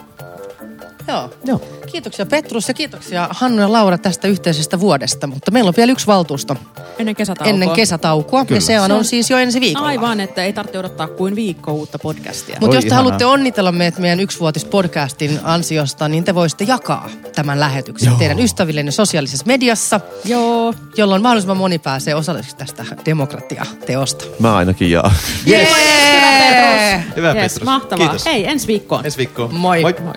Joo. 1.09 1.31
Joo. 1.45 1.61
Kiitoksia 1.93 2.27
Petrus 2.27 2.69
ja 2.69 2.75
kiitoksia 2.75 3.29
Hannu 3.31 3.61
ja 3.62 3.73
Laura 3.73 3.99
tästä 3.99 4.29
yhteisestä 4.29 4.81
vuodesta, 4.81 5.27
mutta 5.27 5.51
meillä 5.51 5.69
on 5.69 5.75
vielä 5.77 5.93
yksi 5.93 6.07
valtuusto 6.07 6.57
Ennen 6.99 7.17
kesätaukoa. 7.17 7.51
ennen 7.53 7.71
kesätaukoa. 7.71 8.45
Kyllä. 8.45 8.57
Ja 8.57 8.61
se 8.61 8.81
on, 8.81 8.93
on 8.93 9.05
siis 9.05 9.31
jo 9.31 9.38
ensi 9.38 9.61
viikolla. 9.61 9.87
Aivan, 9.88 10.21
että 10.21 10.45
ei 10.45 10.53
tarvitse 10.53 10.79
odottaa 10.79 11.09
kuin 11.09 11.37
viikko 11.37 11.73
uutta 11.73 11.99
podcastia. 11.99 12.57
Mutta 12.61 12.77
jos 12.77 12.85
te 12.85 12.88
ihanaa. 12.88 13.03
haluatte 13.05 13.25
onnitella 13.27 13.73
meidät 13.73 13.99
meidän 13.99 14.21
yksivuotispodcastin 14.21 15.40
ansiosta, 15.43 16.09
niin 16.09 16.25
te 16.25 16.35
voisitte 16.35 16.64
jakaa 16.64 17.09
tämän 17.35 17.61
lähetyksen 17.61 18.07
Joo. 18.09 18.19
teidän 18.19 18.38
ystävillenne 18.38 18.90
sosiaalisessa 18.90 19.47
mediassa, 19.47 20.01
Joo. 20.25 20.75
jolloin 20.97 21.23
mahdollisimman 21.23 21.57
moni 21.57 21.79
pääsee 21.79 22.14
osalliseksi 22.14 22.57
tästä 22.57 22.85
demokratiateosta. 23.07 24.25
Mä 24.38 24.57
ainakin 24.57 24.90
jaa. 24.90 25.14
Yes. 25.49 25.69
Hyvä 25.69 26.49
Petrus. 26.51 27.17
Hyvä 27.17 27.33
yes, 27.33 27.53
Petrus. 27.53 27.64
Mahtavaa. 27.64 28.07
Kiitos. 28.09 28.27
Hei, 28.27 28.47
ensi 28.47 28.67
viikkoon. 28.67 29.05
Ensi 29.05 29.19
viikkoon. 29.19 29.55
Moi. 29.55 29.83
Moi. 29.83 29.95
Moi. 30.01 30.14